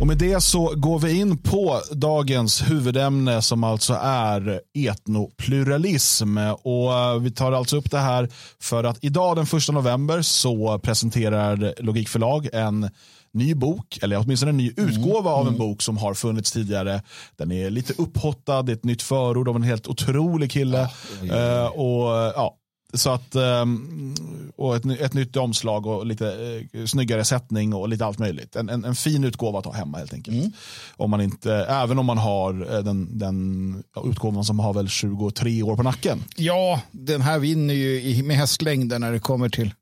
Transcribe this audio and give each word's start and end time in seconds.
Och 0.00 0.06
med 0.06 0.18
det 0.18 0.40
så 0.40 0.72
går 0.76 0.98
vi 0.98 1.20
in 1.20 1.38
på 1.38 1.80
dagens 1.92 2.70
huvudämne 2.70 3.42
som 3.42 3.64
alltså 3.64 3.98
är 4.02 4.60
etnopluralism. 4.74 6.38
Och 6.38 7.26
vi 7.26 7.30
tar 7.30 7.52
alltså 7.52 7.76
upp 7.76 7.90
det 7.90 7.98
här 7.98 8.28
för 8.60 8.84
att 8.84 9.04
idag 9.04 9.36
den 9.36 9.44
1 9.44 9.68
november 9.72 10.22
så 10.22 10.78
presenterar 10.78 11.74
Logikförlag 11.82 12.48
en 12.52 12.90
ny 13.32 13.54
bok, 13.54 13.98
eller 14.02 14.18
åtminstone 14.18 14.50
en 14.50 14.56
ny 14.56 14.72
utgåva 14.76 15.30
av 15.30 15.48
en 15.48 15.58
bok 15.58 15.82
som 15.82 15.96
har 15.96 16.14
funnits 16.14 16.52
tidigare. 16.52 17.02
Den 17.36 17.52
är 17.52 17.70
lite 17.70 17.92
upphottad, 17.98 18.62
det 18.62 18.72
är 18.72 18.76
ett 18.76 18.84
nytt 18.84 19.02
förord 19.02 19.48
av 19.48 19.56
en 19.56 19.62
helt 19.62 19.86
otrolig 19.86 20.50
kille. 20.50 20.82
Eh, 21.30 21.66
och 21.66 22.32
ja, 22.36 22.56
så 22.94 23.10
att, 23.10 23.34
ehm, 23.34 24.14
och 24.56 24.76
ett, 24.76 25.00
ett 25.00 25.14
nytt 25.14 25.36
omslag 25.36 25.86
och 25.86 26.06
lite 26.06 26.26
eh, 26.72 26.84
snyggare 26.86 27.24
sättning 27.24 27.74
och 27.74 27.88
lite 27.88 28.06
allt 28.06 28.18
möjligt. 28.18 28.56
En, 28.56 28.68
en, 28.68 28.84
en 28.84 28.94
fin 28.94 29.24
utgåva 29.24 29.58
att 29.58 29.64
ha 29.64 29.72
hemma 29.72 29.98
helt 29.98 30.12
enkelt. 30.14 30.54
Om 30.96 31.10
man 31.10 31.20
inte, 31.20 31.54
även 31.54 31.98
om 31.98 32.06
man 32.06 32.18
har 32.18 32.74
eh, 32.76 32.82
den, 32.84 33.18
den 33.18 33.82
utgåvan 34.04 34.44
som 34.44 34.58
har 34.58 34.74
väl 34.74 34.88
23 34.88 35.62
år 35.62 35.76
på 35.76 35.82
nacken. 35.82 36.24
Ja, 36.36 36.80
den 36.90 37.20
här 37.22 37.38
vinner 37.38 37.74
ju 37.74 38.00
i- 38.02 38.22
med 38.22 38.36
hästlängden 38.36 39.00
när 39.00 39.12
det 39.12 39.20
kommer 39.20 39.48
till 39.48 39.74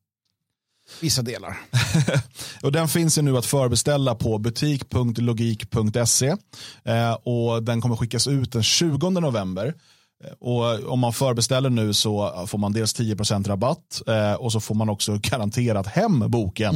vissa 1.01 1.23
delar. 1.23 1.57
Och 2.63 2.73
den 2.73 2.89
finns 2.89 3.19
ju 3.19 3.23
nu 3.23 3.37
att 3.37 3.47
förbeställa 3.47 4.15
på 4.15 4.39
butik.logik.se 4.39 6.27
eh, 6.85 7.13
och 7.13 7.63
den 7.63 7.81
kommer 7.81 7.97
skickas 7.97 8.27
ut 8.27 8.53
den 8.53 8.63
20 8.63 9.11
november. 9.11 9.75
Eh, 10.25 10.33
Och 10.41 10.93
om 10.93 10.99
man 11.01 11.13
förbeställer 11.13 11.71
nu 11.71 11.93
så 11.93 12.45
får 12.47 12.59
man 12.59 12.73
dels 12.73 12.95
10% 13.01 13.49
rabatt 13.49 14.03
eh, 14.07 14.33
och 14.35 14.53
så 14.53 14.61
får 14.61 14.75
man 14.75 14.89
också 14.89 15.19
garanterat 15.23 15.87
hem 15.87 16.25
boken. 16.31 16.75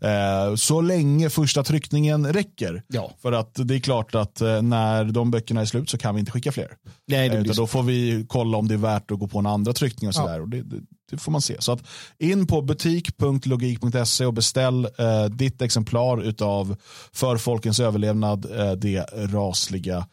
Eh, 0.00 0.54
så 0.56 0.80
länge 0.80 1.30
första 1.30 1.64
tryckningen 1.64 2.32
räcker. 2.32 2.82
Ja. 2.88 3.10
För 3.22 3.32
att 3.32 3.50
det 3.54 3.74
är 3.74 3.80
klart 3.80 4.14
att 4.14 4.40
eh, 4.40 4.62
när 4.62 5.04
de 5.04 5.30
böckerna 5.30 5.60
är 5.60 5.64
slut 5.64 5.90
så 5.90 5.98
kan 5.98 6.14
vi 6.14 6.20
inte 6.20 6.32
skicka 6.32 6.52
fler. 6.52 6.68
Nej, 7.06 7.28
det 7.28 7.36
Eh, 7.36 7.42
blir 7.42 7.54
då 7.54 7.66
får 7.66 7.82
vi 7.82 8.26
kolla 8.28 8.58
om 8.58 8.68
det 8.68 8.74
är 8.74 8.78
värt 8.78 9.10
att 9.10 9.18
gå 9.18 9.28
på 9.28 9.38
en 9.38 9.46
andra 9.46 9.72
tryckning 9.72 10.08
och 10.08 10.14
Ja. 10.16 10.20
sådär. 10.20 10.40
Och 10.40 10.48
det, 10.48 10.62
det, 10.62 10.76
det 11.10 11.18
får 11.18 11.32
man 11.32 11.42
se. 11.42 11.56
Så 11.58 11.72
att 11.72 11.82
in 12.18 12.46
på 12.46 12.62
butik.logik.se 12.62 14.26
och 14.26 14.34
beställ 14.34 14.84
eh, 14.98 15.24
ditt 15.24 15.62
exemplar 15.62 16.22
utav 16.22 16.76
För 17.12 17.36
folkens 17.36 17.80
överlevnad, 17.80 18.46
det 18.78 18.98
rasliga 19.14 20.06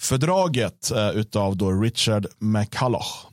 fördraget 0.00 0.90
eh, 0.90 1.10
utav 1.10 1.56
då 1.56 1.72
Richard 1.72 2.26
McCulloch. 2.38 3.26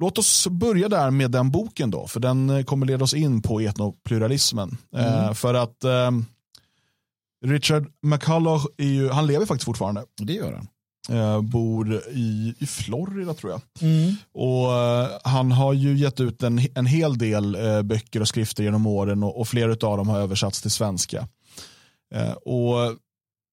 Låt 0.00 0.18
oss 0.18 0.46
börja 0.46 0.88
där 0.88 1.10
med 1.10 1.30
den 1.30 1.50
boken 1.50 1.90
då, 1.90 2.06
för 2.06 2.20
den 2.20 2.50
eh, 2.50 2.64
kommer 2.64 2.86
leda 2.86 3.04
oss 3.04 3.14
in 3.14 3.42
på 3.42 3.60
etnopluralismen. 3.60 4.76
Eh, 4.96 5.32
för 5.32 5.54
att 5.54 5.84
eh, 5.84 6.10
Richard 7.46 7.86
McCulloch, 8.02 8.66
är 8.76 8.84
ju, 8.84 9.08
han 9.08 9.26
lever 9.26 9.46
faktiskt 9.46 9.64
fortfarande. 9.64 10.04
Det 10.20 10.32
gör 10.32 10.52
han. 10.52 10.68
Eh, 11.18 11.40
bor 11.40 12.02
i, 12.10 12.54
i 12.58 12.66
Florida 12.66 13.34
tror 13.34 13.52
jag. 13.52 13.60
Och 14.32 14.72
eh, 14.74 15.08
Han 15.24 15.52
har 15.52 15.72
ju 15.72 15.96
gett 15.96 16.20
ut 16.20 16.42
en, 16.42 16.60
en 16.74 16.86
hel 16.86 17.18
del 17.18 17.56
böcker 17.84 18.20
och 18.20 18.28
skrifter 18.28 18.62
genom 18.62 18.86
åren 18.86 19.22
och, 19.22 19.40
och 19.40 19.48
flera 19.48 19.70
av 19.70 19.96
dem 19.96 20.08
har 20.08 20.20
översatts 20.20 20.62
till 20.62 20.70
svenska. 20.70 21.28
Och 22.44 22.96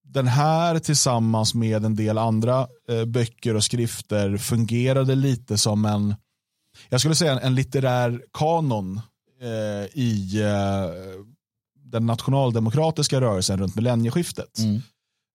Den 0.07 0.27
här 0.27 0.79
tillsammans 0.79 1.53
med 1.53 1.85
en 1.85 1.95
del 1.95 2.17
andra 2.17 2.67
eh, 2.89 3.05
böcker 3.05 3.55
och 3.55 3.63
skrifter 3.63 4.37
fungerade 4.37 5.15
lite 5.15 5.57
som 5.57 5.85
en, 5.85 6.15
jag 6.89 6.99
skulle 6.99 7.15
säga 7.15 7.31
en, 7.31 7.37
en 7.39 7.55
litterär 7.55 8.21
kanon 8.33 9.01
eh, 9.41 9.99
i 9.99 10.41
eh, 10.41 11.21
den 11.91 12.05
nationaldemokratiska 12.05 13.21
rörelsen 13.21 13.59
runt 13.59 13.75
millennieskiftet. 13.75 14.57
Mm. 14.59 14.81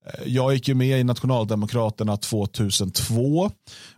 Eh, 0.06 0.22
Jag 0.26 0.54
gick 0.54 0.68
ju 0.68 0.74
med 0.74 1.00
i 1.00 1.04
Nationaldemokraterna 1.04 2.16
2002 2.16 3.50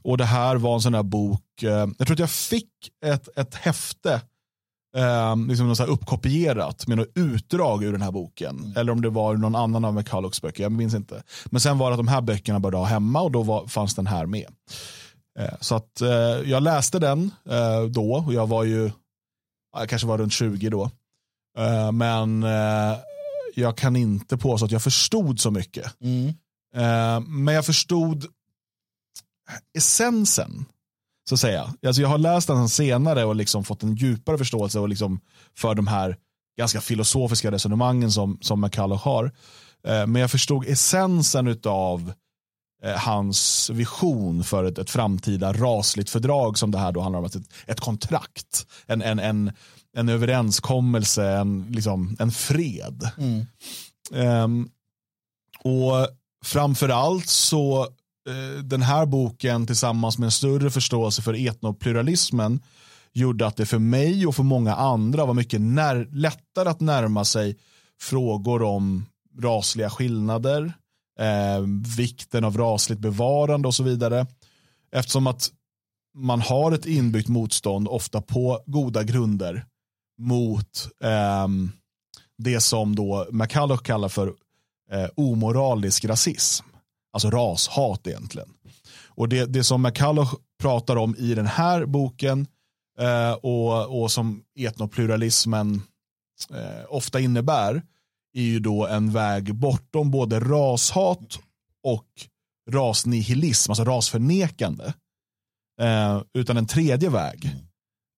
och 0.02 0.18
det 0.18 0.24
här 0.24 0.56
var 0.56 0.74
en 0.74 0.80
sån 0.80 0.94
här 0.94 1.02
bok, 1.02 1.62
eh, 1.62 1.68
jag 1.70 2.06
tror 2.06 2.12
att 2.12 2.18
jag 2.18 2.30
fick 2.30 2.70
ett, 3.04 3.28
ett 3.38 3.54
häfte 3.54 4.20
eh, 4.96 5.36
liksom 5.48 5.68
något 5.68 5.76
så 5.76 5.84
uppkopierat 5.84 6.86
med 6.86 6.98
något 6.98 7.12
utdrag 7.14 7.84
ur 7.84 7.92
den 7.92 8.02
här 8.02 8.10
boken. 8.10 8.74
Eller 8.76 8.92
om 8.92 9.02
det 9.02 9.10
var 9.10 9.34
någon 9.34 9.54
annan 9.54 9.84
av 9.84 9.94
McCullochs 9.94 10.42
böcker, 10.42 10.62
jag 10.62 10.72
minns 10.72 10.94
inte. 10.94 11.22
Men 11.44 11.60
sen 11.60 11.78
var 11.78 11.90
det 11.90 11.94
att 11.94 11.98
de 11.98 12.08
här 12.08 12.20
böckerna 12.20 12.60
började 12.60 12.76
ha 12.76 12.84
hemma 12.84 13.20
och 13.20 13.30
då 13.30 13.42
var, 13.42 13.66
fanns 13.66 13.94
den 13.94 14.06
här 14.06 14.26
med. 14.26 14.46
Eh, 15.38 15.54
så 15.60 15.74
att 15.74 16.00
eh, 16.00 16.10
jag 16.50 16.62
läste 16.62 16.98
den 16.98 17.30
eh, 17.50 17.82
då 17.82 18.24
och 18.26 18.34
jag 18.34 18.46
var 18.46 18.64
ju, 18.64 18.90
ja, 19.72 19.80
jag 19.80 19.88
kanske 19.88 20.08
var 20.08 20.18
runt 20.18 20.32
20 20.32 20.68
då. 20.68 20.90
Eh, 21.58 21.92
men 21.92 22.42
eh, 22.42 22.98
jag 23.54 23.76
kan 23.76 23.96
inte 23.96 24.36
påstå 24.36 24.64
att 24.64 24.72
jag 24.72 24.82
förstod 24.82 25.40
så 25.40 25.50
mycket. 25.50 25.94
Mm. 26.00 26.28
Eh, 26.76 27.20
men 27.20 27.54
jag 27.54 27.66
förstod 27.66 28.26
essensen. 29.78 30.64
Så 31.28 31.34
att 31.34 31.40
säga. 31.40 31.74
Alltså 31.86 32.02
jag 32.02 32.08
har 32.08 32.18
läst 32.18 32.46
den 32.46 32.68
senare 32.68 33.24
och 33.24 33.36
liksom 33.36 33.64
fått 33.64 33.82
en 33.82 33.94
djupare 33.94 34.38
förståelse 34.38 34.78
och 34.78 34.88
liksom 34.88 35.20
för 35.56 35.74
de 35.74 35.86
här 35.86 36.16
ganska 36.58 36.80
filosofiska 36.80 37.50
resonemangen 37.50 38.12
som, 38.12 38.38
som 38.40 38.60
McCulloch 38.60 39.02
har. 39.02 39.24
Eh, 39.86 40.06
men 40.06 40.16
jag 40.16 40.30
förstod 40.30 40.66
essensen 40.66 41.60
av 41.64 42.12
hans 42.96 43.70
vision 43.70 44.44
för 44.44 44.64
ett, 44.64 44.78
ett 44.78 44.90
framtida 44.90 45.52
rasligt 45.52 46.10
fördrag 46.10 46.58
som 46.58 46.70
det 46.70 46.78
här 46.78 46.92
då 46.92 47.00
handlar 47.00 47.18
om. 47.18 47.24
Ett, 47.24 47.36
ett 47.66 47.80
kontrakt, 47.80 48.66
en, 48.86 49.02
en, 49.02 49.18
en, 49.18 49.52
en 49.96 50.08
överenskommelse, 50.08 51.28
en, 51.28 51.66
liksom, 51.70 52.16
en 52.18 52.30
fred. 52.30 53.10
Mm. 53.18 53.46
Ehm, 54.14 54.68
och 55.64 56.08
framförallt 56.44 57.28
så 57.28 57.82
eh, 57.82 57.88
Eh, 58.28 58.62
den 58.62 58.82
här 58.82 59.06
boken 59.06 59.66
tillsammans 59.66 60.18
med 60.18 60.26
en 60.26 60.30
större 60.30 60.70
förståelse 60.70 61.22
för 61.22 61.46
etnopluralismen 61.48 62.60
gjorde 63.12 63.46
att 63.46 63.56
det 63.56 63.66
för 63.66 63.78
mig 63.78 64.26
och 64.26 64.36
för 64.36 64.42
många 64.42 64.74
andra 64.74 65.26
var 65.26 65.34
mycket 65.34 65.60
när, 65.60 66.08
lättare 66.12 66.68
att 66.68 66.80
närma 66.80 67.24
sig 67.24 67.58
frågor 68.00 68.62
om 68.62 69.06
rasliga 69.40 69.90
skillnader, 69.90 70.72
eh, 71.18 71.60
vikten 71.96 72.44
av 72.44 72.58
rasligt 72.58 73.00
bevarande 73.00 73.68
och 73.68 73.74
så 73.74 73.82
vidare. 73.82 74.26
Eftersom 74.92 75.26
att 75.26 75.50
man 76.14 76.40
har 76.40 76.72
ett 76.72 76.86
inbyggt 76.86 77.28
motstånd, 77.28 77.88
ofta 77.88 78.20
på 78.20 78.62
goda 78.66 79.02
grunder, 79.02 79.66
mot 80.18 80.88
eh, 81.04 81.48
det 82.38 82.60
som 82.60 82.96
då 82.96 83.26
McCulloch 83.30 83.82
kallar 83.82 84.08
för 84.08 84.26
eh, 84.90 85.08
omoralisk 85.16 86.04
rasism. 86.04 86.71
Alltså 87.12 87.30
rashat 87.30 88.06
egentligen. 88.06 88.48
Och 89.08 89.28
det, 89.28 89.46
det 89.46 89.64
som 89.64 89.82
McCulloch 89.82 90.34
pratar 90.62 90.96
om 90.96 91.16
i 91.18 91.34
den 91.34 91.46
här 91.46 91.86
boken 91.86 92.46
eh, 92.98 93.32
och, 93.32 94.02
och 94.02 94.10
som 94.10 94.42
etnopluralismen 94.58 95.82
eh, 96.50 96.84
ofta 96.88 97.20
innebär 97.20 97.82
är 98.34 98.42
ju 98.42 98.60
då 98.60 98.86
en 98.86 99.12
väg 99.12 99.54
bortom 99.54 100.10
både 100.10 100.40
rashat 100.40 101.38
och 101.82 102.08
rasnihilism, 102.70 103.70
alltså 103.70 103.84
rasförnekande. 103.84 104.94
Eh, 105.80 106.22
utan 106.34 106.56
en 106.56 106.66
tredje 106.66 107.10
väg. 107.10 107.56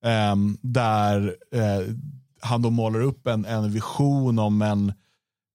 Eh, 0.04 0.36
där 0.60 1.36
eh, 1.52 1.94
han 2.40 2.62
då 2.62 2.70
målar 2.70 3.00
upp 3.00 3.26
en, 3.26 3.44
en 3.44 3.72
vision 3.72 4.38
om 4.38 4.62
en, 4.62 4.92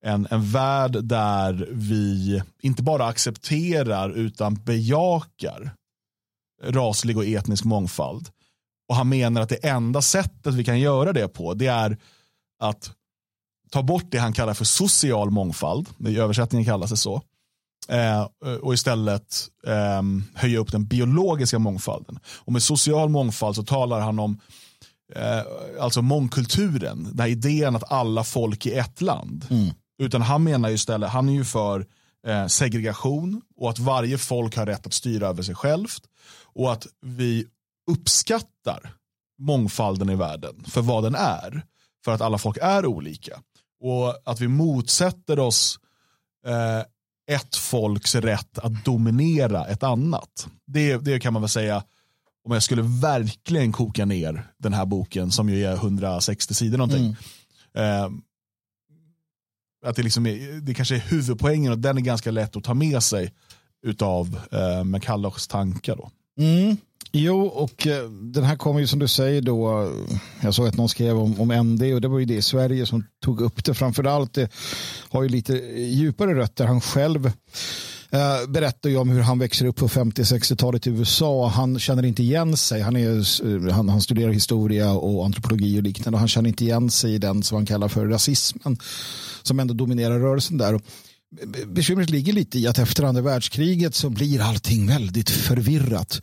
en, 0.05 0.27
en 0.31 0.51
värld 0.51 1.03
där 1.03 1.67
vi 1.71 2.41
inte 2.61 2.83
bara 2.83 3.05
accepterar 3.05 4.09
utan 4.09 4.55
bejakar 4.55 5.71
raslig 6.63 7.17
och 7.17 7.25
etnisk 7.25 7.63
mångfald. 7.63 8.29
Och 8.89 8.95
han 8.95 9.09
menar 9.09 9.41
att 9.41 9.49
det 9.49 9.67
enda 9.67 10.01
sättet 10.01 10.53
vi 10.53 10.63
kan 10.63 10.79
göra 10.79 11.13
det 11.13 11.27
på 11.27 11.53
det 11.53 11.67
är 11.67 11.97
att 12.59 12.91
ta 13.71 13.83
bort 13.83 14.05
det 14.11 14.17
han 14.17 14.33
kallar 14.33 14.53
för 14.53 14.65
social 14.65 15.29
mångfald, 15.29 15.89
i 16.07 16.17
översättningen 16.17 16.65
kallas 16.65 16.89
det 16.89 16.97
så, 16.97 17.21
eh, 17.89 18.27
och 18.61 18.73
istället 18.73 19.47
eh, 19.67 20.01
höja 20.33 20.59
upp 20.59 20.71
den 20.71 20.85
biologiska 20.85 21.59
mångfalden. 21.59 22.19
Och 22.25 22.53
med 22.53 22.63
social 22.63 23.09
mångfald 23.09 23.55
så 23.55 23.63
talar 23.63 23.99
han 23.99 24.19
om 24.19 24.39
eh, 25.15 25.41
alltså 25.79 26.01
mångkulturen, 26.01 27.03
den 27.03 27.19
här 27.19 27.27
idén 27.27 27.75
att 27.75 27.91
alla 27.91 28.23
folk 28.23 28.65
i 28.65 28.73
ett 28.73 29.01
land. 29.01 29.45
Mm. 29.49 29.73
Utan 29.99 30.21
han 30.21 30.43
menar 30.43 30.69
ju 30.69 30.75
istället, 30.75 31.09
han 31.09 31.29
är 31.29 31.33
ju 31.33 31.45
för 31.45 31.85
eh, 32.27 32.47
segregation 32.47 33.41
och 33.55 33.69
att 33.69 33.79
varje 33.79 34.17
folk 34.17 34.57
har 34.57 34.65
rätt 34.65 34.87
att 34.87 34.93
styra 34.93 35.27
över 35.27 35.43
sig 35.43 35.55
självt 35.55 36.03
och 36.43 36.71
att 36.71 36.87
vi 37.01 37.45
uppskattar 37.91 38.93
mångfalden 39.39 40.09
i 40.09 40.15
världen 40.15 40.63
för 40.67 40.81
vad 40.81 41.03
den 41.03 41.15
är. 41.15 41.63
För 42.05 42.11
att 42.11 42.21
alla 42.21 42.37
folk 42.37 42.57
är 42.61 42.85
olika. 42.85 43.39
Och 43.81 44.15
att 44.25 44.41
vi 44.41 44.47
motsätter 44.47 45.39
oss 45.39 45.79
eh, 46.45 46.79
ett 47.35 47.55
folks 47.55 48.15
rätt 48.15 48.59
att 48.59 48.85
dominera 48.85 49.65
ett 49.65 49.83
annat. 49.83 50.47
Det, 50.67 50.97
det 50.97 51.19
kan 51.19 51.33
man 51.33 51.41
väl 51.41 51.49
säga 51.49 51.83
om 52.43 52.53
jag 52.53 52.63
skulle 52.63 52.81
verkligen 52.81 53.71
koka 53.71 54.05
ner 54.05 54.51
den 54.57 54.73
här 54.73 54.85
boken 54.85 55.31
som 55.31 55.49
ju 55.49 55.65
är 55.65 55.73
160 55.73 56.53
sidor 56.53 56.77
någonting. 56.77 57.15
Eh, 57.73 58.09
att 59.85 59.95
det, 59.95 60.03
liksom 60.03 60.25
är, 60.25 60.61
det 60.61 60.73
kanske 60.73 60.95
är 60.95 60.99
huvudpoängen 60.99 61.71
och 61.71 61.79
den 61.79 61.97
är 61.97 62.01
ganska 62.01 62.31
lätt 62.31 62.55
att 62.55 62.63
ta 62.63 62.73
med 62.73 63.03
sig 63.03 63.33
utav 63.85 64.39
eh, 64.51 64.83
McCullochs 64.83 65.47
tankar. 65.47 65.95
Då. 65.95 66.11
Mm. 66.39 66.77
Jo, 67.11 67.45
och 67.45 67.87
eh, 67.87 68.09
den 68.09 68.43
här 68.43 68.55
kommer 68.55 68.79
ju 68.79 68.87
som 68.87 68.99
du 68.99 69.07
säger 69.07 69.41
då, 69.41 69.91
jag 70.41 70.53
såg 70.53 70.67
att 70.67 70.77
någon 70.77 70.89
skrev 70.89 71.17
om, 71.17 71.39
om 71.39 71.51
MD 71.51 71.93
och 71.93 72.01
det 72.01 72.07
var 72.07 72.19
ju 72.19 72.25
det 72.25 72.35
i 72.35 72.41
Sverige 72.41 72.85
som 72.85 73.05
tog 73.23 73.41
upp 73.41 73.65
det. 73.65 73.73
Framförallt 73.73 74.33
det 74.33 74.51
har 75.09 75.23
ju 75.23 75.29
lite 75.29 75.53
djupare 75.77 76.35
rötter. 76.35 76.65
Han 76.65 76.81
själv 76.81 77.31
eh, 78.11 78.49
berättar 78.49 78.89
ju 78.89 78.97
om 78.97 79.09
hur 79.09 79.21
han 79.21 79.39
växer 79.39 79.65
upp 79.65 79.75
på 79.75 79.87
50-60-talet 79.87 80.87
i 80.87 80.89
USA. 80.89 81.47
Han 81.47 81.79
känner 81.79 82.05
inte 82.05 82.23
igen 82.23 82.57
sig. 82.57 82.81
Han, 82.81 82.95
är, 82.95 83.17
eh, 83.17 83.73
han, 83.73 83.89
han 83.89 84.01
studerar 84.01 84.31
historia 84.31 84.91
och 84.91 85.25
antropologi 85.25 85.79
och 85.79 85.83
liknande. 85.83 86.15
Och 86.15 86.19
han 86.19 86.27
känner 86.27 86.49
inte 86.49 86.63
igen 86.63 86.89
sig 86.91 87.13
i 87.13 87.17
den 87.17 87.43
som 87.43 87.55
han 87.55 87.65
kallar 87.65 87.87
för 87.87 88.05
rasismen 88.05 88.77
som 89.43 89.59
ändå 89.59 89.73
dominerar 89.73 90.19
rörelsen 90.19 90.57
där. 90.57 90.79
Bekymret 91.67 92.09
ligger 92.09 92.33
lite 92.33 92.59
i 92.59 92.67
att 92.67 92.79
efter 92.79 93.03
andra 93.03 93.21
världskriget 93.21 93.95
så 93.95 94.09
blir 94.09 94.41
allting 94.41 94.87
väldigt 94.87 95.29
förvirrat. 95.29 96.21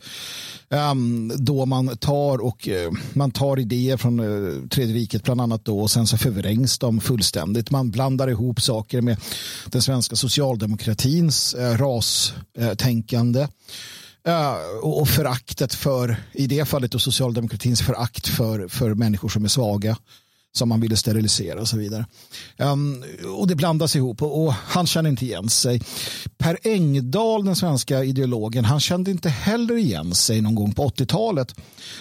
Um, 0.69 1.31
då 1.35 1.65
man 1.65 1.97
tar 1.97 2.37
och 2.37 2.67
uh, 2.67 2.91
man 3.13 3.31
tar 3.31 3.59
idéer 3.59 3.97
från 3.97 4.19
uh, 4.19 4.67
tredje 4.67 4.95
riket 4.95 5.23
bland 5.23 5.41
annat 5.41 5.65
då 5.65 5.79
och 5.79 5.91
sen 5.91 6.07
så 6.07 6.17
förvrängs 6.17 6.79
de 6.79 7.01
fullständigt. 7.01 7.71
Man 7.71 7.91
blandar 7.91 8.29
ihop 8.29 8.61
saker 8.61 9.01
med 9.01 9.17
den 9.65 9.81
svenska 9.81 10.15
socialdemokratins 10.15 11.55
uh, 11.55 11.77
rastänkande. 11.77 13.47
Uh, 14.27 14.79
och 14.81 15.09
föraktet 15.09 15.73
för, 15.73 16.17
i 16.33 16.47
det 16.47 16.65
fallet 16.65 16.91
då 16.91 16.99
socialdemokratins 16.99 17.81
förakt 17.81 18.27
för, 18.27 18.67
för 18.67 18.93
människor 18.93 19.29
som 19.29 19.43
är 19.43 19.49
svaga 19.49 19.97
som 20.55 20.69
man 20.69 20.79
ville 20.79 20.97
sterilisera 20.97 21.61
och 21.61 21.67
så 21.67 21.77
vidare. 21.77 22.05
Um, 22.57 23.03
och 23.37 23.47
det 23.47 23.55
blandas 23.55 23.95
ihop 23.95 24.21
och, 24.21 24.45
och, 24.45 24.53
han 24.53 24.87
känner 24.87 25.09
inte 25.09 25.25
igen 25.25 25.49
sig. 25.49 25.81
Per 26.37 26.57
Engdahl, 26.63 27.45
den 27.45 27.55
svenska 27.55 28.03
ideologen, 28.03 28.65
han 28.65 28.79
kände 28.79 29.11
inte 29.11 29.29
heller 29.29 29.77
igen 29.77 30.15
sig 30.15 30.41
någon 30.41 30.55
gång 30.55 30.73
på 30.73 30.87
80-talet 30.89 31.55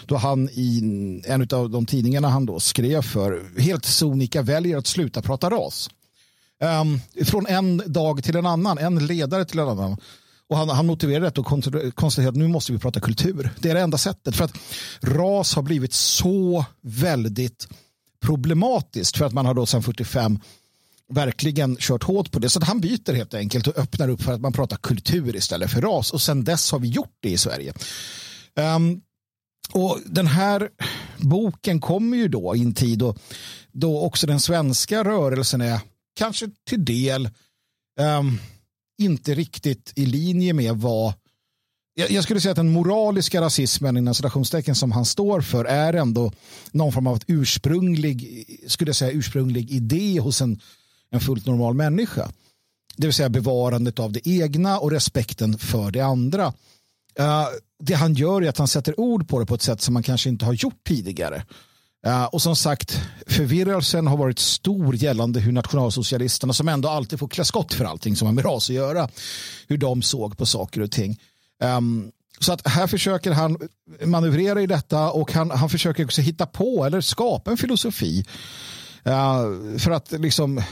då 0.06 0.16
han 0.16 0.48
i 0.52 0.81
en 1.26 1.48
av 1.52 1.70
de 1.70 1.87
tidningarna 1.87 2.28
han 2.28 2.46
då 2.46 2.60
skrev 2.60 3.02
för 3.02 3.60
helt 3.60 3.84
sonika 3.84 4.43
väljer 4.43 4.76
att 4.78 4.87
sluta 4.87 5.22
prata 5.22 5.50
ras. 5.50 5.90
Um, 6.81 7.00
från 7.26 7.46
en 7.46 7.82
dag 7.87 8.25
till 8.25 8.37
en 8.37 8.46
annan, 8.46 8.78
en 8.78 9.06
ledare 9.06 9.44
till 9.44 9.58
en 9.58 9.69
annan. 9.69 9.96
Och 10.49 10.56
han, 10.56 10.69
han 10.69 10.87
motiverade 10.87 11.31
det 11.31 11.40
och 11.40 11.46
konstaterade 11.94 12.28
att 12.28 12.37
nu 12.37 12.49
måste 12.49 12.72
vi 12.72 12.78
prata 12.78 13.00
kultur. 13.00 13.50
Det 13.58 13.70
är 13.70 13.75
det 13.75 13.81
enda 13.81 13.99
sättet. 13.99 14.37
För 14.37 14.44
att 14.44 14.52
ras 15.00 15.54
har 15.54 15.62
blivit 15.62 15.92
så 15.92 16.64
väldigt 16.81 17.69
problematiskt 18.20 19.16
för 19.16 19.24
att 19.24 19.32
man 19.32 19.46
har 19.46 19.54
då 19.54 19.66
sedan 19.66 19.82
45 19.82 20.38
verkligen 21.08 21.76
kört 21.76 22.02
hårt 22.02 22.32
på 22.32 22.38
det. 22.38 22.48
Så 22.48 22.58
att 22.58 22.68
han 22.68 22.80
byter 22.80 23.14
helt 23.14 23.34
enkelt 23.34 23.66
och 23.66 23.78
öppnar 23.78 24.08
upp 24.08 24.22
för 24.22 24.32
att 24.32 24.40
man 24.40 24.52
pratar 24.52 24.76
kultur 24.76 25.36
istället 25.36 25.70
för 25.70 25.80
ras. 25.80 26.12
Och 26.12 26.22
sedan 26.22 26.44
dess 26.44 26.72
har 26.72 26.78
vi 26.78 26.88
gjort 26.88 27.16
det 27.20 27.30
i 27.30 27.38
Sverige. 27.38 27.72
Um, 28.76 29.00
och 29.72 29.98
Den 30.06 30.26
här 30.26 30.68
boken 31.16 31.80
kommer 31.80 32.16
ju 32.16 32.28
då 32.28 32.56
i 32.56 32.62
en 32.62 32.74
tid 32.74 32.98
då, 32.98 33.16
då 33.72 34.00
också 34.00 34.26
den 34.26 34.40
svenska 34.40 35.04
rörelsen 35.04 35.60
är 35.60 35.80
kanske 36.18 36.50
till 36.68 36.84
del 36.84 37.30
um, 38.00 38.38
inte 38.98 39.34
riktigt 39.34 39.92
i 39.96 40.06
linje 40.06 40.52
med 40.52 40.76
vad 40.76 41.14
jag 41.96 42.25
skulle 42.25 42.40
säga 42.40 42.50
att 42.50 42.56
den 42.56 42.72
moraliska 42.72 43.40
rasismen 43.40 43.96
inom 43.96 44.14
citationstecken 44.14 44.75
som 44.75 44.93
han 44.93 45.04
står 45.04 45.40
för 45.40 45.64
är 45.64 45.93
ändå 45.93 46.32
någon 46.72 46.93
form 46.93 47.06
av 47.06 47.20
ursprunglig, 47.26 48.46
skulle 48.66 48.88
jag 48.88 48.96
säga, 48.96 49.10
ursprunglig 49.10 49.70
idé 49.70 50.20
hos 50.20 50.40
en, 50.40 50.60
en 51.10 51.20
fullt 51.20 51.46
normal 51.46 51.75
människa. 51.75 52.31
Det 52.96 53.06
vill 53.06 53.14
säga 53.14 53.28
bevarandet 53.28 53.98
av 53.98 54.12
det 54.12 54.28
egna 54.28 54.78
och 54.78 54.90
respekten 54.90 55.58
för 55.58 55.90
det 55.90 56.00
andra. 56.00 56.46
Uh, 57.20 57.46
det 57.78 57.94
han 57.94 58.14
gör 58.14 58.42
är 58.42 58.49
att 58.49 58.58
han 58.58 58.69
sätter 58.69 59.00
ord 59.00 59.28
på 59.28 59.38
det 59.38 59.46
på 59.46 59.54
ett 59.54 59.62
sätt 59.62 59.82
som 59.82 59.94
man 59.94 60.02
kanske 60.02 60.28
inte 60.28 60.44
har 60.44 60.52
gjort 60.52 60.84
tidigare. 60.87 61.44
Uh, 62.06 62.25
och 62.25 62.42
som 62.42 62.56
sagt, 62.56 63.00
förvirrelsen 63.26 64.06
har 64.06 64.16
varit 64.16 64.38
stor 64.38 64.96
gällande 64.96 65.40
hur 65.40 65.52
nationalsocialisterna, 65.52 66.52
som 66.52 66.69
ändå 66.69 66.88
alltid 66.88 67.19
får 67.19 67.28
klä 67.28 67.44
skott 67.44 67.75
för 67.75 67.84
allting 67.84 68.16
som 68.16 68.26
har 68.26 68.32
med 68.32 68.44
ras 68.44 68.70
att 68.70 68.76
göra, 68.76 69.08
hur 69.69 69.78
de 69.78 70.02
såg 70.02 70.38
på 70.38 70.46
saker 70.46 70.81
och 70.81 70.90
ting. 70.90 71.19
Um, 71.64 72.12
så 72.40 72.52
att 72.52 72.68
här 72.68 72.86
försöker 72.86 73.32
han 73.32 73.68
manövrera 74.04 74.62
i 74.62 74.66
detta 74.66 75.10
och 75.10 75.32
han, 75.32 75.50
han 75.50 75.70
försöker 75.70 76.04
också 76.04 76.22
hitta 76.22 76.46
på 76.46 76.84
eller 76.84 77.00
skapa 77.00 77.50
en 77.50 77.56
filosofi 77.56 78.24
uh, 79.06 79.78
för 79.78 79.90
att 79.90 80.12
liksom 80.12 80.62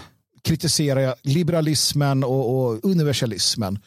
kritisera 0.42 1.14
liberalismen 1.22 2.24
och, 2.24 2.64
och 2.64 2.84
universalismen 2.84 3.78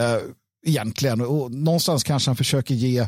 uh, 0.00 0.30
egentligen. 0.66 1.20
Och 1.20 1.52
någonstans 1.52 2.04
kanske 2.04 2.28
han 2.28 2.36
försöker 2.36 2.74
ge 2.74 3.00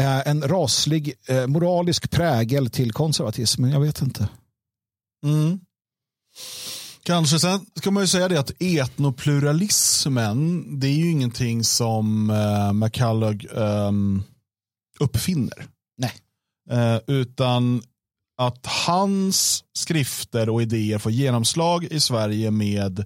uh, 0.00 0.28
en 0.28 0.42
raslig 0.42 1.14
eh, 1.28 1.46
moralisk 1.46 2.10
prägel 2.10 2.70
till 2.70 2.92
konservatismen. 2.92 3.70
Jag 3.70 3.80
vet 3.80 4.02
inte. 4.02 4.28
Mm. 5.24 5.60
Kanske. 7.04 7.38
Sen 7.38 7.66
ska 7.74 7.90
man 7.90 8.02
ju 8.02 8.06
säga 8.06 8.28
det 8.28 8.40
att 8.40 8.62
etnopluralismen, 8.62 10.64
det 10.80 10.86
är 10.86 10.94
ju 10.94 11.10
ingenting 11.10 11.64
som 11.64 12.30
uh, 12.30 12.72
McCullough 12.72 13.58
um, 13.58 14.22
uppfinner. 15.00 15.66
Nej. 15.98 16.12
Uh, 16.72 16.98
utan 17.06 17.82
att 18.36 18.66
hans 18.66 19.64
skrifter 19.72 20.48
och 20.48 20.62
idéer 20.62 20.98
får 20.98 21.12
genomslag 21.12 21.84
i 21.84 22.00
Sverige 22.00 22.50
med 22.50 22.98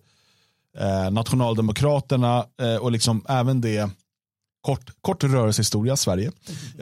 uh, 0.80 1.10
Nationaldemokraterna 1.10 2.46
uh, 2.62 2.76
och 2.76 2.92
liksom 2.92 3.24
även 3.28 3.60
det 3.60 3.90
kort, 4.60 4.90
kort 5.00 5.24
rörelsehistoria 5.24 5.96
Sverige. 5.96 6.32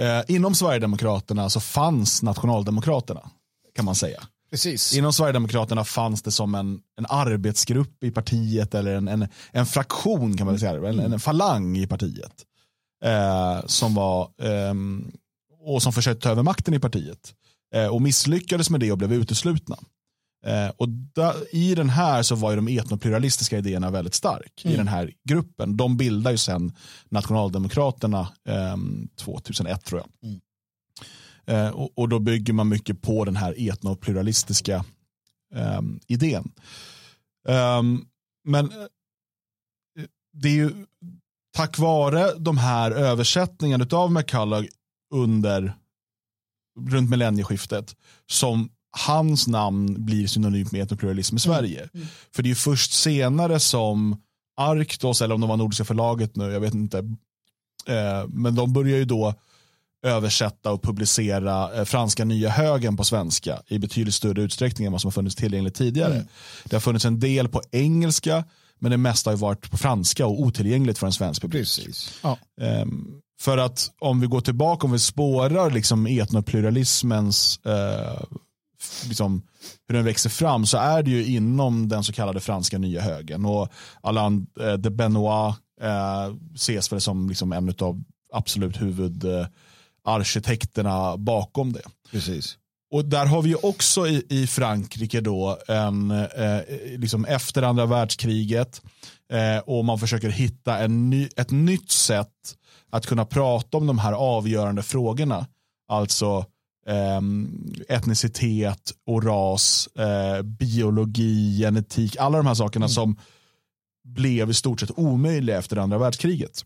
Uh, 0.01 0.23
inom 0.29 0.55
Sverigedemokraterna 0.55 1.51
så 1.51 1.61
fanns 1.61 2.23
Nationaldemokraterna 2.23 3.31
kan 3.75 3.85
man 3.85 3.95
säga. 3.95 4.23
Precis. 4.57 4.97
Inom 4.97 5.13
Sverigedemokraterna 5.13 5.85
fanns 5.85 6.23
det 6.23 6.31
som 6.31 6.55
en, 6.55 6.81
en 6.99 7.07
arbetsgrupp 7.09 8.05
i 8.05 8.11
partiet 8.11 8.75
eller 8.75 8.95
en, 8.95 9.09
en, 9.09 9.29
en 9.53 9.67
fraktion 9.67 10.37
kan 10.37 10.47
man 10.47 10.59
säga, 10.59 10.89
en, 10.89 11.01
en 11.01 11.21
falang 11.21 11.77
i 11.77 11.87
partiet. 11.87 12.45
Eh, 13.05 13.67
som 13.67 13.95
var 13.95 14.23
eh, 14.23 14.75
och 15.67 15.83
som 15.83 15.93
försökte 15.93 16.23
ta 16.23 16.31
över 16.31 16.43
makten 16.43 16.75
i 16.75 16.79
partiet. 16.79 17.35
Eh, 17.75 17.87
och 17.87 18.03
misslyckades 18.03 18.71
med 18.71 18.81
det 18.81 18.93
och 18.93 18.99
blev 18.99 19.13
uteslutna. 19.13 19.77
Eh, 20.47 20.69
och 20.77 20.89
da, 20.89 21.35
I 21.53 21.75
den 21.75 21.91
här 21.91 22.23
så 22.23 22.35
var 22.35 22.51
ju 22.51 22.57
de 22.57 22.69
etnopluralistiska 22.69 23.59
idéerna 23.59 23.91
väldigt 23.91 24.15
stark 24.15 24.65
mm. 24.65 24.75
i 24.75 24.77
den 24.77 24.89
här 24.89 25.13
gruppen. 25.29 25.77
De 25.77 25.97
bildar 25.97 26.31
ju 26.31 26.37
sen 26.37 26.73
Nationaldemokraterna 27.09 28.29
2001 29.19 29.73
ehm, 29.73 29.79
tror 29.79 30.01
jag. 30.01 30.31
Mm. 30.31 30.41
Eh, 31.47 31.69
och, 31.69 31.99
och, 31.99 32.09
då 32.09 32.19
bygger 32.19 32.53
man 32.53 32.69
mycket 32.69 33.03
på 33.03 33.25
den 33.25 33.37
här 33.37 33.69
etnopluralistiska 33.71 34.85
eh, 35.55 35.81
idén. 36.07 36.53
Um, 37.49 38.07
men 38.45 38.73
det 40.33 40.49
är 40.49 40.53
ju 40.53 40.87
tack 41.57 41.79
vare 41.79 42.35
de 42.39 42.59
här 42.59 42.91
översättningarna 42.91 43.87
av 43.93 44.13
McCullough 44.13 44.69
under 45.15 45.75
runt 46.81 47.11
millennieskiftet 47.11 47.97
som 48.27 48.71
hans 48.91 49.47
namn 49.47 50.05
blir 50.05 50.27
synonymt 50.27 50.73
med 50.73 50.83
etnopluralism 50.83 51.37
i 51.37 51.41
Sverige. 51.41 51.81
Mm. 51.81 51.91
Mm. 51.95 52.07
För 52.35 52.43
det 52.43 52.51
är 52.51 52.55
först 52.55 52.93
senare 52.93 53.61
som 53.61 54.23
Arktos, 54.57 55.23
eller 55.23 55.35
om 55.35 55.41
det 55.41 55.47
var 55.47 55.57
Nordiska 55.57 55.85
förlaget 55.85 56.37
nu, 56.37 56.45
jag 56.45 56.61
vet 56.61 56.75
inte. 56.75 56.99
Eh, 57.87 58.29
men 58.29 58.55
de 58.55 58.73
börjar 58.73 58.99
ju 58.99 59.05
då 59.05 59.35
översätta 60.03 60.73
och 60.73 60.83
publicera 60.83 61.75
eh, 61.75 61.85
franska 61.85 62.25
nya 62.25 62.51
högen 62.51 62.97
på 62.97 63.05
svenska 63.05 63.63
i 63.67 63.79
betydligt 63.79 64.15
större 64.15 64.43
utsträckning 64.43 64.87
än 64.87 64.93
vad 64.93 65.01
som 65.01 65.09
har 65.09 65.13
funnits 65.13 65.37
tillgängligt 65.37 65.75
tidigare. 65.75 66.15
Mm. 66.15 66.27
Det 66.65 66.77
har 66.77 66.81
funnits 66.81 67.05
en 67.05 67.21
del 67.21 67.49
på 67.49 67.63
engelska 67.71 68.45
men 68.79 68.91
det 68.91 68.97
mesta 68.97 69.31
har 69.31 69.37
varit 69.37 69.71
på 69.71 69.77
franska 69.77 70.27
och 70.27 70.41
otillgängligt 70.41 70.99
för 70.99 71.07
en 71.07 71.13
svensk 71.13 71.43
publik. 71.43 71.69
Ja. 72.23 72.39
Um, 72.83 73.21
för 73.41 73.59
att 73.59 73.91
om 73.99 74.21
vi 74.21 74.27
går 74.27 74.41
tillbaka, 74.41 74.87
om 74.87 74.93
vi 74.93 74.99
spårar 74.99 75.71
liksom 75.71 76.07
etnopluralismens 76.07 77.61
uh, 77.67 78.39
liksom, 79.09 79.43
hur 79.89 79.95
den 79.95 80.05
växer 80.05 80.31
fram 80.31 80.67
så 80.67 80.79
är 80.79 81.03
det 81.03 81.11
ju 81.11 81.27
inom 81.27 81.89
den 81.89 82.05
så 82.05 82.13
kallade 82.13 82.41
franska 82.41 82.79
nya 82.79 83.01
högen. 83.01 83.45
Och 83.45 83.69
Alain 84.01 84.47
de 84.79 84.91
Benoit 84.91 85.55
uh, 85.83 86.37
ses 86.55 86.93
väl 86.93 87.01
som 87.01 87.29
liksom 87.29 87.53
en 87.53 87.75
av 87.79 88.03
absolut 88.33 88.81
huvud 88.81 89.25
uh, 89.25 89.47
arkitekterna 90.07 91.17
bakom 91.17 91.73
det. 91.73 91.83
Precis. 92.11 92.59
Och 92.91 93.05
där 93.05 93.27
har 93.27 93.43
vi 93.43 93.55
också 93.55 94.07
i, 94.07 94.27
i 94.29 94.47
Frankrike 94.47 95.21
då 95.21 95.59
en, 95.69 96.11
eh, 96.11 96.61
liksom 96.99 97.25
efter 97.25 97.63
andra 97.63 97.87
världskriget 97.87 98.83
eh, 99.33 99.59
och 99.59 99.85
man 99.85 99.99
försöker 99.99 100.29
hitta 100.29 100.79
en 100.79 101.11
ny, 101.11 101.29
ett 101.37 101.51
nytt 101.51 101.91
sätt 101.91 102.57
att 102.91 103.07
kunna 103.07 103.25
prata 103.25 103.77
om 103.77 103.87
de 103.87 103.99
här 103.99 104.13
avgörande 104.13 104.83
frågorna. 104.83 105.47
Alltså 105.89 106.45
eh, 106.87 107.21
etnicitet 107.89 108.93
och 109.07 109.25
ras, 109.25 109.87
eh, 109.87 110.43
biologi, 110.43 111.59
genetik, 111.59 112.17
alla 112.17 112.39
de 112.39 112.47
här 112.47 112.55
sakerna 112.55 112.85
mm. 112.85 112.95
som 112.95 113.17
blev 114.05 114.51
i 114.51 114.55
stort 114.55 114.81
sett 114.81 114.99
omöjliga 114.99 115.59
efter 115.59 115.77
andra 115.77 115.99
världskriget. 115.99 116.65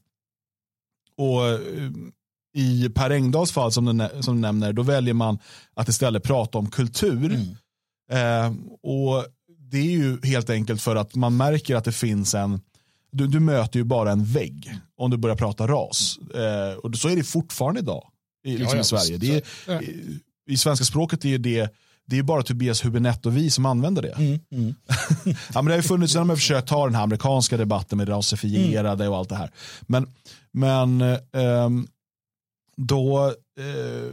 Och 1.16 1.48
eh, 1.48 1.90
i 2.54 2.88
Per 2.88 3.10
Engdahls 3.10 3.52
fall 3.52 3.72
som 3.72 3.84
du, 3.84 4.22
som 4.22 4.34
du 4.34 4.40
nämner, 4.40 4.72
då 4.72 4.82
väljer 4.82 5.14
man 5.14 5.38
att 5.74 5.88
istället 5.88 6.22
prata 6.22 6.58
om 6.58 6.70
kultur. 6.70 7.34
Mm. 7.34 7.56
Eh, 8.12 8.52
och 8.82 9.24
Det 9.70 9.78
är 9.78 9.90
ju 9.90 10.20
helt 10.22 10.50
enkelt 10.50 10.82
för 10.82 10.96
att 10.96 11.14
man 11.14 11.36
märker 11.36 11.76
att 11.76 11.84
det 11.84 11.92
finns 11.92 12.34
en, 12.34 12.60
du, 13.12 13.26
du 13.26 13.40
möter 13.40 13.78
ju 13.78 13.84
bara 13.84 14.12
en 14.12 14.24
vägg 14.24 14.78
om 14.96 15.10
du 15.10 15.16
börjar 15.16 15.36
prata 15.36 15.66
ras. 15.66 16.18
Eh, 16.34 16.78
och 16.78 16.96
så 16.96 17.08
är 17.08 17.16
det 17.16 17.24
fortfarne 17.24 17.78
idag 17.78 18.04
i, 18.44 18.50
liksom 18.50 18.66
ja, 18.68 18.76
ja, 18.76 18.80
i 18.80 18.84
Sverige. 18.84 19.18
Det 19.18 19.36
är, 19.36 19.42
ja. 19.66 19.82
i, 19.82 20.20
I 20.46 20.56
svenska 20.56 20.84
språket 20.84 21.24
är 21.24 21.38
det 21.38 21.74
det 22.10 22.18
är 22.18 22.22
bara 22.22 22.42
Tobias 22.42 22.84
Hübinette 22.84 23.26
och 23.26 23.36
vi 23.36 23.50
som 23.50 23.66
använder 23.66 24.02
det. 24.02 24.12
Mm, 24.12 24.38
mm. 24.52 24.74
ja, 25.24 25.34
men 25.54 25.64
det 25.64 25.72
har 25.72 25.76
ju 25.76 25.82
funnits, 25.82 26.14
när 26.14 26.24
man 26.24 26.36
försökt 26.36 26.68
ta 26.68 26.84
den 26.84 26.94
här 26.94 27.02
amerikanska 27.02 27.56
debatten 27.56 27.98
med 27.98 28.08
rasifierade 28.08 29.04
mm. 29.04 29.12
och 29.12 29.18
allt 29.18 29.28
det 29.28 29.34
här. 29.34 29.50
Men, 29.80 30.06
men 30.52 31.02
um, 31.32 31.88
då 32.76 33.34
eh, 33.58 34.12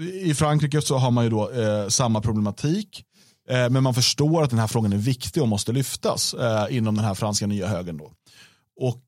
i 0.00 0.34
Frankrike 0.34 0.82
så 0.82 0.96
har 0.96 1.10
man 1.10 1.24
ju 1.24 1.30
då 1.30 1.50
eh, 1.50 1.88
samma 1.88 2.20
problematik. 2.20 3.04
Eh, 3.48 3.70
men 3.70 3.82
man 3.82 3.94
förstår 3.94 4.42
att 4.42 4.50
den 4.50 4.58
här 4.58 4.66
frågan 4.66 4.92
är 4.92 4.96
viktig 4.96 5.42
och 5.42 5.48
måste 5.48 5.72
lyftas 5.72 6.34
eh, 6.34 6.76
inom 6.76 6.94
den 6.94 7.04
här 7.04 7.14
franska 7.14 7.46
nya 7.46 7.68
högern. 7.68 7.96
Då. 7.96 8.12
Och 8.80 9.02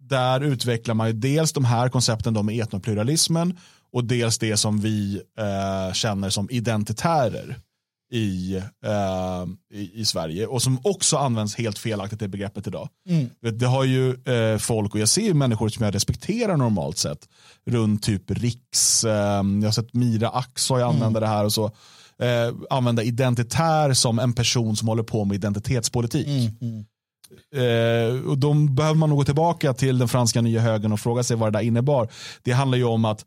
där 0.00 0.40
utvecklar 0.40 0.94
man 0.94 1.06
ju 1.06 1.12
dels 1.12 1.52
de 1.52 1.64
här 1.64 1.88
koncepten 1.88 2.34
då 2.34 2.42
med 2.42 2.62
etnopluralismen 2.62 3.58
och 3.92 4.04
dels 4.04 4.38
det 4.38 4.56
som 4.56 4.80
vi 4.80 5.22
eh, 5.38 5.92
känner 5.92 6.30
som 6.30 6.50
identitärer 6.50 7.60
i, 8.10 8.56
eh, 8.84 9.46
i, 9.74 10.00
i, 10.00 10.04
Sverige 10.04 10.46
och 10.46 10.62
som 10.62 10.78
också 10.82 11.16
används 11.16 11.56
helt 11.56 11.78
felaktigt 11.78 12.20
det 12.20 12.28
begreppet 12.28 12.66
idag. 12.66 12.88
Mm. 13.08 13.30
Det 13.58 13.66
har 13.66 13.84
ju 13.84 14.10
eh, 14.10 14.58
folk 14.58 14.94
och 14.94 15.00
jag 15.00 15.08
ser 15.08 15.34
människor 15.34 15.68
som 15.68 15.84
jag 15.84 15.94
respekterar 15.94 16.56
normalt 16.56 16.98
sett 16.98 17.28
runt 17.66 18.02
typ 18.02 18.30
Riks, 18.30 19.04
eh, 19.04 19.12
jag 19.12 19.64
har 19.64 19.70
sett 19.70 19.94
Mira 19.94 20.28
Aksoy 20.28 20.82
använda 20.82 21.06
mm. 21.06 21.20
det 21.20 21.26
här 21.26 21.44
och 21.44 21.52
så. 21.52 21.64
Eh, 22.18 22.54
använda 22.70 23.02
identitär 23.02 23.92
som 23.92 24.18
en 24.18 24.32
person 24.32 24.76
som 24.76 24.88
håller 24.88 25.02
på 25.02 25.24
med 25.24 25.34
identitetspolitik. 25.34 26.26
Mm. 26.26 26.52
mm. 26.60 26.84
Eh, 27.54 28.28
och 28.28 28.38
då 28.38 28.54
behöver 28.54 28.94
man 28.94 29.08
nog 29.08 29.18
gå 29.18 29.24
tillbaka 29.24 29.72
till 29.72 29.98
den 29.98 30.08
franska 30.08 30.40
nya 30.40 30.60
högern 30.60 30.92
och 30.92 31.00
fråga 31.00 31.22
sig 31.22 31.36
vad 31.36 31.52
det 31.52 31.58
där 31.58 31.64
innebar. 31.64 32.08
Det 32.42 32.52
handlar 32.52 32.78
ju 32.78 32.84
om 32.84 33.04
att 33.04 33.24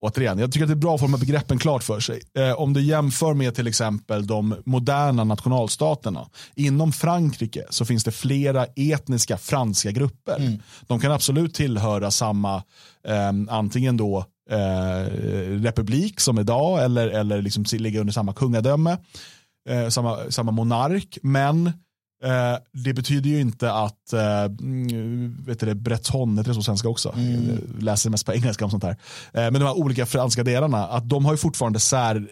återigen, 0.00 0.38
jag 0.38 0.52
tycker 0.52 0.64
att 0.64 0.68
det 0.68 0.74
är 0.74 0.76
bra 0.76 0.94
att 0.94 1.00
få 1.00 1.06
de 1.06 1.14
här 1.14 1.20
begreppen 1.20 1.58
klart 1.58 1.82
för 1.82 2.00
sig. 2.00 2.20
Eh, 2.36 2.52
om 2.52 2.72
du 2.72 2.82
jämför 2.82 3.34
med 3.34 3.54
till 3.54 3.66
exempel 3.66 4.26
de 4.26 4.54
moderna 4.64 5.24
nationalstaterna. 5.24 6.28
Inom 6.54 6.92
Frankrike 6.92 7.64
så 7.70 7.84
finns 7.84 8.04
det 8.04 8.12
flera 8.12 8.66
etniska 8.76 9.36
franska 9.36 9.90
grupper. 9.90 10.36
Mm. 10.36 10.58
De 10.86 11.00
kan 11.00 11.12
absolut 11.12 11.54
tillhöra 11.54 12.10
samma, 12.10 12.56
eh, 13.08 13.32
antingen 13.48 13.96
då 13.96 14.24
eh, 14.50 15.04
republik 15.62 16.20
som 16.20 16.38
idag 16.38 16.84
eller, 16.84 17.08
eller 17.08 17.42
liksom 17.42 17.64
ligga 17.72 18.00
under 18.00 18.12
samma 18.12 18.32
kungadöme, 18.32 18.96
eh, 19.68 19.88
samma, 19.88 20.18
samma 20.30 20.52
monark. 20.52 21.18
Men 21.22 21.72
Eh, 22.24 22.58
det 22.72 22.92
betyder 22.92 23.30
ju 23.30 23.40
inte 23.40 23.72
att 23.72 24.12
eh, 24.12 24.42
mm, 24.42 25.44
vet 25.44 25.60
du 25.60 25.74
breton, 25.74 26.38
heter 26.38 26.50
det 26.50 26.54
så 26.54 26.62
svenska 26.62 26.88
också? 26.88 27.14
Mm. 27.16 27.76
Läser 27.80 28.10
mest 28.10 28.26
på 28.26 28.32
engelska 28.32 28.64
om 28.64 28.70
sånt 28.70 28.84
här. 28.84 28.90
Eh, 28.90 28.96
men 29.32 29.52
de 29.52 29.62
här 29.62 29.78
olika 29.78 30.06
franska 30.06 30.44
delarna, 30.44 30.86
att 30.86 31.08
de 31.08 31.24
har 31.24 31.32
ju 31.32 31.38
fortfarande 31.38 31.80
säregna 31.80 32.26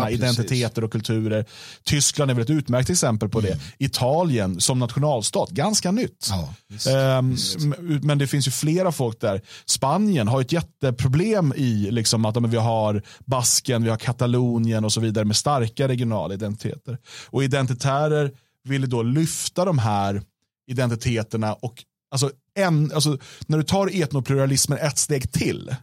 ja, 0.00 0.10
identiteter 0.10 0.84
och 0.84 0.92
kulturer. 0.92 1.44
Tyskland 1.84 2.30
är 2.30 2.34
väl 2.34 2.42
ett 2.42 2.50
utmärkt 2.50 2.90
exempel 2.90 3.28
på 3.28 3.38
mm. 3.38 3.50
det. 3.50 3.84
Italien 3.84 4.60
som 4.60 4.78
nationalstat, 4.78 5.50
ganska 5.50 5.90
nytt. 5.90 6.28
Ja, 6.30 6.54
visst, 6.68 6.86
ehm, 6.86 7.30
visst. 7.30 7.58
Men 8.02 8.18
det 8.18 8.26
finns 8.26 8.46
ju 8.46 8.50
flera 8.50 8.92
folk 8.92 9.20
där. 9.20 9.40
Spanien 9.66 10.28
har 10.28 10.40
ett 10.40 10.52
jätteproblem 10.52 11.52
i 11.56 11.90
liksom, 11.90 12.24
att 12.24 12.36
vi 12.36 12.56
har 12.56 13.02
Basken, 13.24 13.84
vi 13.84 13.90
har 13.90 13.96
Katalonien 13.96 14.84
och 14.84 14.92
så 14.92 15.00
vidare 15.00 15.24
med 15.24 15.36
starka 15.36 15.88
regionala 15.88 16.34
identiteter. 16.34 16.98
Och 17.30 17.44
identitärer 17.44 18.30
ville 18.64 18.86
då 18.86 19.02
lyfta 19.02 19.64
de 19.64 19.78
här 19.78 20.22
identiteterna 20.66 21.52
och 21.54 21.84
alltså, 22.10 22.30
en, 22.54 22.92
alltså, 22.92 23.18
när 23.46 23.58
du 23.58 23.64
tar 23.64 24.02
etnopluralismen 24.02 24.78
ett 24.78 24.98
steg 24.98 25.32
till 25.32 25.76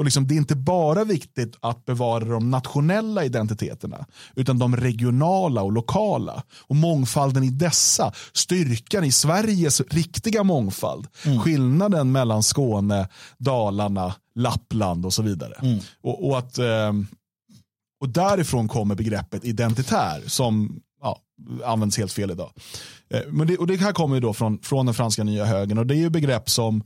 och 0.00 0.04
liksom, 0.04 0.26
det 0.26 0.34
är 0.34 0.36
inte 0.36 0.56
bara 0.56 1.04
viktigt 1.04 1.56
att 1.60 1.84
bevara 1.84 2.24
de 2.24 2.50
nationella 2.50 3.24
identiteterna 3.24 4.06
utan 4.36 4.58
de 4.58 4.76
regionala 4.76 5.62
och 5.62 5.72
lokala. 5.72 6.42
Och 6.60 6.76
mångfalden 6.76 7.44
i 7.44 7.50
dessa, 7.50 8.12
styrkan 8.32 9.04
i 9.04 9.12
Sveriges 9.12 9.80
riktiga 9.80 10.42
mångfald. 10.42 11.06
Mm. 11.24 11.40
Skillnaden 11.40 12.12
mellan 12.12 12.42
Skåne, 12.42 13.08
Dalarna, 13.38 14.14
Lappland 14.34 15.06
och 15.06 15.12
så 15.12 15.22
vidare. 15.22 15.54
Mm. 15.62 15.78
Och, 16.02 16.28
och, 16.28 16.38
att, 16.38 16.58
eh, 16.58 16.92
och 18.00 18.08
därifrån 18.08 18.68
kommer 18.68 18.94
begreppet 18.94 19.44
identitär 19.44 20.22
som 20.26 20.80
används 21.64 21.98
helt 21.98 22.12
fel 22.12 22.30
idag. 22.30 22.52
Eh, 23.10 23.20
men 23.28 23.46
det, 23.46 23.56
och 23.56 23.66
det 23.66 23.76
här 23.76 23.92
kommer 23.92 24.14
ju 24.14 24.20
då 24.20 24.32
från, 24.32 24.58
från 24.58 24.86
den 24.86 24.94
franska 24.94 25.24
nya 25.24 25.44
högern 25.44 25.78
och 25.78 25.86
det 25.86 25.94
är 25.94 25.98
ju 25.98 26.10
begrepp 26.10 26.50
som 26.50 26.84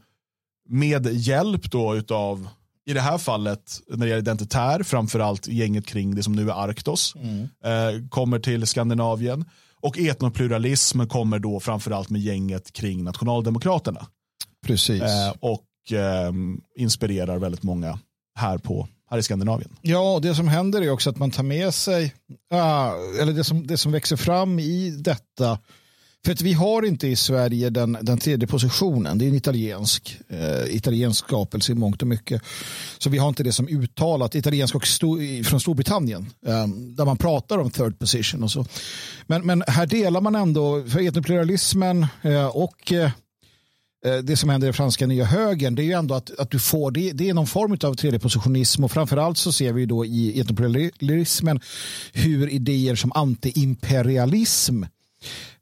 med 0.69 1.07
hjälp 1.07 1.71
då 1.71 1.97
utav 1.97 2.49
i 2.87 2.93
det 2.93 3.01
här 3.01 3.19
fallet 3.19 3.81
när 3.89 3.97
det 3.97 4.09
gäller 4.09 4.23
identitär, 4.23 4.83
framförallt 4.83 5.49
gänget 5.49 5.87
kring 5.87 6.15
det 6.15 6.23
som 6.23 6.33
nu 6.33 6.51
är 6.51 6.55
Arktos, 6.55 7.15
mm. 7.17 7.43
eh, 7.43 8.09
kommer 8.09 8.39
till 8.39 8.67
Skandinavien. 8.67 9.45
Och 9.81 9.99
etnopluralism 9.99 11.07
kommer 11.07 11.39
då 11.39 11.61
framförallt 11.61 12.11
med 12.11 12.21
gänget 12.21 12.73
kring 12.73 13.05
nationaldemokraterna. 13.05 14.07
Precis. 14.67 15.03
Eh, 15.03 15.35
och 15.41 15.93
eh, 15.93 16.33
inspirerar 16.77 17.39
väldigt 17.39 17.63
många 17.63 17.99
här 18.39 18.59
på 18.59 18.89
här 19.15 19.19
i 19.19 19.23
Skandinavien. 19.23 19.71
Ja, 19.83 20.19
det 20.23 20.35
som 20.35 20.49
händer 20.49 20.83
är 20.83 20.91
också 20.91 21.11
att 21.11 21.19
man 21.19 21.31
tar 21.31 21.43
med 21.43 21.75
sig, 21.75 22.05
uh, 22.53 23.21
eller 23.21 23.33
det 23.33 23.45
som, 23.45 23.67
det 23.67 23.77
som 23.77 23.93
växer 23.93 24.17
fram 24.17 24.59
i 24.59 24.91
detta, 24.91 25.59
för 26.25 26.33
att 26.33 26.41
vi 26.41 26.53
har 26.53 26.85
inte 26.85 27.09
i 27.09 27.17
Sverige 27.17 27.71
den, 27.71 27.99
den 28.03 28.19
tredje 28.19 28.49
positionen, 28.49 29.19
det 29.19 29.25
är 29.25 29.29
en 29.29 29.35
italiensk, 29.35 30.19
eh, 30.29 30.77
italiensk 30.77 31.27
skapelse 31.27 31.73
i 31.73 31.75
mångt 31.75 32.03
och 32.03 32.09
mycket. 32.09 32.43
Så 32.99 33.11
vi 33.11 33.19
har 33.19 33.29
inte 33.29 33.43
det 33.43 33.53
som 33.53 33.69
uttalat, 33.69 34.35
italiensk 34.35 34.75
och 34.75 34.87
sto, 34.87 35.19
från 35.45 35.61
Storbritannien, 35.61 36.27
eh, 36.47 36.67
där 36.69 37.05
man 37.05 37.17
pratar 37.17 37.59
om 37.59 37.71
third 37.71 37.99
position 37.99 38.43
och 38.43 38.51
så. 38.51 38.67
Men, 39.27 39.47
men 39.47 39.65
här 39.67 39.87
delar 39.87 40.21
man 40.21 40.35
ändå, 40.35 40.85
för 40.89 41.09
etnopluralismen 41.09 42.07
eh, 42.23 42.47
och 42.47 42.93
eh, 42.93 43.11
Eh, 44.05 44.17
det 44.17 44.37
som 44.37 44.51
händer 44.51 44.69
i 44.69 44.73
franska 44.73 45.07
nya 45.07 45.25
högern 45.25 45.75
det 45.75 45.83
är 45.83 45.85
ju 45.85 45.93
ändå 45.93 46.15
att, 46.15 46.39
att 46.39 46.51
du 46.51 46.59
får 46.59 46.91
det, 46.91 47.13
det 47.13 47.29
är 47.29 47.35
någon 47.35 47.47
form 47.47 47.79
av 47.83 47.95
tredjepositionism 47.95 48.85
och 48.85 48.93
framförallt 48.93 49.39
så 49.39 49.53
ser 49.53 49.73
vi 49.73 49.87
då 49.87 50.05
i 50.05 50.41
etnopluralismen 50.41 51.61
hur 52.13 52.49
idéer 52.49 52.95
som 52.95 53.13
antiimperialism 53.15 54.83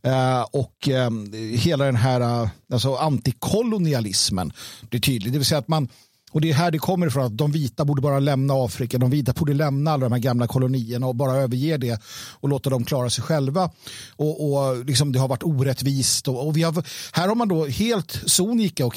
uh, 0.06 0.42
och 0.52 0.88
um, 0.88 1.32
hela 1.56 1.84
den 1.84 1.96
här 1.96 2.42
uh, 2.42 2.48
alltså 2.72 2.94
antikolonialismen 2.94 4.52
blir 4.90 5.00
tydlig. 5.00 5.32
Det 5.32 5.38
vill 5.38 5.46
säga 5.46 5.58
att 5.58 5.68
man 5.68 5.88
och 6.32 6.40
det 6.40 6.50
är 6.50 6.54
här 6.54 6.70
det 6.70 6.78
kommer 6.78 7.06
ifrån 7.06 7.24
att 7.24 7.38
de 7.38 7.52
vita 7.52 7.84
borde 7.84 8.02
bara 8.02 8.18
lämna 8.18 8.54
Afrika. 8.54 8.98
De 8.98 9.10
vita 9.10 9.32
borde 9.32 9.54
lämna 9.54 9.90
alla 9.90 10.04
de 10.04 10.12
här 10.12 10.20
gamla 10.20 10.46
kolonierna 10.46 11.06
och 11.06 11.14
bara 11.14 11.36
överge 11.36 11.76
det 11.76 12.02
och 12.40 12.48
låta 12.48 12.70
dem 12.70 12.84
klara 12.84 13.10
sig 13.10 13.24
själva. 13.24 13.70
Och, 14.16 14.52
och 14.52 14.84
liksom 14.84 15.12
det 15.12 15.18
har 15.18 15.28
varit 15.28 15.42
orättvist. 15.42 16.28
Och, 16.28 16.46
och 16.46 16.56
vi 16.56 16.62
har, 16.62 16.84
här 17.12 17.28
har 17.28 17.34
man 17.34 17.48
då 17.48 17.66
helt 17.66 18.20
sonika 18.26 18.86
och 18.86 18.94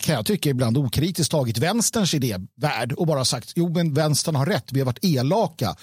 kan 0.00 0.14
jag 0.14 0.26
tycka 0.26 0.50
ibland 0.50 0.78
okritiskt 0.78 1.30
tagit 1.30 1.58
vänsterns 1.58 2.14
idévärld 2.14 2.92
och 2.92 3.06
bara 3.06 3.24
sagt 3.24 3.52
jo 3.56 3.68
men 3.68 3.94
vänstern 3.94 4.34
har 4.34 4.46
rätt. 4.46 4.72
Vi 4.72 4.80
har 4.80 4.86
varit 4.86 5.04
elaka 5.04 5.74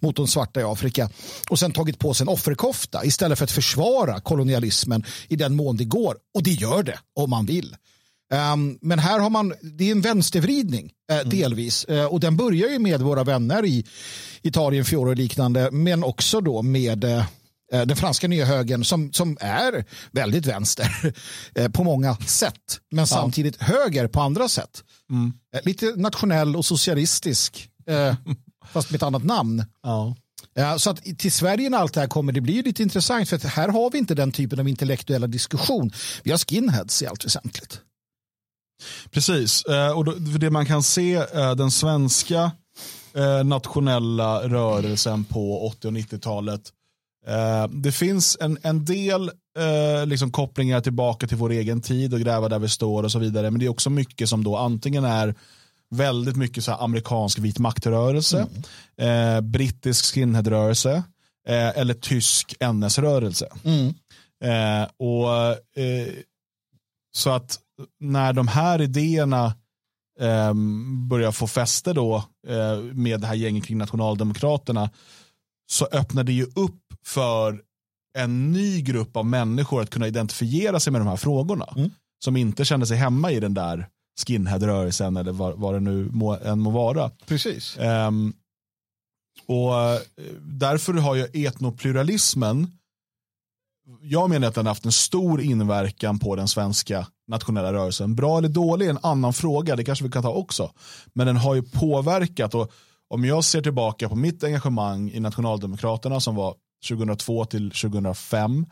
mot 0.00 0.16
de 0.16 0.26
svarta 0.26 0.60
i 0.60 0.62
Afrika 0.62 1.10
och 1.50 1.58
sen 1.58 1.72
tagit 1.72 1.98
på 1.98 2.14
sig 2.14 2.24
en 2.24 2.28
offerkofta 2.28 3.04
istället 3.04 3.38
för 3.38 3.44
att 3.44 3.50
försvara 3.50 4.20
kolonialismen 4.20 5.04
i 5.28 5.36
den 5.36 5.56
mån 5.56 5.76
det 5.76 5.84
går. 5.84 6.16
Och 6.34 6.42
det 6.42 6.52
gör 6.52 6.82
det 6.82 6.98
om 7.14 7.30
man 7.30 7.46
vill. 7.46 7.76
Um, 8.32 8.78
men 8.80 8.98
här 8.98 9.18
har 9.18 9.30
man, 9.30 9.54
det 9.62 9.88
är 9.88 9.92
en 9.92 10.00
vänstervridning 10.00 10.92
uh, 11.12 11.18
mm. 11.18 11.30
delvis 11.30 11.86
uh, 11.90 12.04
och 12.04 12.20
den 12.20 12.36
börjar 12.36 12.68
ju 12.68 12.78
med 12.78 13.02
våra 13.02 13.24
vänner 13.24 13.64
i 13.64 13.84
Italien, 14.42 14.84
Fiore 14.84 15.10
och 15.10 15.16
liknande 15.16 15.70
men 15.70 16.04
också 16.04 16.40
då 16.40 16.62
med 16.62 17.04
uh, 17.04 17.24
den 17.70 17.96
franska 17.96 18.28
nya 18.28 18.44
högern 18.44 18.84
som, 18.84 19.12
som 19.12 19.36
är 19.40 19.84
väldigt 20.12 20.46
vänster 20.46 21.14
på 21.72 21.84
många 21.84 22.16
sätt 22.16 22.80
men 22.90 23.02
ja. 23.02 23.06
samtidigt 23.06 23.62
höger 23.62 24.08
på 24.08 24.20
andra 24.20 24.48
sätt. 24.48 24.84
Mm. 25.10 25.32
Lite 25.62 25.86
nationell 25.96 26.56
och 26.56 26.64
socialistisk 26.64 27.68
fast 28.72 28.90
med 28.90 28.96
ett 28.96 29.02
annat 29.02 29.24
namn. 29.24 29.64
Ja. 29.82 30.16
Ja, 30.54 30.78
så 30.78 30.90
att 30.90 31.18
till 31.18 31.32
Sverige 31.32 31.70
när 31.70 31.78
allt 31.78 31.94
det 31.94 32.00
här 32.00 32.06
kommer 32.06 32.32
det 32.32 32.40
blir 32.40 32.62
lite 32.62 32.82
intressant 32.82 33.28
för 33.28 33.36
att 33.36 33.44
här 33.44 33.68
har 33.68 33.90
vi 33.90 33.98
inte 33.98 34.14
den 34.14 34.32
typen 34.32 34.60
av 34.60 34.68
intellektuella 34.68 35.26
diskussion. 35.26 35.92
Vi 36.22 36.30
har 36.30 36.38
skinheads 36.38 37.02
i 37.02 37.06
allt 37.06 37.24
väsentligt. 37.24 37.80
Precis, 39.10 39.64
eh, 39.64 39.90
och 39.90 40.20
det 40.20 40.50
man 40.50 40.66
kan 40.66 40.82
se, 40.82 41.14
eh, 41.14 41.54
den 41.54 41.70
svenska 41.70 42.50
eh, 43.14 43.44
nationella 43.44 44.48
rörelsen 44.48 45.24
på 45.24 45.66
80 45.66 45.88
och 45.88 45.92
90-talet. 45.92 46.72
Eh, 47.26 47.68
det 47.68 47.92
finns 47.92 48.36
en, 48.40 48.58
en 48.62 48.84
del 48.84 49.30
liksom 50.06 50.30
kopplingar 50.30 50.80
tillbaka 50.80 51.26
till 51.26 51.36
vår 51.36 51.50
egen 51.50 51.80
tid 51.80 52.14
och 52.14 52.20
gräva 52.20 52.48
där 52.48 52.58
vi 52.58 52.68
står 52.68 53.02
och 53.02 53.12
så 53.12 53.18
vidare. 53.18 53.50
Men 53.50 53.60
det 53.60 53.66
är 53.66 53.70
också 53.70 53.90
mycket 53.90 54.28
som 54.28 54.44
då 54.44 54.56
antingen 54.56 55.04
är 55.04 55.34
väldigt 55.90 56.36
mycket 56.36 56.64
så 56.64 56.72
amerikansk 56.72 57.38
vit 57.38 57.58
maktrörelse, 57.58 58.46
mm. 58.96 59.50
brittisk 59.50 60.14
skinheadrörelse 60.14 61.02
eller 61.46 61.94
tysk 61.94 62.54
NS-rörelse. 62.60 63.48
Mm. 63.64 63.94
Och 64.98 65.56
Så 67.16 67.30
att 67.30 67.58
när 68.00 68.32
de 68.32 68.48
här 68.48 68.80
idéerna 68.80 69.54
eh, 70.20 70.54
börjar 71.08 71.32
få 71.32 71.46
fäste 71.46 71.92
då 71.92 72.24
eh, 72.46 72.78
med 72.78 73.20
det 73.20 73.26
här 73.26 73.34
gänget 73.34 73.64
kring 73.64 73.78
nationaldemokraterna 73.78 74.90
så 75.66 75.86
öppnar 75.92 76.24
det 76.24 76.32
ju 76.32 76.44
upp 76.44 76.80
för 77.04 77.62
en 78.18 78.52
ny 78.52 78.82
grupp 78.82 79.16
av 79.16 79.26
människor 79.26 79.82
att 79.82 79.90
kunna 79.90 80.06
identifiera 80.06 80.80
sig 80.80 80.92
med 80.92 81.00
de 81.00 81.08
här 81.08 81.16
frågorna. 81.16 81.74
Mm. 81.76 81.90
Som 82.24 82.36
inte 82.36 82.64
kände 82.64 82.86
sig 82.86 82.96
hemma 82.96 83.30
i 83.30 83.40
den 83.40 83.54
där 83.54 83.88
skinhead-rörelsen 84.26 85.16
eller 85.16 85.32
vad, 85.32 85.58
vad 85.58 85.74
det 85.74 85.80
nu 85.80 86.08
må, 86.12 86.36
än 86.36 86.60
må 86.60 86.70
vara. 86.70 87.10
Precis. 87.26 87.76
Um, 87.78 88.32
och 89.46 89.80
eh, 89.80 90.00
därför 90.40 90.92
har 90.92 91.14
ju 91.14 91.46
etnopluralismen 91.46 92.78
jag 94.02 94.30
menar 94.30 94.48
att 94.48 94.54
den 94.54 94.66
har 94.66 94.70
haft 94.70 94.84
en 94.84 94.92
stor 94.92 95.40
inverkan 95.40 96.18
på 96.18 96.36
den 96.36 96.48
svenska 96.48 97.06
nationella 97.28 97.72
rörelsen. 97.72 98.14
Bra 98.14 98.38
eller 98.38 98.48
dålig 98.48 98.86
är 98.86 98.90
en 98.90 98.98
annan 99.02 99.32
fråga, 99.32 99.76
det 99.76 99.84
kanske 99.84 100.04
vi 100.04 100.10
kan 100.10 100.22
ta 100.22 100.32
också. 100.32 100.70
Men 101.12 101.26
den 101.26 101.36
har 101.36 101.54
ju 101.54 101.62
påverkat 101.62 102.54
och 102.54 102.72
om 103.08 103.24
jag 103.24 103.44
ser 103.44 103.62
tillbaka 103.62 104.08
på 104.08 104.16
mitt 104.16 104.44
engagemang 104.44 105.10
i 105.10 105.20
Nationaldemokraterna 105.20 106.20
som 106.20 106.34
var 106.34 106.54
2002 106.88 107.44
till 107.44 107.70
2005 107.70 108.66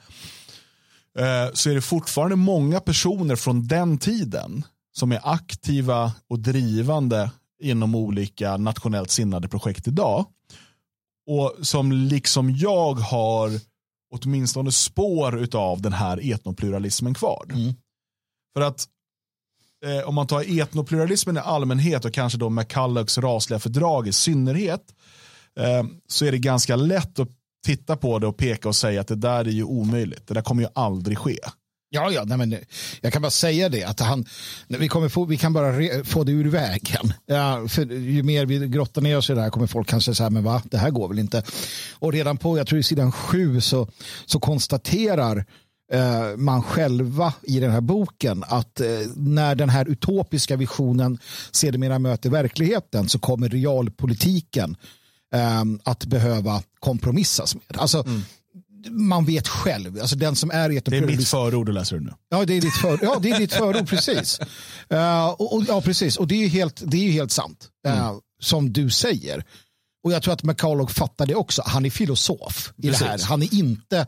eh, 1.19 1.53
så 1.55 1.71
är 1.71 1.75
det 1.75 1.81
fortfarande 1.81 2.37
många 2.37 2.81
personer 2.81 3.37
från 3.37 3.67
den 3.67 3.99
tiden 3.99 4.65
som 4.93 5.13
är 5.13 5.21
aktiva 5.23 6.13
och 6.29 6.39
drivande 6.39 7.31
inom 7.63 7.95
olika 7.95 8.57
nationellt 8.57 9.11
sinnade 9.11 9.49
projekt 9.49 9.89
idag. 9.89 10.27
Och 11.27 11.55
som 11.63 11.93
liksom 11.93 12.51
jag 12.57 12.95
har 12.95 13.51
åtminstone 14.15 14.73
spår 14.73 15.57
av 15.57 15.83
den 15.83 15.93
här 15.93 16.33
etnopluralismen 16.33 17.15
kvar. 17.15 17.47
Mm. 17.51 17.75
För 18.55 18.61
att 18.61 18.87
eh, 19.85 20.09
om 20.09 20.15
man 20.15 20.27
tar 20.27 20.61
etnopluralismen 20.61 21.37
i 21.37 21.41
allmänhet 21.41 22.05
och 22.05 22.15
kanske 22.15 22.39
då 22.39 22.51
McCullochs 22.51 23.19
rasliga 23.19 23.61
fördrag 23.61 24.09
i 24.09 24.13
synnerhet 24.13 24.83
eh, 25.61 25.85
så 26.09 26.25
är 26.25 26.33
det 26.33 26.39
ganska 26.39 26.77
lätt 26.77 27.19
att 27.19 27.29
titta 27.67 27.97
på 27.97 28.19
det 28.19 28.27
och 28.27 28.37
peka 28.37 28.69
och 28.69 28.77
säga 28.77 29.01
att 29.01 29.09
det 29.09 29.17
där 29.17 29.45
är 29.45 29.51
ju 29.51 29.65
omöjligt. 29.65 30.27
Det 30.27 30.35
där 30.35 30.43
kommer 30.43 30.63
ju 30.63 30.69
aldrig 30.75 31.19
ske. 31.19 31.39
Ja, 31.95 32.11
ja 32.11 32.25
nej, 32.25 32.39
men 32.39 32.53
eh, 32.53 32.59
jag 33.01 33.13
kan 33.13 33.23
bara 33.23 33.31
säga 33.31 33.69
det 33.69 33.85
att 33.85 34.01
han, 34.01 34.25
vi, 34.69 34.89
kommer 34.89 35.09
få, 35.09 35.25
vi 35.25 35.37
kan 35.37 35.53
bara 35.53 35.79
re, 35.79 36.05
få 36.05 36.25
det 36.25 36.33
ur 36.33 36.49
vägen. 36.49 37.13
Ja, 37.27 37.69
för 37.69 37.85
ju 37.93 38.23
mer 38.23 38.47
vi 38.47 38.69
grottar 38.69 39.03
ner 39.03 39.17
oss 39.17 39.31
i 39.31 39.35
det 39.35 39.41
här 39.41 39.51
kommer 39.51 39.67
folk 39.67 39.89
kanske 39.89 40.15
säga, 40.15 40.31
men 40.31 40.45
va, 40.45 40.63
det 40.65 40.79
här 40.79 40.91
går 40.91 41.09
väl 41.09 41.19
inte. 41.19 41.43
Och 41.93 42.13
redan 42.13 42.37
på, 42.37 42.59
jag 42.59 42.67
tror 42.67 42.81
i 42.81 42.83
sidan 42.83 43.13
sju 43.13 43.61
så, 43.61 43.89
så 44.27 44.41
konstaterar 44.41 45.37
eh, 45.37 45.45
man 46.37 46.63
själva 46.63 47.35
i 47.43 47.61
den 47.61 47.71
här 47.71 47.81
boken 47.81 48.45
att 48.47 48.81
eh, 48.81 48.87
när 49.17 49.55
den 49.55 49.69
här 49.69 49.89
utopiska 49.89 50.57
visionen 50.57 51.19
sedermera 51.51 51.99
möter 51.99 52.31
verkligheten 52.31 53.09
så 53.09 53.19
kommer 53.19 53.49
realpolitiken 53.49 54.77
eh, 55.35 55.63
att 55.85 56.05
behöva 56.05 56.63
kompromissas 56.81 57.55
med. 57.55 57.79
Alltså, 57.79 58.05
mm 58.07 58.23
man 58.91 59.25
vet 59.25 59.49
själv. 59.49 59.99
Alltså 60.01 60.17
den 60.17 60.37
som 60.37 60.51
är 60.51 60.69
Det 60.69 60.97
är 60.97 61.07
mitt 61.07 61.29
förord 61.29 61.67
du 61.67 61.73
läser 61.73 62.01
nu. 62.01 62.13
Ja, 62.29 62.45
det 62.45 62.55
är 62.55 62.61
ditt, 62.61 62.75
för, 62.75 62.99
ja, 63.03 63.19
det 63.23 63.31
är 63.31 63.39
ditt 63.39 63.53
förord, 63.53 63.89
precis. 63.89 64.41
Uh, 64.93 65.29
och, 65.29 65.57
och, 65.57 65.65
ja, 65.69 65.81
precis. 65.81 66.17
Och 66.17 66.27
det 66.27 66.45
är 66.45 66.49
helt, 66.49 66.83
det 66.87 66.97
är 67.09 67.13
helt 67.13 67.33
sant, 67.33 67.69
uh, 67.89 67.99
mm. 67.99 68.21
som 68.41 68.73
du 68.73 68.91
säger. 68.91 69.45
Och 70.05 70.13
jag 70.13 70.23
tror 70.23 70.35
att 70.35 70.43
McCulloch 70.43 70.91
fattar 70.91 71.27
det 71.27 71.35
också. 71.35 71.63
Han 71.67 71.87
är 71.87 71.91
filosof 71.91 72.73
i 72.77 72.83
Precis. 72.83 72.99
det 72.99 73.05
här. 73.07 73.19
Han 73.25 73.43
är 73.43 73.55
inte, 73.55 74.07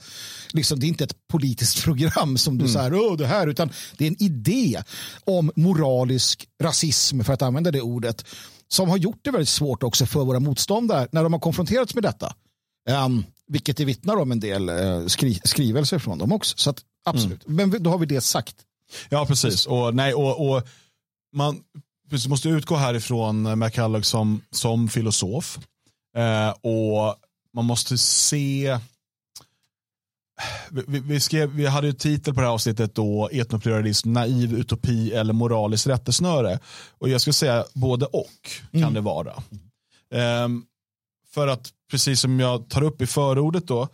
liksom, 0.52 0.80
det 0.80 0.86
är 0.86 0.88
inte 0.88 1.04
ett 1.04 1.16
politiskt 1.28 1.82
program 1.84 2.38
som 2.38 2.58
du 2.58 2.64
mm. 2.64 2.72
säger, 2.72 3.16
det 3.16 3.26
här, 3.26 3.46
utan 3.46 3.70
det 3.96 4.04
är 4.04 4.08
en 4.08 4.22
idé 4.22 4.82
om 5.24 5.50
moralisk 5.56 6.48
rasism, 6.62 7.20
för 7.20 7.32
att 7.32 7.42
använda 7.42 7.70
det 7.70 7.80
ordet, 7.80 8.24
som 8.68 8.88
har 8.88 8.96
gjort 8.96 9.18
det 9.22 9.30
väldigt 9.30 9.48
svårt 9.48 9.82
också 9.82 10.06
för 10.06 10.24
våra 10.24 10.40
motståndare 10.40 11.08
när 11.12 11.22
de 11.22 11.32
har 11.32 11.40
konfronterats 11.40 11.94
med 11.94 12.04
detta. 12.04 12.34
Um, 12.90 13.24
vilket 13.48 13.76
det 13.76 13.84
vittnar 13.84 14.16
om 14.16 14.32
en 14.32 14.40
del 14.40 14.70
uh, 14.70 15.06
skri 15.06 15.40
skrivelser 15.44 15.98
från 15.98 16.18
dem 16.18 16.32
också. 16.32 16.56
Så 16.56 16.70
att, 16.70 16.82
absolut, 17.04 17.46
mm. 17.46 17.70
men 17.70 17.82
då 17.82 17.90
har 17.90 17.98
vi 17.98 18.06
det 18.06 18.20
sagt. 18.20 18.56
Ja, 19.08 19.26
precis. 19.26 19.66
Och, 19.66 19.94
nej, 19.94 20.14
och, 20.14 20.50
och 20.50 20.68
man 21.36 21.60
måste 22.28 22.48
utgå 22.48 22.76
härifrån 22.76 23.58
McCulloch 23.58 24.04
som, 24.04 24.40
som 24.50 24.88
filosof. 24.88 25.58
Eh, 26.14 26.50
och 26.50 27.16
man 27.54 27.64
måste 27.64 27.98
se 27.98 28.78
vi, 30.70 31.00
vi, 31.00 31.20
skrev, 31.20 31.50
vi 31.50 31.66
hade 31.66 31.86
ju 31.86 31.92
titel 31.92 32.34
på 32.34 32.40
det 32.40 32.46
här 32.46 32.54
avsnittet 32.54 32.94
då 32.94 33.28
etnopluralism, 33.32 34.12
naiv 34.12 34.54
utopi 34.54 35.12
eller 35.12 35.32
moraliskt 35.32 35.86
rättesnöre. 35.86 36.58
Och 36.98 37.08
jag 37.08 37.20
skulle 37.20 37.34
säga 37.34 37.64
både 37.74 38.06
och 38.06 38.50
kan 38.72 38.82
mm. 38.82 38.94
det 38.94 39.00
vara. 39.00 39.34
Um, 40.44 40.64
för 41.34 41.48
att 41.48 41.70
precis 41.90 42.20
som 42.20 42.40
jag 42.40 42.68
tar 42.68 42.82
upp 42.82 43.02
i 43.02 43.06
förordet 43.06 43.66
då 43.66 43.88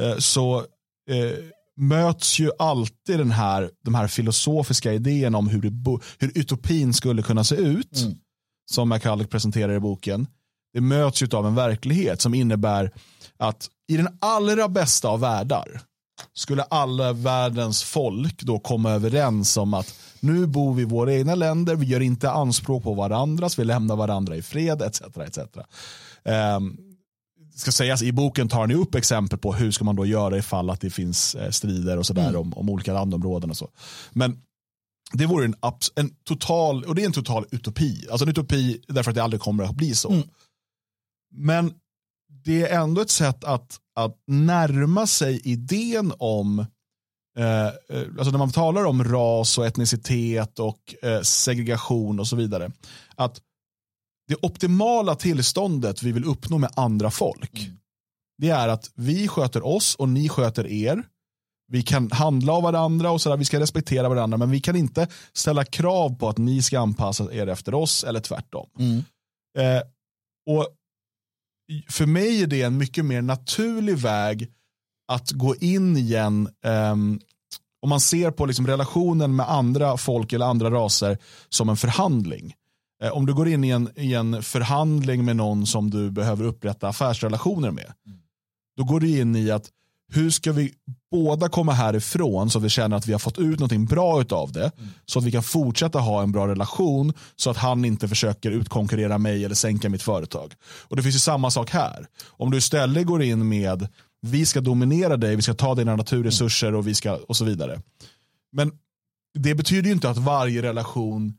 uh, 0.00 0.18
så 0.18 0.58
uh, 0.60 1.32
möts 1.76 2.38
ju 2.38 2.50
alltid 2.58 3.18
den 3.18 3.30
här, 3.30 3.70
de 3.84 3.94
här 3.94 4.08
filosofiska 4.08 4.92
idéerna 4.92 5.38
om 5.38 5.48
hur, 5.48 5.62
det, 5.62 6.00
hur 6.18 6.38
utopin 6.38 6.94
skulle 6.94 7.22
kunna 7.22 7.44
se 7.44 7.54
ut. 7.54 8.00
Mm. 8.02 8.14
Som 8.70 8.88
McCulloch 8.88 9.30
presenterar 9.30 9.72
i 9.72 9.80
boken 9.80 10.26
det 10.76 10.82
möts 10.82 11.22
ju 11.22 11.28
av 11.32 11.46
en 11.46 11.54
verklighet 11.54 12.20
som 12.20 12.34
innebär 12.34 12.92
att 13.36 13.68
i 13.88 13.96
den 13.96 14.08
allra 14.20 14.68
bästa 14.68 15.08
av 15.08 15.20
världar 15.20 15.80
skulle 16.34 16.62
alla 16.62 17.12
världens 17.12 17.82
folk 17.82 18.42
då 18.42 18.58
komma 18.58 18.90
överens 18.90 19.56
om 19.56 19.74
att 19.74 19.94
nu 20.20 20.46
bor 20.46 20.74
vi 20.74 20.82
i 20.82 20.84
våra 20.84 21.14
egna 21.14 21.34
länder, 21.34 21.76
vi 21.76 21.86
gör 21.86 22.00
inte 22.00 22.30
anspråk 22.30 22.82
på 22.82 22.94
varandras, 22.94 23.58
vi 23.58 23.64
lämnar 23.64 23.96
varandra 23.96 24.36
i 24.36 24.42
fred 24.42 24.82
etc. 24.82 25.00
etc. 25.00 25.38
Um, 26.58 26.76
ska 27.54 27.72
sägas, 27.72 28.02
I 28.02 28.12
boken 28.12 28.48
tar 28.48 28.66
ni 28.66 28.74
upp 28.74 28.94
exempel 28.94 29.38
på 29.38 29.52
hur 29.52 29.70
ska 29.70 29.84
man 29.84 29.96
då 29.96 30.06
göra 30.06 30.38
ifall 30.38 30.70
att 30.70 30.80
det 30.80 30.90
finns 30.90 31.34
eh, 31.34 31.50
strider 31.50 31.98
och 31.98 32.06
sådär 32.06 32.28
mm. 32.28 32.40
om, 32.40 32.54
om 32.54 32.70
olika 32.70 32.92
landområden 32.92 33.50
och 33.50 33.56
så. 33.56 33.70
Men 34.12 34.38
det 35.12 35.26
vore 35.26 35.44
en, 35.44 35.54
en 35.94 36.10
total, 36.24 36.84
och 36.84 36.94
det 36.94 37.02
är 37.02 37.06
en 37.06 37.12
total 37.12 37.46
utopi. 37.50 38.06
Alltså 38.10 38.24
en 38.24 38.30
utopi 38.30 38.80
därför 38.88 39.10
att 39.10 39.14
det 39.14 39.22
aldrig 39.22 39.40
kommer 39.40 39.64
att 39.64 39.76
bli 39.76 39.94
så. 39.94 40.10
Mm. 40.10 40.22
Men 41.36 41.74
det 42.44 42.62
är 42.62 42.80
ändå 42.80 43.00
ett 43.00 43.10
sätt 43.10 43.44
att, 43.44 43.80
att 43.94 44.22
närma 44.26 45.06
sig 45.06 45.40
idén 45.44 46.12
om 46.18 46.58
eh, 47.38 47.66
eh, 47.66 47.72
alltså 48.18 48.30
när 48.30 48.38
man 48.38 48.52
talar 48.52 48.84
om 48.84 49.04
ras 49.04 49.58
och 49.58 49.66
etnicitet 49.66 50.58
och 50.58 50.94
eh, 51.02 51.20
segregation 51.20 52.20
och 52.20 52.26
så 52.26 52.36
vidare. 52.36 52.70
Att 53.14 53.40
det 54.28 54.36
optimala 54.42 55.14
tillståndet 55.14 56.02
vi 56.02 56.12
vill 56.12 56.24
uppnå 56.24 56.58
med 56.58 56.70
andra 56.76 57.10
folk. 57.10 57.58
Mm. 57.58 57.78
Det 58.38 58.48
är 58.48 58.68
att 58.68 58.90
vi 58.94 59.28
sköter 59.28 59.66
oss 59.66 59.94
och 59.94 60.08
ni 60.08 60.28
sköter 60.28 60.66
er. 60.66 61.02
Vi 61.68 61.82
kan 61.82 62.10
handla 62.10 62.52
av 62.52 62.62
varandra 62.62 63.10
och 63.10 63.20
sådär, 63.20 63.36
vi 63.36 63.44
ska 63.44 63.60
respektera 63.60 64.08
varandra 64.08 64.38
men 64.38 64.50
vi 64.50 64.60
kan 64.60 64.76
inte 64.76 65.08
ställa 65.32 65.64
krav 65.64 66.18
på 66.18 66.28
att 66.28 66.38
ni 66.38 66.62
ska 66.62 66.80
anpassa 66.80 67.32
er 67.32 67.46
efter 67.46 67.74
oss 67.74 68.04
eller 68.04 68.20
tvärtom. 68.20 68.68
Mm. 68.78 69.04
Eh, 69.58 69.82
och 70.46 70.68
för 71.88 72.06
mig 72.06 72.42
är 72.42 72.46
det 72.46 72.62
en 72.62 72.78
mycket 72.78 73.04
mer 73.04 73.22
naturlig 73.22 73.98
väg 73.98 74.48
att 75.08 75.30
gå 75.30 75.56
in 75.56 75.96
igen 75.96 76.48
um, 76.64 77.20
om 77.82 77.88
man 77.88 78.00
ser 78.00 78.30
på 78.30 78.46
liksom 78.46 78.66
relationen 78.66 79.36
med 79.36 79.50
andra 79.50 79.96
folk 79.96 80.32
eller 80.32 80.46
andra 80.46 80.70
raser 80.70 81.18
som 81.48 81.68
en 81.68 81.76
förhandling. 81.76 82.54
Eh, 83.02 83.10
om 83.10 83.26
du 83.26 83.34
går 83.34 83.48
in 83.48 83.64
i 83.64 83.70
en, 83.70 83.90
i 83.96 84.14
en 84.14 84.42
förhandling 84.42 85.24
med 85.24 85.36
någon 85.36 85.66
som 85.66 85.90
du 85.90 86.10
behöver 86.10 86.44
upprätta 86.44 86.88
affärsrelationer 86.88 87.70
med. 87.70 87.92
Mm. 88.06 88.18
Då 88.76 88.84
går 88.84 89.00
du 89.00 89.20
in 89.20 89.36
i 89.36 89.50
att 89.50 89.70
hur 90.12 90.30
ska 90.30 90.52
vi 90.52 90.74
båda 91.10 91.48
komma 91.48 91.72
härifrån 91.72 92.50
så 92.50 92.58
att 92.58 92.64
vi 92.64 92.68
känner 92.68 92.96
att 92.96 93.06
vi 93.06 93.12
har 93.12 93.18
fått 93.18 93.38
ut 93.38 93.58
något 93.58 93.88
bra 93.88 94.24
av 94.30 94.52
det. 94.52 94.72
Mm. 94.78 94.90
Så 95.06 95.18
att 95.18 95.24
vi 95.24 95.32
kan 95.32 95.42
fortsätta 95.42 95.98
ha 95.98 96.22
en 96.22 96.32
bra 96.32 96.48
relation 96.48 97.12
så 97.36 97.50
att 97.50 97.56
han 97.56 97.84
inte 97.84 98.08
försöker 98.08 98.50
utkonkurrera 98.50 99.18
mig 99.18 99.44
eller 99.44 99.54
sänka 99.54 99.88
mitt 99.88 100.02
företag. 100.02 100.54
Och 100.62 100.96
det 100.96 101.02
finns 101.02 101.14
ju 101.14 101.18
samma 101.18 101.50
sak 101.50 101.70
här. 101.70 102.06
Om 102.26 102.50
du 102.50 102.58
istället 102.58 103.06
går 103.06 103.22
in 103.22 103.48
med 103.48 103.88
vi 104.20 104.46
ska 104.46 104.60
dominera 104.60 105.16
dig, 105.16 105.36
vi 105.36 105.42
ska 105.42 105.54
ta 105.54 105.74
dina 105.74 105.96
naturresurser 105.96 106.74
och, 106.74 106.86
vi 106.86 106.94
ska, 106.94 107.14
och 107.14 107.36
så 107.36 107.44
vidare. 107.44 107.80
Men 108.52 108.72
det 109.38 109.54
betyder 109.54 109.86
ju 109.86 109.92
inte 109.92 110.10
att 110.10 110.18
varje 110.18 110.62
relation 110.62 111.34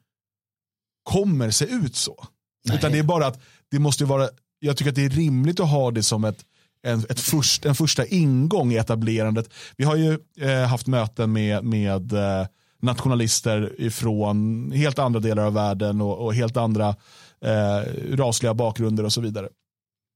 kommer 1.03 1.51
se 1.51 1.65
ut 1.65 1.95
så. 1.95 2.27
Nej. 2.65 2.77
Utan 2.77 2.91
det 2.91 2.99
är 2.99 3.03
bara 3.03 3.27
att 3.27 3.41
det 3.71 3.79
måste 3.79 4.05
vara 4.05 4.29
jag 4.59 4.77
tycker 4.77 4.89
att 4.89 4.95
det 4.95 5.05
är 5.05 5.09
rimligt 5.09 5.59
att 5.59 5.69
ha 5.69 5.91
det 5.91 6.03
som 6.03 6.23
ett, 6.23 6.45
en, 6.87 6.99
ett 7.09 7.19
först, 7.19 7.65
en 7.65 7.75
första 7.75 8.05
ingång 8.05 8.71
i 8.71 8.75
etablerandet. 8.75 9.49
Vi 9.77 9.85
har 9.85 9.95
ju 9.95 10.19
eh, 10.37 10.67
haft 10.67 10.87
möten 10.87 11.33
med, 11.33 11.63
med 11.63 12.13
eh, 12.13 12.47
nationalister 12.81 13.89
från 13.89 14.71
helt 14.71 14.99
andra 14.99 15.19
delar 15.19 15.43
av 15.43 15.53
världen 15.53 16.01
och, 16.01 16.17
och 16.25 16.33
helt 16.33 16.57
andra 16.57 16.95
eh, 17.41 18.15
rasliga 18.15 18.53
bakgrunder 18.53 19.03
och 19.03 19.13
så 19.13 19.21
vidare. 19.21 19.49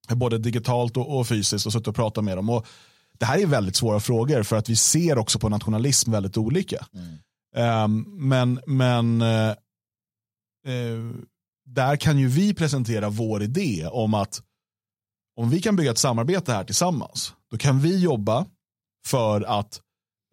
Både 0.09 0.37
digitalt 0.37 0.97
och, 0.97 1.19
och 1.19 1.27
fysiskt 1.27 1.65
och 1.65 1.73
suttit 1.73 1.87
och 1.87 1.95
pratat 1.95 2.23
med 2.23 2.37
dem. 2.37 2.49
Och 2.49 2.65
det 3.19 3.25
här 3.25 3.39
är 3.39 3.45
väldigt 3.45 3.75
svåra 3.75 3.99
frågor 3.99 4.43
för 4.43 4.55
att 4.55 4.69
vi 4.69 4.75
ser 4.75 5.17
också 5.17 5.39
på 5.39 5.49
nationalism 5.49 6.11
väldigt 6.11 6.37
olika. 6.37 6.85
Mm. 6.93 7.17
Um, 7.85 8.27
men 8.29 8.61
men 8.65 9.21
uh, 9.21 9.53
uh, 10.67 11.11
där 11.65 11.95
kan 11.95 12.19
ju 12.19 12.27
vi 12.27 12.53
presentera 12.53 13.09
vår 13.09 13.43
idé 13.43 13.87
om 13.91 14.13
att 14.13 14.41
om 15.41 15.49
vi 15.49 15.61
kan 15.61 15.75
bygga 15.75 15.91
ett 15.91 15.97
samarbete 15.97 16.53
här 16.53 16.63
tillsammans, 16.63 17.33
då 17.51 17.57
kan 17.57 17.79
vi 17.79 17.99
jobba 17.99 18.45
för 19.05 19.41
att 19.41 19.81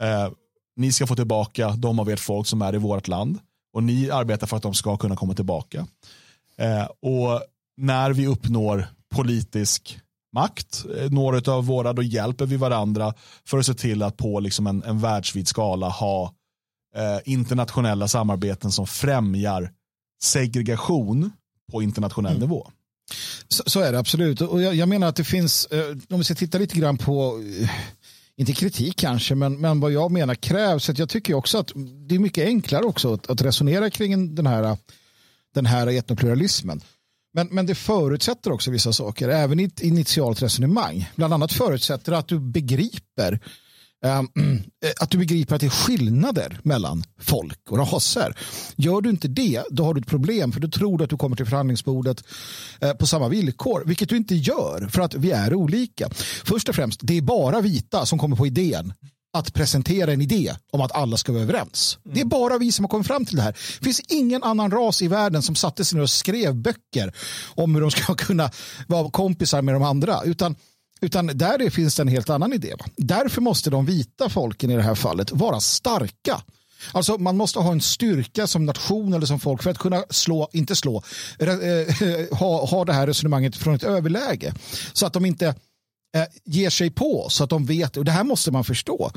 uh, 0.03 0.35
ni 0.77 0.92
ska 0.92 1.07
få 1.07 1.16
tillbaka 1.16 1.71
de 1.71 1.99
av 1.99 2.11
ert 2.11 2.21
folk 2.21 2.47
som 2.47 2.62
är 2.62 2.75
i 2.75 2.79
vårt 2.79 3.09
land 3.09 3.38
och 3.73 3.83
ni 3.83 4.11
arbetar 4.11 4.47
för 4.47 4.57
att 4.57 4.62
de 4.62 4.75
ska 4.75 4.97
kunna 4.97 5.16
komma 5.16 5.35
tillbaka. 5.35 5.87
och 7.03 7.42
när 7.77 8.12
vi 8.12 8.27
uppnår 8.27 8.87
politisk 9.14 10.01
makt, 10.33 10.85
eh, 10.97 11.11
några 11.11 11.53
av 11.53 11.66
våra, 11.66 11.92
då 11.92 12.03
hjälper 12.03 12.47
vi 12.47 12.57
varandra 12.57 13.14
för 13.44 13.59
att 13.59 13.66
se 13.66 13.75
till 13.75 14.03
att 14.03 14.16
på 14.16 14.40
liksom 14.40 14.66
en, 14.66 14.83
en 14.83 15.01
världsvid 15.01 15.49
skala 15.49 15.88
ha 15.88 16.35
eh, 16.97 17.18
internationella 17.25 18.09
samarbeten 18.09 18.73
som 18.73 18.87
främjar 18.87 19.73
segregation 20.23 21.31
på 21.73 21.83
internationell 21.83 22.37
mm. 22.37 22.49
nivå. 22.49 22.71
Så, 23.49 23.62
så, 23.66 23.81
är 23.81 23.92
det 23.92 23.99
absolut. 23.99 24.40
Och 24.40 24.62
jag, 24.62 24.75
jag, 24.75 24.88
menar 24.88 25.07
att 25.07 25.16
det 25.16 25.25
finns, 25.25 25.66
eh, 25.66 25.97
om 26.11 26.18
vi 26.18 26.25
ska 26.25 26.35
titta 26.35 26.59
lite 26.59 26.79
grann 26.79 26.99
på, 26.99 27.42
eh, 27.61 27.71
inte 28.37 28.53
kritik 28.53 28.97
kanske, 28.97 29.35
men, 29.35 29.61
men 29.61 29.81
vad 29.81 29.92
jag 29.92 30.11
menar 30.11 30.35
krävs. 30.35 30.90
Att 30.90 30.99
jag 30.99 31.09
tycker 31.09 31.35
också 31.35 31.59
att 31.59 31.73
det 32.09 32.14
är 32.14 32.18
mycket 32.18 32.44
enklare 32.44 32.85
också 32.85 33.14
att, 33.14 33.31
att 33.31 33.42
resonera 33.42 33.90
kring 33.90 34.35
den 34.35 34.47
här, 34.47 34.77
den 35.55 35.66
här 35.66 35.87
etnopluralismen. 35.87 36.81
Men, 37.35 37.49
men 37.51 37.66
det 37.66 37.75
förutsätter 37.75 38.53
också 38.53 38.71
vissa 38.71 38.92
saker, 38.92 39.29
även 39.29 39.61
i 39.61 39.64
ett 39.64 39.81
initialt 39.81 40.42
resonemang. 40.42 41.11
Bland 41.16 41.35
annat 41.35 41.53
förutsätter 41.53 42.12
att 42.12 42.29
du 42.29 42.38
begriper 42.38 43.40
att 45.01 45.11
du 45.11 45.19
begriper 45.19 45.55
att 45.55 45.61
det 45.61 45.67
är 45.67 45.71
skillnader 45.71 46.61
mellan 46.63 47.05
folk 47.21 47.71
och 47.71 47.79
raser. 47.79 48.37
Gör 48.77 49.01
du 49.01 49.11
inte 49.11 49.29
det, 49.29 49.63
då 49.71 49.85
har 49.85 49.95
du 49.95 50.01
ett 50.01 50.07
problem 50.07 50.53
för 50.53 50.61
du 50.61 50.69
tror 50.69 51.03
att 51.03 51.11
du 51.11 51.17
kommer 51.17 51.37
till 51.37 51.47
förhandlingsbordet 51.47 52.25
uh, 52.85 52.93
på 52.93 53.07
samma 53.07 53.29
villkor, 53.29 53.83
vilket 53.87 54.09
du 54.09 54.17
inte 54.17 54.35
gör 54.35 54.89
för 54.93 55.01
att 55.03 55.15
vi 55.15 55.31
är 55.31 55.55
olika. 55.55 56.11
Först 56.45 56.69
och 56.69 56.75
främst, 56.75 57.01
det 57.03 57.17
är 57.17 57.23
bara 57.23 57.61
vita 57.61 58.07
som 58.07 58.19
kommer 58.19 58.37
på 58.37 58.47
idén 58.47 58.93
att 59.33 59.55
presentera 59.55 60.13
en 60.13 60.21
idé 60.21 60.55
om 60.73 60.81
att 60.81 60.93
alla 60.93 61.17
ska 61.17 61.33
vara 61.33 61.43
överens. 61.43 61.99
Mm. 62.05 62.15
Det 62.15 62.21
är 62.21 62.25
bara 62.25 62.59
vi 62.59 62.73
som 62.73 62.85
har 62.85 62.89
kommit 62.89 63.07
fram 63.07 63.25
till 63.25 63.37
det 63.37 63.43
här. 63.43 63.53
Det 63.53 63.85
finns 63.85 64.01
ingen 64.01 64.43
annan 64.43 64.71
ras 64.71 65.03
i 65.03 65.09
världen 65.09 65.43
som 65.43 65.55
satte 65.55 65.85
sig 65.85 65.97
ner 65.97 66.03
och 66.03 66.11
skrev 66.11 66.55
böcker 66.55 67.15
om 67.55 67.75
hur 67.75 67.83
de 67.83 67.91
ska 67.91 68.15
kunna 68.15 68.51
vara 68.87 69.11
kompisar 69.11 69.63
med 69.63 69.75
de 69.75 69.83
andra. 69.83 70.23
Utan, 70.25 70.57
utan 71.01 71.27
där 71.27 71.71
finns 71.71 71.97
det 71.97 72.03
en 72.03 72.09
helt 72.09 72.31
annan 72.31 72.53
idé. 72.53 72.75
Därför 72.97 73.41
måste 73.41 73.71
de 73.71 73.87
vita 73.87 74.29
folken 74.29 74.71
i 74.71 74.77
det 74.77 74.83
här 74.83 74.95
fallet 74.95 75.33
vara 75.33 75.61
starka. 75.61 76.43
Alltså 76.93 77.19
man 77.19 77.37
måste 77.37 77.59
ha 77.59 77.73
en 77.73 77.81
styrka 77.81 78.47
som 78.47 78.67
nation 78.67 79.13
eller 79.13 79.27
som 79.27 79.41
folk 79.41 79.63
för 79.63 79.71
att 79.71 79.79
kunna 79.79 80.05
slå, 80.11 80.49
inte 80.53 80.77
slå, 80.77 81.03
äh, 81.39 82.39
ha, 82.39 82.67
ha 82.67 82.85
det 82.85 82.93
här 82.93 83.07
resonemanget 83.07 83.57
från 83.57 83.75
ett 83.75 83.85
överläge. 83.85 84.55
Så 84.93 85.07
att 85.07 85.13
de 85.13 85.25
inte 85.25 85.47
eh, 86.17 86.25
ger 86.45 86.71
sig 86.71 86.91
på 86.91 87.27
så 87.31 87.45
att 87.45 87.51
de 87.51 87.67
vet, 87.67 87.97
och 87.97 88.05
det 88.05 88.11
här 88.11 88.25
måste 88.25 88.51
man 88.51 88.65
förstå, 88.65 89.11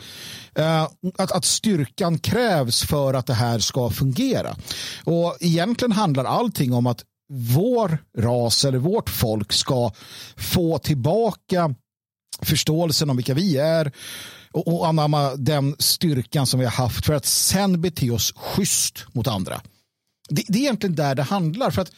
eh, 0.56 0.88
att, 1.18 1.32
att 1.32 1.46
styrkan 1.46 2.20
krävs 2.20 2.82
för 2.82 3.14
att 3.14 3.28
det 3.28 3.34
här 3.34 3.60
ska 3.60 3.90
fungera. 3.90 4.56
Och 5.04 5.38
egentligen 5.40 5.92
handlar 5.92 6.26
allting 6.26 6.74
om 6.74 6.88
att 6.88 7.04
vår 7.32 7.98
ras 8.18 8.66
eller 8.66 8.78
vårt 8.78 9.10
folk 9.10 9.54
ska 9.54 9.92
få 10.38 10.78
tillbaka 10.78 11.76
förståelsen 12.42 13.10
om 13.10 13.18
vilka 13.18 13.34
vi 13.34 13.58
är 13.58 13.92
och, 14.52 14.68
och 14.68 14.88
anamma 14.88 15.36
den 15.36 15.76
styrkan 15.80 16.48
som 16.48 16.60
vi 16.60 16.66
har 16.66 16.72
haft 16.72 17.06
för 17.06 17.14
att 17.14 17.26
sen 17.26 17.82
bete 17.82 18.10
oss 18.10 18.34
schysst 18.36 19.06
mot 19.14 19.28
andra. 19.28 19.62
Det, 20.30 20.44
det, 20.48 20.60
är 20.60 20.62
egentligen 20.62 20.96
där 20.96 21.16
det 21.16 21.24
handlar. 21.24 21.72
För 21.72 21.82
att 21.82 21.92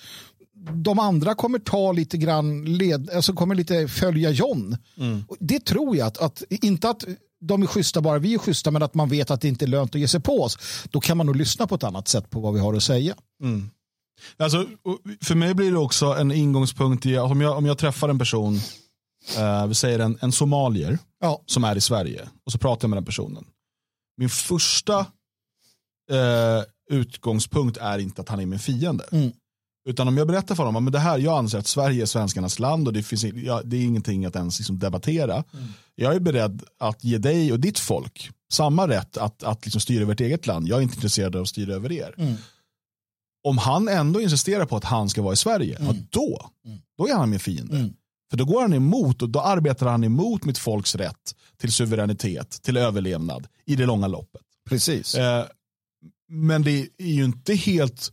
de 0.73 0.99
andra 0.99 1.35
kommer 1.35 1.59
ta 1.59 1.91
lite 1.91 2.17
grann 2.17 2.65
led, 2.65 3.09
alltså 3.09 3.33
kommer 3.33 3.55
lite 3.55 3.87
följa 3.87 4.29
John. 4.29 4.77
Mm. 4.97 5.23
Det 5.39 5.59
tror 5.59 5.97
jag 5.97 6.07
att, 6.07 6.17
att, 6.17 6.43
inte 6.49 6.89
att 6.89 7.03
de 7.41 7.63
är 7.63 7.67
schyssta 7.67 8.01
bara 8.01 8.19
vi 8.19 8.33
är 8.33 8.37
schyssta 8.37 8.71
men 8.71 8.83
att 8.83 8.93
man 8.93 9.09
vet 9.09 9.31
att 9.31 9.41
det 9.41 9.47
inte 9.47 9.65
är 9.65 9.67
lönt 9.67 9.95
att 9.95 10.01
ge 10.01 10.07
sig 10.07 10.21
på 10.21 10.41
oss. 10.41 10.57
Då 10.91 10.99
kan 10.99 11.17
man 11.17 11.25
nog 11.25 11.35
lyssna 11.35 11.67
på 11.67 11.75
ett 11.75 11.83
annat 11.83 12.07
sätt 12.07 12.29
på 12.29 12.39
vad 12.39 12.53
vi 12.53 12.59
har 12.59 12.73
att 12.73 12.83
säga. 12.83 13.15
Mm. 13.41 13.69
Alltså, 14.37 14.67
för 15.21 15.35
mig 15.35 15.53
blir 15.53 15.71
det 15.71 15.77
också 15.77 16.05
en 16.05 16.31
ingångspunkt 16.31 17.05
i, 17.05 17.17
om 17.17 17.41
jag, 17.41 17.57
om 17.57 17.65
jag 17.65 17.77
träffar 17.77 18.09
en 18.09 18.19
person, 18.19 18.59
eh, 19.37 19.67
vi 19.67 19.75
säger 19.75 19.99
en, 19.99 20.17
en 20.21 20.31
somalier 20.31 20.97
ja. 21.21 21.41
som 21.45 21.63
är 21.63 21.75
i 21.75 21.81
Sverige 21.81 22.29
och 22.45 22.51
så 22.51 22.57
pratar 22.57 22.83
jag 22.83 22.89
med 22.89 22.97
den 22.97 23.05
personen. 23.05 23.45
Min 24.17 24.29
första 24.29 24.99
eh, 26.11 26.63
utgångspunkt 26.89 27.77
är 27.77 27.99
inte 27.99 28.21
att 28.21 28.29
han 28.29 28.39
är 28.39 28.45
min 28.45 28.59
fiende. 28.59 29.05
Mm. 29.11 29.31
Utan 29.89 30.07
om 30.07 30.17
jag 30.17 30.27
berättar 30.27 30.55
för 30.55 30.63
honom 30.63 30.87
att 30.87 30.93
det 30.93 30.99
här, 30.99 31.17
jag 31.17 31.37
anser 31.37 31.57
att 31.57 31.67
Sverige 31.67 32.01
är 32.01 32.05
svenskarnas 32.05 32.59
land 32.59 32.87
och 32.87 32.93
det, 32.93 33.03
finns, 33.03 33.23
ja, 33.23 33.61
det 33.63 33.77
är 33.77 33.81
ingenting 33.81 34.25
att 34.25 34.35
ens 34.35 34.59
liksom 34.59 34.79
debattera. 34.79 35.43
Mm. 35.53 35.65
Jag 35.95 36.15
är 36.15 36.19
beredd 36.19 36.63
att 36.77 37.03
ge 37.03 37.17
dig 37.17 37.51
och 37.51 37.59
ditt 37.59 37.79
folk 37.79 38.31
samma 38.51 38.87
rätt 38.87 39.17
att, 39.17 39.43
att 39.43 39.65
liksom 39.65 39.81
styra 39.81 40.01
över 40.01 40.13
ett 40.13 40.21
eget 40.21 40.47
land. 40.47 40.67
Jag 40.67 40.77
är 40.77 40.81
inte 40.81 40.95
intresserad 40.95 41.35
av 41.35 41.41
att 41.41 41.47
styra 41.47 41.73
över 41.73 41.91
er. 41.91 42.13
Mm. 42.17 42.35
Om 43.43 43.57
han 43.57 43.87
ändå 43.87 44.21
insisterar 44.21 44.65
på 44.65 44.77
att 44.77 44.83
han 44.83 45.09
ska 45.09 45.21
vara 45.21 45.33
i 45.33 45.37
Sverige, 45.37 45.77
mm. 45.77 45.95
ja, 45.95 46.01
då, 46.09 46.49
mm. 46.65 46.79
då 46.97 47.07
är 47.07 47.13
han 47.13 47.29
min 47.29 47.39
fiende. 47.39 47.77
Mm. 47.77 47.93
För 48.29 48.37
då 48.37 48.45
går 48.45 48.61
han 48.61 48.73
emot 48.73 49.21
och 49.21 49.29
då 49.29 49.41
arbetar 49.41 49.87
han 49.87 50.03
emot 50.03 50.45
mitt 50.45 50.57
folks 50.57 50.95
rätt 50.95 51.35
till 51.57 51.71
suveränitet, 51.71 52.61
till 52.61 52.77
överlevnad 52.77 53.47
i 53.65 53.75
det 53.75 53.85
långa 53.85 54.07
loppet. 54.07 54.41
Precis. 54.69 55.15
Eh, 55.15 55.45
men 56.27 56.61
det 56.61 56.87
är 56.97 57.11
ju 57.13 57.25
inte 57.25 57.53
helt 57.53 58.11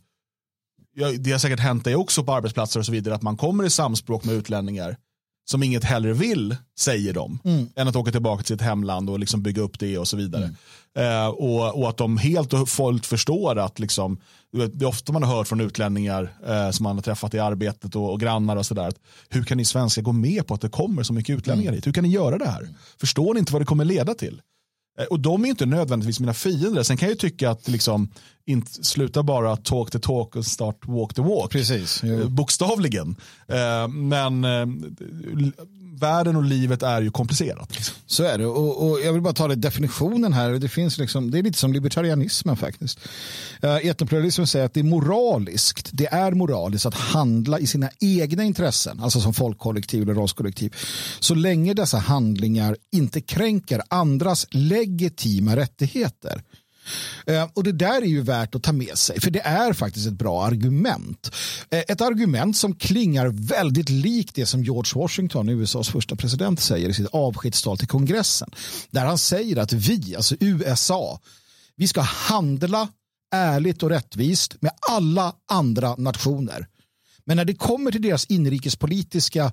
det 1.19 1.31
har 1.31 1.39
säkert 1.39 1.59
hänt 1.59 1.83
dig 1.83 1.95
också 1.95 2.23
på 2.23 2.33
arbetsplatser 2.33 2.79
och 2.79 2.85
så 2.85 2.91
vidare, 2.91 3.15
att 3.15 3.21
man 3.21 3.37
kommer 3.37 3.63
i 3.63 3.69
samspråk 3.69 4.23
med 4.23 4.35
utlänningar 4.35 4.97
som 5.45 5.63
inget 5.63 5.83
hellre 5.83 6.13
vill, 6.13 6.55
säger 6.79 7.13
de, 7.13 7.39
mm. 7.43 7.69
än 7.75 7.87
att 7.87 7.95
åka 7.95 8.11
tillbaka 8.11 8.43
till 8.43 8.55
sitt 8.55 8.61
hemland 8.61 9.09
och 9.09 9.19
liksom 9.19 9.41
bygga 9.41 9.61
upp 9.61 9.79
det 9.79 9.97
och 9.97 10.07
så 10.07 10.17
vidare. 10.17 10.43
Mm. 10.43 10.55
Eh, 10.95 11.27
och, 11.27 11.79
och, 11.79 11.89
att 11.89 11.97
de 11.97 12.17
helt 12.17 12.53
och 12.53 12.69
fullt 12.69 13.05
förstår 13.05 13.59
att, 13.59 13.79
liksom, 13.79 14.17
det 14.51 14.85
är 14.85 14.87
ofta 14.87 15.13
man 15.13 15.23
har 15.23 15.35
hört 15.35 15.47
från 15.47 15.61
utlänningar 15.61 16.33
eh, 16.47 16.71
som 16.71 16.83
man 16.83 16.95
har 16.95 17.01
träffat 17.01 17.33
i 17.33 17.39
arbetet 17.39 17.95
och, 17.95 18.11
och 18.11 18.19
grannar 18.19 18.55
och 18.55 18.65
sådär, 18.65 18.93
hur 19.29 19.43
kan 19.43 19.57
ni 19.57 19.65
svenskar 19.65 20.01
gå 20.01 20.11
med 20.11 20.47
på 20.47 20.53
att 20.53 20.61
det 20.61 20.69
kommer 20.69 21.03
så 21.03 21.13
mycket 21.13 21.37
utlänningar 21.37 21.69
mm. 21.69 21.75
hit? 21.75 21.87
Hur 21.87 21.93
kan 21.93 22.03
ni 22.03 22.09
göra 22.09 22.37
det 22.37 22.49
här? 22.49 22.69
Förstår 22.99 23.33
ni 23.33 23.39
inte 23.39 23.53
vad 23.53 23.61
det 23.61 23.65
kommer 23.65 23.85
leda 23.85 24.13
till? 24.13 24.41
Eh, 24.99 25.05
och 25.05 25.19
de 25.19 25.45
är 25.45 25.49
inte 25.49 25.65
nödvändigtvis 25.65 26.19
mina 26.19 26.33
fiender. 26.33 26.83
Sen 26.83 26.97
kan 26.97 27.09
jag 27.09 27.19
tycka 27.19 27.49
att 27.49 27.67
liksom, 27.67 28.09
inte 28.45 28.71
sluta 28.83 29.23
bara 29.23 29.57
talk 29.57 29.91
the 29.91 29.99
talk 29.99 30.35
och 30.35 30.45
start 30.45 30.87
walk 30.87 31.13
the 31.13 31.21
walk. 31.21 31.51
Precis, 31.51 32.01
jo. 32.03 32.19
Eh, 32.19 32.29
bokstavligen. 32.29 33.15
Eh, 33.47 33.87
men 33.87 34.45
världen 35.99 36.35
och 36.35 36.43
livet 36.43 36.83
är 36.83 37.01
ju 37.01 37.11
komplicerat. 37.11 37.75
Liksom. 37.75 37.95
Så 38.05 38.23
är 38.23 38.37
det. 38.37 38.45
Och, 38.45 38.89
och, 38.89 38.99
jag 39.01 39.13
vill 39.13 39.21
bara 39.21 39.33
ta 39.33 39.47
det 39.47 39.55
definitionen 39.55 40.33
här. 40.33 40.49
Det, 40.51 40.69
finns 40.69 40.97
liksom, 40.97 41.31
det 41.31 41.39
är 41.39 41.43
lite 41.43 41.57
som 41.57 41.73
libertarianismen 41.73 42.57
faktiskt. 42.57 42.99
Uh, 43.63 43.75
etnopluralismen 43.75 44.47
säger 44.47 44.65
att 44.65 44.73
det 44.73 44.79
är 44.79 44.83
moraliskt. 44.83 45.89
Det 45.93 46.13
är 46.13 46.31
moraliskt 46.31 46.85
att 46.85 46.93
handla 46.93 47.59
i 47.59 47.67
sina 47.67 47.89
egna 47.99 48.43
intressen, 48.43 48.99
alltså 48.99 49.21
som 49.21 49.33
folkkollektiv 49.33 50.03
eller 50.03 50.13
raskollektiv. 50.13 50.75
Så 51.19 51.35
länge 51.35 51.73
dessa 51.73 51.97
handlingar 51.97 52.77
inte 52.91 53.21
kränker 53.21 53.81
andras 53.89 54.47
legitima 54.51 55.55
rättigheter. 55.55 56.43
Eh, 57.25 57.47
och 57.53 57.63
det 57.63 57.71
där 57.71 58.01
är 58.01 58.05
ju 58.05 58.21
värt 58.21 58.55
att 58.55 58.63
ta 58.63 58.71
med 58.71 58.97
sig, 58.97 59.21
för 59.21 59.31
det 59.31 59.39
är 59.39 59.73
faktiskt 59.73 60.07
ett 60.07 60.13
bra 60.13 60.45
argument. 60.45 61.31
Eh, 61.69 61.79
ett 61.79 62.01
argument 62.01 62.57
som 62.57 62.75
klingar 62.75 63.27
väldigt 63.27 63.89
likt 63.89 64.35
det 64.35 64.45
som 64.45 64.63
George 64.63 65.01
Washington, 65.01 65.49
USAs 65.49 65.89
första 65.89 66.15
president, 66.15 66.59
säger 66.59 66.89
i 66.89 66.93
sitt 66.93 67.07
avskedstal 67.07 67.77
till 67.77 67.87
kongressen. 67.87 68.51
Där 68.89 69.05
han 69.05 69.17
säger 69.17 69.57
att 69.57 69.73
vi, 69.73 70.15
alltså 70.15 70.35
USA, 70.39 71.19
vi 71.75 71.87
ska 71.87 72.01
handla 72.01 72.87
ärligt 73.31 73.83
och 73.83 73.89
rättvist 73.89 74.61
med 74.61 74.71
alla 74.89 75.33
andra 75.51 75.95
nationer. 75.95 76.67
Men 77.25 77.37
när 77.37 77.45
det 77.45 77.55
kommer 77.55 77.91
till 77.91 78.01
deras 78.01 78.25
inrikespolitiska 78.25 79.51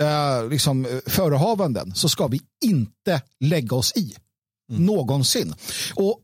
eh, 0.00 0.48
liksom, 0.50 1.00
förehavanden 1.06 1.94
så 1.94 2.08
ska 2.08 2.26
vi 2.26 2.40
inte 2.64 3.22
lägga 3.40 3.76
oss 3.76 3.92
i. 3.96 4.14
Mm. 4.70 4.86
Någonsin. 4.86 5.54
Och 5.94 6.20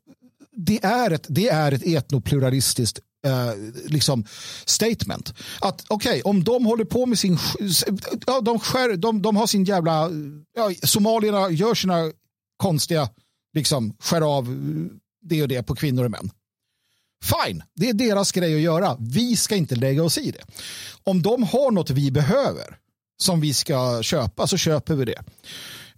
det 0.56 0.84
är 0.84 1.10
ett, 1.10 1.26
det 1.28 1.48
är 1.48 1.72
ett 1.72 1.86
etnopluralistiskt 1.86 3.00
eh, 3.26 3.54
liksom 3.86 4.24
statement. 4.64 5.34
Att 5.60 5.84
okej, 5.88 6.10
okay, 6.10 6.22
om 6.22 6.44
de 6.44 6.66
håller 6.66 6.84
på 6.84 7.06
med 7.06 7.18
sin, 7.18 7.38
ja, 8.26 8.40
de, 8.40 8.60
skär, 8.60 8.96
de, 8.96 9.22
de 9.22 9.36
har 9.36 9.46
sin 9.46 9.64
jävla, 9.64 10.10
ja, 10.54 10.70
somalierna 10.82 11.50
gör 11.50 11.74
sina 11.74 12.12
konstiga, 12.56 13.08
liksom 13.54 13.96
skär 13.98 14.20
av 14.20 14.44
eh, 14.44 14.96
det 15.22 15.42
och 15.42 15.48
det 15.48 15.62
på 15.62 15.74
kvinnor 15.74 16.04
och 16.04 16.10
män. 16.10 16.30
Fine, 17.24 17.62
det 17.74 17.88
är 17.88 17.94
deras 17.94 18.32
grej 18.32 18.54
att 18.54 18.60
göra. 18.60 18.96
Vi 19.00 19.36
ska 19.36 19.56
inte 19.56 19.74
lägga 19.74 20.02
oss 20.02 20.18
i 20.18 20.30
det. 20.30 20.44
Om 21.04 21.22
de 21.22 21.42
har 21.42 21.70
något 21.70 21.90
vi 21.90 22.10
behöver 22.10 22.76
som 23.22 23.40
vi 23.40 23.54
ska 23.54 24.02
köpa 24.02 24.46
så 24.46 24.56
köper 24.56 24.94
vi 24.94 25.04
det. 25.04 25.22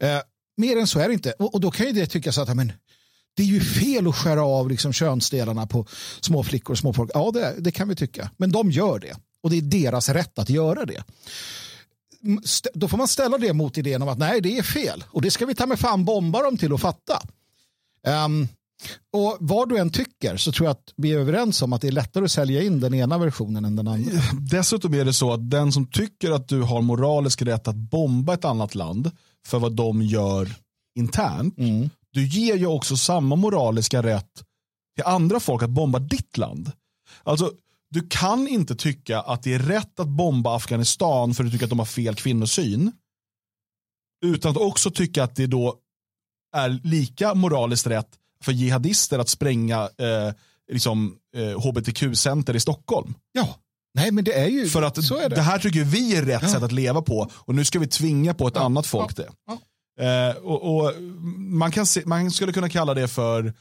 Eh, 0.06 0.20
mer 0.56 0.76
än 0.76 0.86
så 0.86 0.98
är 0.98 1.08
det 1.08 1.14
inte. 1.14 1.32
Och, 1.32 1.54
och 1.54 1.60
då 1.60 1.70
kan 1.70 1.86
ju 1.86 1.92
det 1.92 2.06
tyckas 2.06 2.38
att 2.38 2.56
men, 2.56 2.72
det 3.36 3.42
är 3.42 3.46
ju 3.46 3.60
fel 3.60 4.08
att 4.08 4.16
skära 4.16 4.44
av 4.44 4.68
liksom 4.68 4.92
könsdelarna 4.92 5.66
på 5.66 5.86
små 6.20 6.42
flickor 6.42 6.72
och 6.72 6.78
små 6.78 6.92
pojkar. 6.92 7.20
Ja, 7.20 7.30
det, 7.30 7.54
det 7.58 7.70
kan 7.70 7.88
vi 7.88 7.94
tycka. 7.94 8.30
Men 8.36 8.52
de 8.52 8.70
gör 8.70 8.98
det. 8.98 9.16
Och 9.42 9.50
det 9.50 9.56
är 9.56 9.62
deras 9.62 10.08
rätt 10.08 10.38
att 10.38 10.50
göra 10.50 10.84
det. 10.84 11.04
Då 12.74 12.88
får 12.88 12.98
man 12.98 13.08
ställa 13.08 13.38
det 13.38 13.52
mot 13.52 13.78
idén 13.78 14.02
om 14.02 14.08
att 14.08 14.18
nej, 14.18 14.40
det 14.40 14.58
är 14.58 14.62
fel. 14.62 15.04
Och 15.06 15.22
det 15.22 15.30
ska 15.30 15.46
vi 15.46 15.54
ta 15.54 15.66
med 15.66 15.78
fan 15.78 16.04
bomba 16.04 16.42
dem 16.42 16.56
till 16.56 16.72
att 16.72 16.80
fatta. 16.80 17.22
Um, 18.26 18.48
och 19.12 19.36
vad 19.40 19.68
du 19.68 19.78
än 19.78 19.90
tycker 19.90 20.36
så 20.36 20.52
tror 20.52 20.66
jag 20.66 20.72
att 20.72 20.92
vi 20.96 21.12
är 21.12 21.18
överens 21.18 21.62
om 21.62 21.72
att 21.72 21.80
det 21.80 21.88
är 21.88 21.92
lättare 21.92 22.24
att 22.24 22.30
sälja 22.30 22.62
in 22.62 22.80
den 22.80 22.94
ena 22.94 23.18
versionen 23.18 23.64
än 23.64 23.76
den 23.76 23.88
andra. 23.88 24.12
Dessutom 24.50 24.94
är 24.94 25.04
det 25.04 25.12
så 25.12 25.32
att 25.32 25.50
den 25.50 25.72
som 25.72 25.86
tycker 25.86 26.30
att 26.30 26.48
du 26.48 26.62
har 26.62 26.82
moralisk 26.82 27.42
rätt 27.42 27.68
att 27.68 27.76
bomba 27.76 28.34
ett 28.34 28.44
annat 28.44 28.74
land 28.74 29.10
för 29.46 29.58
vad 29.58 29.72
de 29.72 30.02
gör 30.02 30.54
internt, 30.94 31.58
mm. 31.58 31.90
Du 32.12 32.26
ger 32.26 32.56
ju 32.56 32.66
också 32.66 32.96
samma 32.96 33.36
moraliska 33.36 34.02
rätt 34.02 34.44
till 34.94 35.04
andra 35.04 35.40
folk 35.40 35.62
att 35.62 35.70
bomba 35.70 35.98
ditt 35.98 36.36
land. 36.36 36.72
Alltså, 37.22 37.52
du 37.90 38.06
kan 38.10 38.48
inte 38.48 38.74
tycka 38.74 39.20
att 39.20 39.42
det 39.42 39.54
är 39.54 39.58
rätt 39.58 40.00
att 40.00 40.08
bomba 40.08 40.56
Afghanistan 40.56 41.34
för 41.34 41.44
att 41.44 41.50
du 41.50 41.52
tycker 41.52 41.66
att 41.66 41.70
de 41.70 41.78
har 41.78 41.86
fel 41.86 42.14
kvinnosyn. 42.14 42.92
Utan 44.24 44.50
att 44.50 44.56
också 44.56 44.90
tycka 44.90 45.24
att 45.24 45.36
det 45.36 45.46
då 45.46 45.78
är 46.56 46.80
lika 46.84 47.34
moraliskt 47.34 47.86
rätt 47.86 48.18
för 48.42 48.52
jihadister 48.52 49.18
att 49.18 49.28
spränga 49.28 49.80
eh, 49.82 50.34
liksom, 50.72 51.16
eh, 51.36 51.60
hbtq-center 51.60 52.56
i 52.56 52.60
Stockholm. 52.60 53.14
Ja, 53.32 53.56
nej 53.94 54.10
men 54.10 54.24
det 54.24 54.32
är 54.32 54.48
ju 54.48 54.68
för 54.68 54.82
att 54.82 54.98
är 54.98 55.28
det. 55.28 55.34
det 55.34 55.42
här 55.42 55.58
tycker 55.58 55.84
vi 55.84 56.16
är 56.16 56.22
rätt 56.22 56.42
ja. 56.42 56.48
sätt 56.48 56.62
att 56.62 56.72
leva 56.72 57.02
på 57.02 57.30
och 57.34 57.54
nu 57.54 57.64
ska 57.64 57.78
vi 57.78 57.86
tvinga 57.86 58.34
på 58.34 58.48
ett 58.48 58.54
ja. 58.56 58.62
annat 58.62 58.86
folk 58.86 59.16
det. 59.16 59.30
Eh, 60.00 60.36
och, 60.36 60.76
och, 60.76 61.02
man, 61.38 61.70
kan 61.72 61.86
se, 61.86 62.02
man 62.06 62.30
skulle 62.30 62.52
kunna 62.52 62.68
kalla 62.68 62.94
det 62.94 63.08
för 63.08 63.52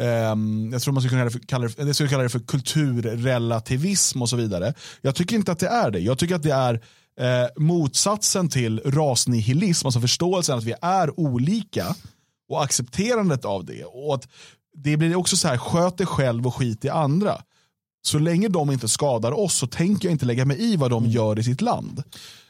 Um, 0.00 0.72
jag 0.72 0.82
tror 0.82 0.92
man 0.92 1.02
skulle 1.02 1.30
kunna 1.30 1.44
kalla 1.46 1.68
det, 1.76 1.94
skulle 1.94 2.08
kalla 2.08 2.22
det 2.22 2.28
för 2.28 2.38
kulturrelativism 2.38 4.22
och 4.22 4.28
så 4.28 4.36
vidare. 4.36 4.74
Jag 5.00 5.14
tycker 5.14 5.36
inte 5.36 5.52
att 5.52 5.58
det 5.58 5.68
är 5.68 5.90
det. 5.90 5.98
Jag 5.98 6.18
tycker 6.18 6.34
att 6.34 6.42
det 6.42 6.54
är 6.54 6.74
eh, 7.20 7.48
motsatsen 7.56 8.48
till 8.48 8.80
rasnihilism, 8.84 9.86
alltså 9.86 10.00
förståelsen 10.00 10.58
att 10.58 10.64
vi 10.64 10.74
är 10.82 11.20
olika 11.20 11.94
och 12.48 12.64
accepterandet 12.64 13.44
av 13.44 13.64
det. 13.64 13.84
Och 13.84 14.14
att 14.14 14.28
det 14.74 14.96
blir 14.96 15.16
också 15.16 15.36
så 15.36 15.48
här, 15.48 15.58
sköt 15.58 15.98
dig 15.98 16.06
själv 16.06 16.46
och 16.46 16.54
skit 16.54 16.84
i 16.84 16.88
andra. 16.88 17.42
Så 18.06 18.18
länge 18.18 18.48
de 18.48 18.70
inte 18.70 18.88
skadar 18.88 19.32
oss 19.32 19.54
så 19.54 19.66
tänker 19.66 20.08
jag 20.08 20.14
inte 20.14 20.26
lägga 20.26 20.44
mig 20.44 20.72
i 20.72 20.76
vad 20.76 20.90
de 20.90 21.06
gör 21.06 21.38
i 21.38 21.44
sitt 21.44 21.60
land. 21.60 22.02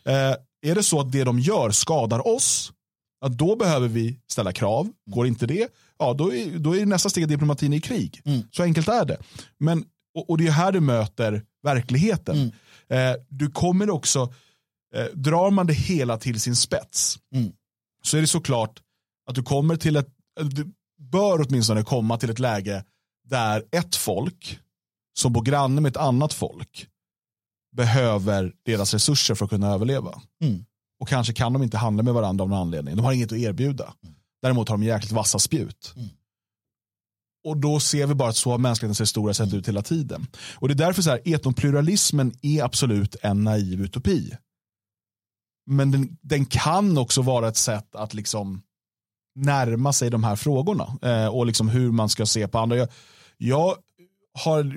Eh, 0.04 0.34
är 0.70 0.74
det 0.74 0.82
så 0.82 1.00
att 1.00 1.12
det 1.12 1.24
de 1.24 1.38
gör 1.38 1.70
skadar 1.70 2.28
oss, 2.28 2.72
ja, 3.20 3.28
då 3.28 3.56
behöver 3.56 3.88
vi 3.88 4.20
ställa 4.30 4.52
krav. 4.52 4.88
Går 5.10 5.26
inte 5.26 5.46
det, 5.46 5.68
ja, 5.98 6.14
då, 6.14 6.34
är, 6.34 6.58
då 6.58 6.76
är 6.76 6.86
nästa 6.86 7.08
steg 7.08 7.24
att 7.24 7.30
diplomatin 7.30 7.72
i 7.72 7.80
krig. 7.80 8.20
Mm. 8.24 8.42
Så 8.50 8.62
enkelt 8.62 8.88
är 8.88 9.04
det. 9.04 9.18
Men, 9.58 9.84
och, 10.14 10.30
och, 10.30 10.38
det 10.38 10.46
är 10.46 10.50
här 10.50 10.72
du 10.72 10.80
möter 10.80 11.42
verkligheten. 11.62 12.36
Mm. 12.88 13.12
Eh, 13.14 13.22
du 13.28 13.50
kommer 13.50 13.90
också, 13.90 14.34
eh, 14.94 15.04
drar 15.14 15.50
man 15.50 15.66
det 15.66 15.74
hela 15.74 16.18
till 16.18 16.40
sin 16.40 16.56
spets, 16.56 17.18
mm. 17.34 17.52
så 18.02 18.16
är 18.16 18.20
det 18.20 18.26
såklart 18.26 18.80
att 19.28 19.34
du 19.34 19.42
kommer 19.42 19.76
till 19.76 19.96
ett, 19.96 20.08
du 20.40 20.72
bör 20.98 21.46
åtminstone 21.48 21.82
komma 21.82 22.18
till 22.18 22.30
ett 22.30 22.38
läge 22.38 22.84
där 23.28 23.64
ett 23.70 23.96
folk 23.96 24.58
som 25.18 25.32
bor 25.32 25.42
granne 25.42 25.80
med 25.80 25.90
ett 25.90 25.96
annat 25.96 26.32
folk 26.32 26.88
behöver 27.76 28.52
deras 28.64 28.94
resurser 28.94 29.34
för 29.34 29.44
att 29.44 29.50
kunna 29.50 29.72
överleva. 29.72 30.22
Mm. 30.42 30.64
Och 31.00 31.08
kanske 31.08 31.32
kan 31.32 31.52
de 31.52 31.62
inte 31.62 31.78
handla 31.78 32.02
med 32.02 32.14
varandra 32.14 32.42
av 32.42 32.48
någon 32.48 32.58
anledning. 32.58 32.96
De 32.96 33.04
har 33.04 33.12
inget 33.12 33.32
att 33.32 33.38
erbjuda. 33.38 33.94
Mm. 34.02 34.14
Däremot 34.42 34.68
har 34.68 34.76
de 34.76 34.82
jäkligt 34.82 35.12
vassa 35.12 35.38
spjut. 35.38 35.92
Mm. 35.96 36.08
Och 37.44 37.56
då 37.56 37.80
ser 37.80 38.06
vi 38.06 38.14
bara 38.14 38.28
att 38.28 38.36
så 38.36 38.50
har 38.50 38.58
mänsklighetens 38.58 39.00
historia 39.00 39.34
sett 39.34 39.46
mm. 39.46 39.58
ut 39.58 39.68
hela 39.68 39.82
tiden. 39.82 40.26
Och 40.54 40.68
det 40.68 40.74
är 40.74 40.86
därför 40.86 41.02
så 41.02 41.10
här, 41.10 41.20
etnopluralismen 41.24 42.32
är 42.42 42.62
absolut 42.62 43.16
en 43.22 43.44
naiv 43.44 43.80
utopi. 43.80 44.36
Men 45.66 45.90
den, 45.90 46.16
den 46.22 46.46
kan 46.46 46.98
också 46.98 47.22
vara 47.22 47.48
ett 47.48 47.56
sätt 47.56 47.94
att 47.94 48.14
liksom 48.14 48.62
närma 49.34 49.92
sig 49.92 50.10
de 50.10 50.24
här 50.24 50.36
frågorna 50.36 50.98
eh, 51.02 51.26
och 51.26 51.46
liksom 51.46 51.68
hur 51.68 51.92
man 51.92 52.08
ska 52.08 52.26
se 52.26 52.48
på 52.48 52.58
andra. 52.58 52.76
Jag, 52.76 52.88
jag, 53.36 53.76
har 54.38 54.74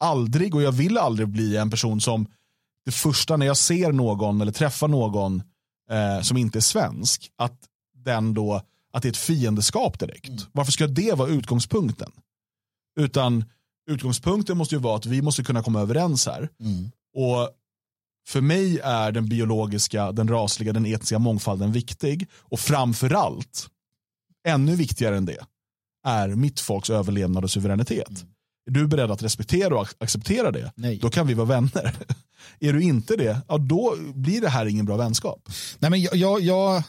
aldrig 0.00 0.54
och 0.54 0.62
jag 0.62 0.72
vill 0.72 0.98
aldrig 0.98 1.28
bli 1.28 1.56
en 1.56 1.70
person 1.70 2.00
som 2.00 2.26
det 2.88 2.92
första 2.92 3.36
när 3.36 3.46
jag 3.46 3.56
ser 3.56 3.92
någon 3.92 4.40
eller 4.40 4.52
träffar 4.52 4.88
någon 4.88 5.42
eh, 5.90 6.22
som 6.22 6.36
inte 6.36 6.58
är 6.58 6.60
svensk, 6.60 7.30
att 7.36 7.60
den 8.04 8.34
då 8.34 8.62
att 8.92 9.02
det 9.02 9.08
är 9.08 9.10
ett 9.10 9.16
fiendeskap 9.16 9.98
direkt. 9.98 10.28
Mm. 10.28 10.40
Varför 10.52 10.72
ska 10.72 10.86
det 10.86 11.12
vara 11.12 11.28
utgångspunkten? 11.28 12.12
Utan 13.00 13.44
utgångspunkten 13.90 14.58
måste 14.58 14.74
ju 14.74 14.80
vara 14.80 14.96
att 14.96 15.06
vi 15.06 15.22
måste 15.22 15.44
kunna 15.44 15.62
komma 15.62 15.80
överens 15.80 16.26
här. 16.26 16.48
Mm. 16.60 16.90
Och 17.14 17.50
för 18.28 18.40
mig 18.40 18.78
är 18.78 19.12
den 19.12 19.28
biologiska, 19.28 20.12
den 20.12 20.28
rasliga, 20.28 20.72
den 20.72 20.86
etniska 20.86 21.18
mångfalden 21.18 21.72
viktig. 21.72 22.28
Och 22.34 22.60
framförallt, 22.60 23.68
ännu 24.46 24.74
viktigare 24.74 25.16
än 25.16 25.24
det, 25.24 25.46
är 26.06 26.28
mitt 26.28 26.60
folks 26.60 26.90
överlevnad 26.90 27.44
och 27.44 27.50
suveränitet. 27.50 28.08
Mm. 28.08 28.32
Är 28.66 28.70
du 28.70 28.86
beredd 28.86 29.10
att 29.10 29.22
respektera 29.22 29.80
och 29.80 29.88
acceptera 29.98 30.50
det, 30.50 30.72
Nej. 30.74 30.98
då 30.98 31.10
kan 31.10 31.26
vi 31.26 31.34
vara 31.34 31.46
vänner. 31.46 31.94
Är 32.60 32.72
du 32.72 32.82
inte 32.82 33.16
det, 33.16 33.40
ja, 33.48 33.58
då 33.58 33.94
blir 34.14 34.40
det 34.40 34.48
här 34.48 34.66
ingen 34.66 34.84
bra 34.84 34.96
vänskap. 34.96 35.48
Nej, 35.78 35.90
men 35.90 36.00
jag, 36.00 36.16
jag, 36.16 36.40
jag, 36.40 36.82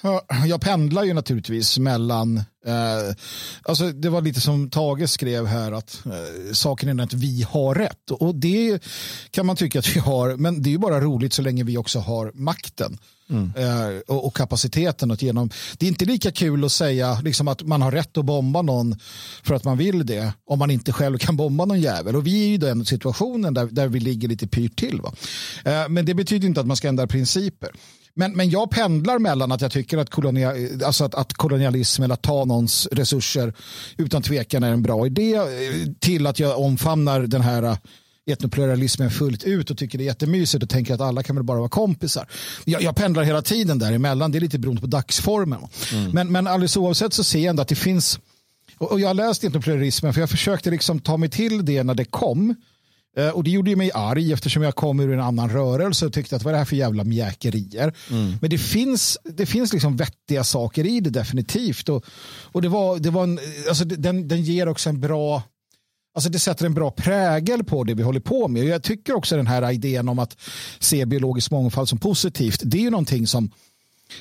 jag 0.48 0.62
pendlar 0.62 1.04
ju 1.04 1.14
naturligtvis 1.14 1.78
mellan, 1.78 2.38
eh, 2.38 3.16
alltså 3.64 3.92
det 3.92 4.10
var 4.10 4.22
lite 4.22 4.42
som 4.42 4.70
Tage 4.70 5.10
skrev 5.10 5.46
här, 5.46 5.72
att 5.72 6.06
eh, 6.06 6.54
saken 6.54 7.00
är 7.00 7.04
att 7.04 7.14
vi 7.14 7.46
har 7.50 7.76
rätt. 7.76 8.12
Och 8.12 8.36
det 8.36 8.84
kan 9.32 9.46
man 9.46 9.56
tycka 9.56 9.80
att 9.80 9.96
vi 9.96 10.00
har, 10.00 10.36
men 10.36 10.64
det 10.64 10.70
är 10.70 10.72
ju 10.72 10.78
bara 10.78 11.02
roligt 11.02 11.34
så 11.34 11.42
länge 11.42 11.64
vi 11.64 11.78
också 11.78 12.00
har 12.00 12.32
makten. 12.34 12.98
Mm. 13.30 13.52
Eh, 13.56 14.00
och, 14.08 14.26
och, 14.26 14.36
kapaciteten 14.36 15.12
att 15.12 15.22
genom. 15.22 15.50
Det 15.78 15.86
är 15.86 15.88
inte 15.88 16.06
lika 16.06 16.32
kul 16.32 16.66
att 16.66 16.72
säga 16.72 17.20
liksom, 17.24 17.48
att 17.48 17.62
man 17.62 17.82
har 17.82 17.92
rätt 17.92 18.18
att 18.18 18.26
bomba 18.26 18.62
någon 18.62 18.96
för 19.44 19.56
att 19.56 19.64
man 19.64 19.78
vill 19.78 20.06
det 20.06 20.34
om 20.46 20.60
man 20.60 20.72
inte 20.72 20.92
själv 20.92 21.18
kan 21.18 21.38
bomba 21.38 21.66
någon 21.66 21.82
jävel. 21.82 22.16
Och 22.16 22.28
vi 22.28 22.44
är 22.44 22.54
i 22.54 22.58
den 22.58 22.86
situationen 22.86 23.54
där, 23.54 23.66
där 23.66 23.88
vi 23.88 24.00
ligger 24.00 24.28
lite 24.28 24.48
pyrt 24.48 24.76
till. 24.76 25.02
Va? 25.02 25.14
Eh, 25.65 25.89
men 25.89 26.06
det 26.06 26.13
betyder 26.13 26.47
inte 26.47 26.62
att 26.62 26.67
man 26.67 26.78
ska 26.78 26.88
ändra 26.88 27.08
principer. 27.08 27.69
Men, 28.13 28.32
men 28.36 28.49
jag 28.49 28.71
pendlar 28.71 29.19
mellan 29.19 29.52
att 29.52 29.62
jag 29.62 29.71
tycker 29.71 29.97
att, 29.97 30.10
kolonia, 30.10 30.54
alltså 30.86 31.04
att, 31.04 31.15
att 31.15 31.34
kolonialism 31.34 32.04
eller 32.04 32.13
att 32.13 32.21
ta 32.21 32.45
någons 32.45 32.88
resurser 32.91 33.54
utan 33.97 34.21
tvekan 34.21 34.63
är 34.63 34.71
en 34.71 34.82
bra 34.82 35.06
idé 35.06 35.36
eh, 35.36 35.43
till 35.99 36.28
att 36.28 36.39
jag 36.39 36.60
omfamnar 36.60 37.21
den 37.21 37.41
här 37.41 37.78
etnopluralismen 38.32 39.12
fullt 39.12 39.43
ut 39.43 39.71
och 39.71 39.78
tycker 39.78 39.97
det 39.97 40.04
är 40.04 40.06
jättemysigt 40.06 40.63
och 40.63 40.69
tänker 40.69 40.93
att 40.93 41.02
alla 41.02 41.23
kan 41.23 41.36
väl 41.36 41.45
bara 41.45 41.60
vara 41.60 41.69
kompisar. 41.69 42.28
Jag, 42.65 42.82
jag 42.82 42.95
pendlar 42.95 43.23
hela 43.23 43.41
tiden 43.41 43.80
däremellan, 43.80 44.32
det 44.32 44.38
är 44.38 44.41
lite 44.41 44.60
beroende 44.60 44.82
på 44.82 44.88
dagsformen. 44.88 45.60
Mm. 45.93 46.12
Men, 46.12 46.32
men 46.32 46.47
alldeles 46.47 46.78
oavsett 46.78 47.13
så 47.13 47.23
ser 47.23 47.39
jag 47.39 47.49
ändå 47.49 47.62
att 47.62 47.67
det 47.67 47.75
finns, 47.75 48.19
och, 48.78 48.99
jag 48.99 49.08
har 49.08 49.13
läst 49.13 49.43
etnopluralismen 49.43 50.13
för 50.13 50.21
jag 50.21 50.30
försökte 50.30 50.71
liksom 50.71 50.99
ta 50.99 51.17
mig 51.17 51.30
till 51.30 51.65
det 51.65 51.84
när 51.84 51.95
det 51.95 52.06
kom. 52.06 52.56
Eh, 53.17 53.30
och 53.30 53.43
det 53.43 53.52
gjorde 53.52 53.76
mig 53.76 53.91
arg 53.93 54.34
eftersom 54.34 54.63
jag 54.63 54.76
kom 54.76 55.00
ur 55.00 55.13
en 55.13 55.19
annan 55.19 55.50
rörelse 55.50 56.06
och 56.06 56.13
tyckte 56.13 56.36
att 56.36 56.43
vad 56.43 56.52
är 56.52 56.54
det 56.54 56.58
här 56.58 56.65
för 56.65 56.76
jävla 56.76 57.04
mjäkerier. 57.04 57.93
Mm. 58.12 58.34
Men 58.41 58.50
det 58.50 58.58
finns, 58.58 59.17
det 59.24 59.45
finns 59.45 59.74
liksom 59.74 59.98
vettiga 59.98 60.43
saker 60.43 60.86
i 60.86 61.00
det 61.00 61.10
definitivt. 61.10 61.89
Och, 61.89 62.06
och 62.52 62.62
det 62.62 62.69
var, 62.69 63.00
det 63.00 63.10
var 63.10 63.24
en, 63.24 63.39
alltså 63.67 63.86
den, 63.86 64.28
den 64.28 64.41
ger 64.41 64.67
också 64.67 64.89
en 64.89 65.00
bra 65.00 65.43
Alltså 66.13 66.30
det 66.30 66.39
sätter 66.39 66.65
en 66.65 66.74
bra 66.74 66.91
prägel 66.91 67.63
på 67.63 67.84
det 67.84 67.93
vi 67.93 68.04
håller 68.04 68.19
på 68.19 68.48
med. 68.48 68.63
Jag 68.63 68.84
tycker 68.84 69.15
också 69.15 69.36
den 69.38 69.48
här 69.48 69.72
idén 69.72 70.10
om 70.10 70.19
att 70.19 70.38
se 70.80 71.06
biologisk 71.06 71.52
mångfald 71.52 71.89
som 71.89 72.00
positivt. 72.00 72.62
Det 72.63 72.78
är 72.78 72.82
ju 72.82 72.89
någonting 72.89 73.28
som, 73.28 73.52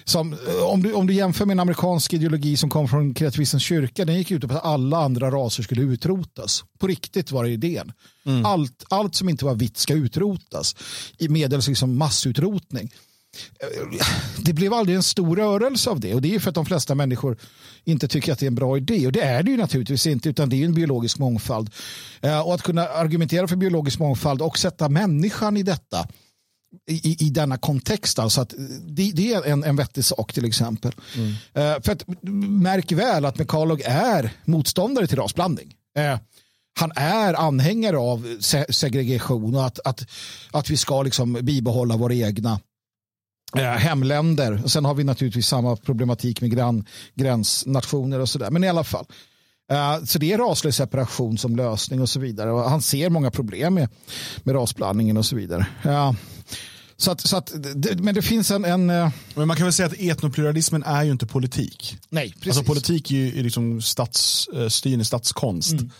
som 0.05 0.33
eh, 0.33 0.63
om, 0.63 0.83
du, 0.83 0.93
om 0.93 1.07
du 1.07 1.15
jämför 1.15 1.47
med 1.47 1.55
en 1.55 1.61
amerikansk 1.61 2.13
ideologi 2.13 2.57
som 2.57 2.71
kom 2.71 2.89
från 2.89 3.15
kreativismens 3.15 3.63
kyrka. 3.63 4.05
Den 4.05 4.17
gick 4.17 4.31
ut 4.31 4.49
på 4.49 4.55
att 4.55 4.65
alla 4.65 4.99
andra 4.99 5.31
raser 5.31 5.63
skulle 5.63 5.83
utrotas. 5.83 6.65
På 6.79 6.87
riktigt 6.87 7.31
var 7.31 7.45
det 7.45 7.51
idén. 7.51 7.93
Mm. 8.27 8.47
Allt, 8.47 8.85
allt 8.89 9.15
som 9.15 9.29
inte 9.29 9.45
var 9.45 9.55
vitt 9.55 9.77
ska 9.77 9.95
utrotas. 9.95 10.77
I 11.19 11.29
medels 11.29 11.69
liksom 11.69 11.99
massutrotning. 11.99 12.91
det 14.39 14.53
blev 14.53 14.73
aldrig 14.73 14.97
en 14.97 15.03
stor 15.03 15.37
rörelse 15.37 15.91
av 15.91 16.01
det 16.01 16.15
och 16.15 16.23
det 16.23 16.35
är 16.35 16.39
för 16.39 16.49
att 16.49 16.55
de 16.55 16.67
flesta 16.67 16.95
människor 16.95 17.39
inte 17.85 18.09
tycker 18.09 18.33
att 18.33 18.39
det 18.39 18.47
är 18.47 18.49
en 18.49 18.55
bra 18.55 18.77
idé 18.77 19.07
och 19.07 19.13
det 19.13 19.21
är 19.21 19.43
det 19.43 19.51
ju 19.51 19.57
naturligtvis 19.57 20.07
inte 20.07 20.29
utan 20.29 20.49
det 20.49 20.63
är 20.63 20.65
en 20.65 20.75
biologisk 20.75 21.19
mångfald. 21.19 21.71
Eh, 22.21 22.41
och 22.41 22.55
att 22.55 22.63
kunna 22.63 22.89
argumentera 22.89 23.49
för 23.49 23.57
biologisk 23.57 23.99
mångfald 23.99 24.43
och 24.43 24.59
sätta 24.59 24.89
människan 24.89 25.57
i 25.57 25.63
detta 25.63 26.09
i, 26.91 27.27
i 27.27 27.31
denna 27.31 27.59
kontext. 27.59 28.19
Alltså 28.19 28.41
att 28.41 28.55
det, 28.87 29.13
det 29.13 29.35
är 29.35 29.47
en, 29.47 29.65
en 29.65 29.77
vettig 29.77 30.05
sak 30.05 30.33
till 30.33 30.45
exempel. 30.45 30.93
Mm. 31.17 31.29
Uh, 31.31 31.83
för 31.83 31.93
att, 31.93 32.05
märk 32.63 32.93
väl 32.93 33.25
att 33.25 33.39
McCulloch 33.39 33.81
är 33.85 34.31
motståndare 34.45 35.07
till 35.07 35.19
rasblandning. 35.19 35.75
Uh, 35.99 36.19
han 36.81 36.93
är 36.97 37.35
anhängare 37.35 37.99
av 37.99 38.37
se 38.41 38.73
segregation 38.73 39.55
och 39.55 39.67
att, 39.67 39.79
att, 39.85 40.07
att 40.51 40.71
vi 40.71 40.77
ska 40.77 41.03
liksom 41.03 41.33
bibehålla 41.33 41.97
våra 41.97 42.15
egna 42.15 42.61
uh, 43.57 43.63
hemländer. 43.63 44.63
Sen 44.67 44.85
har 44.85 44.95
vi 44.95 45.05
naturligtvis 45.05 45.47
samma 45.47 45.77
problematik 45.77 46.41
med 46.41 46.51
grann, 46.51 46.87
gränsnationer 47.15 48.21
och 48.21 48.29
sådär. 48.29 48.51
Men 48.51 48.65
i 48.65 48.69
alla 48.69 48.85
fall. 48.85 49.07
Så 50.05 50.19
det 50.19 50.33
är 50.33 50.39
raslig 50.39 50.75
separation 50.75 51.39
som 51.39 51.57
lösning 51.57 52.01
och 52.01 52.09
så 52.09 52.21
vidare. 52.21 52.53
Och 52.53 52.71
han 52.71 52.83
ser 52.83 53.11
många 53.11 53.31
problem 53.31 53.75
med, 53.75 53.89
med 54.43 54.55
rasblandningen 54.55 55.17
och 55.17 55.27
så 55.27 55.37
vidare. 55.37 55.67
Så 57.01 57.11
att, 57.11 57.21
så 57.21 57.37
att, 57.37 57.53
men 57.99 58.15
det 58.15 58.23
finns 58.23 58.51
en, 58.51 58.65
en... 58.65 58.91
Eh, 58.91 59.11
men 59.35 59.49
man 59.49 59.57
kan 59.57 59.67
väl 59.67 59.73
säga 59.73 59.87
att 59.87 59.99
etnopluralismen 59.99 60.83
är 60.83 61.05
ju 61.05 61.11
inte 61.11 61.27
politik. 61.27 61.97
Nej, 62.09 62.33
precis. 62.33 62.47
Alltså 62.47 62.65
politik 62.65 63.11
är 63.11 63.17
ju 63.17 63.43
liksom 63.43 63.83
statsstyrning, 63.83 65.05
statskonst. 65.05 65.73
Mm. 65.73 65.91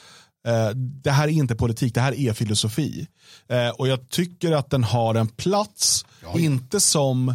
Eh, 0.47 0.71
det 0.77 1.11
här 1.11 1.29
är 1.29 1.33
inte 1.33 1.55
politik, 1.55 1.95
det 1.95 2.01
här 2.01 2.15
är 2.15 2.33
filosofi. 2.33 3.07
Eh, 3.49 3.69
och 3.69 3.89
jag 3.89 4.09
tycker 4.09 4.53
att 4.53 4.71
den 4.71 4.85
har 4.85 5.15
en 5.15 5.29
plats, 5.29 6.07
ja. 6.23 6.39
inte 6.39 6.81
som 6.81 7.35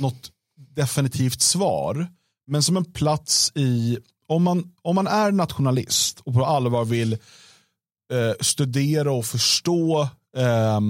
något 0.00 0.30
definitivt 0.74 1.40
svar, 1.40 2.06
men 2.46 2.62
som 2.62 2.76
en 2.76 2.92
plats 2.92 3.52
i, 3.54 3.98
om 4.26 4.42
man, 4.42 4.72
om 4.82 4.94
man 4.94 5.06
är 5.06 5.32
nationalist 5.32 6.20
och 6.24 6.34
på 6.34 6.44
allvar 6.44 6.84
vill 6.84 7.12
eh, 7.12 8.32
studera 8.40 9.12
och 9.12 9.26
förstå 9.26 10.08
eh, 10.36 10.80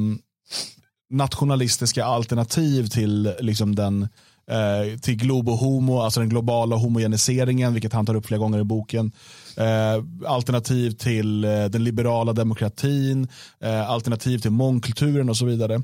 nationalistiska 1.11 2.05
alternativ 2.05 2.87
till 2.87 3.35
liksom 3.41 3.75
den 3.75 4.09
eh, 4.51 4.99
till 4.99 5.17
globohomo, 5.17 6.01
alltså 6.01 6.21
den 6.21 6.29
globala 6.29 6.77
homogeniseringen, 6.77 7.73
vilket 7.73 7.93
han 7.93 8.07
tar 8.07 8.15
upp 8.15 8.27
flera 8.27 8.39
gånger 8.39 8.59
i 8.59 8.65
boken. 8.65 9.13
Eh, 9.57 10.05
alternativ 10.27 10.91
till 10.91 11.45
eh, 11.45 11.65
den 11.65 11.85
liberala 11.85 12.33
demokratin, 12.33 13.29
eh, 13.61 13.91
alternativ 13.91 14.39
till 14.39 14.51
mångkulturen 14.51 15.29
och 15.29 15.37
så 15.37 15.45
vidare. 15.45 15.83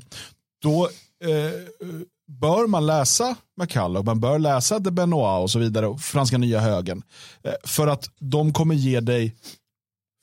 Då 0.63 0.89
eh, 1.23 1.51
bör 2.41 2.67
man 2.67 2.85
läsa 2.85 3.35
McCulloch, 3.61 4.05
man 4.05 4.19
bör 4.19 4.39
läsa 4.39 4.79
de 4.79 4.91
Benoit 4.91 5.43
och 5.43 5.51
så 5.51 5.59
vidare, 5.59 5.87
och 5.87 6.01
franska 6.01 6.37
nya 6.37 6.59
högen. 6.59 7.03
Eh, 7.43 7.53
för 7.63 7.87
att 7.87 8.09
de 8.19 8.53
kommer 8.53 8.75
ge 8.75 8.99
dig 8.99 9.35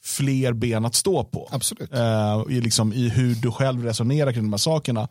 fler 0.04 0.52
ben 0.52 0.84
att 0.84 0.94
stå 0.94 1.24
på. 1.24 1.48
Absolut. 1.52 1.92
Uh, 1.92 2.56
i, 2.56 2.60
liksom, 2.60 2.92
I 2.92 3.08
hur 3.08 3.34
du 3.34 3.50
själv 3.50 3.84
resonerar 3.84 4.32
kring 4.32 4.42
de 4.42 4.52
här 4.52 4.58
sakerna. 4.58 5.08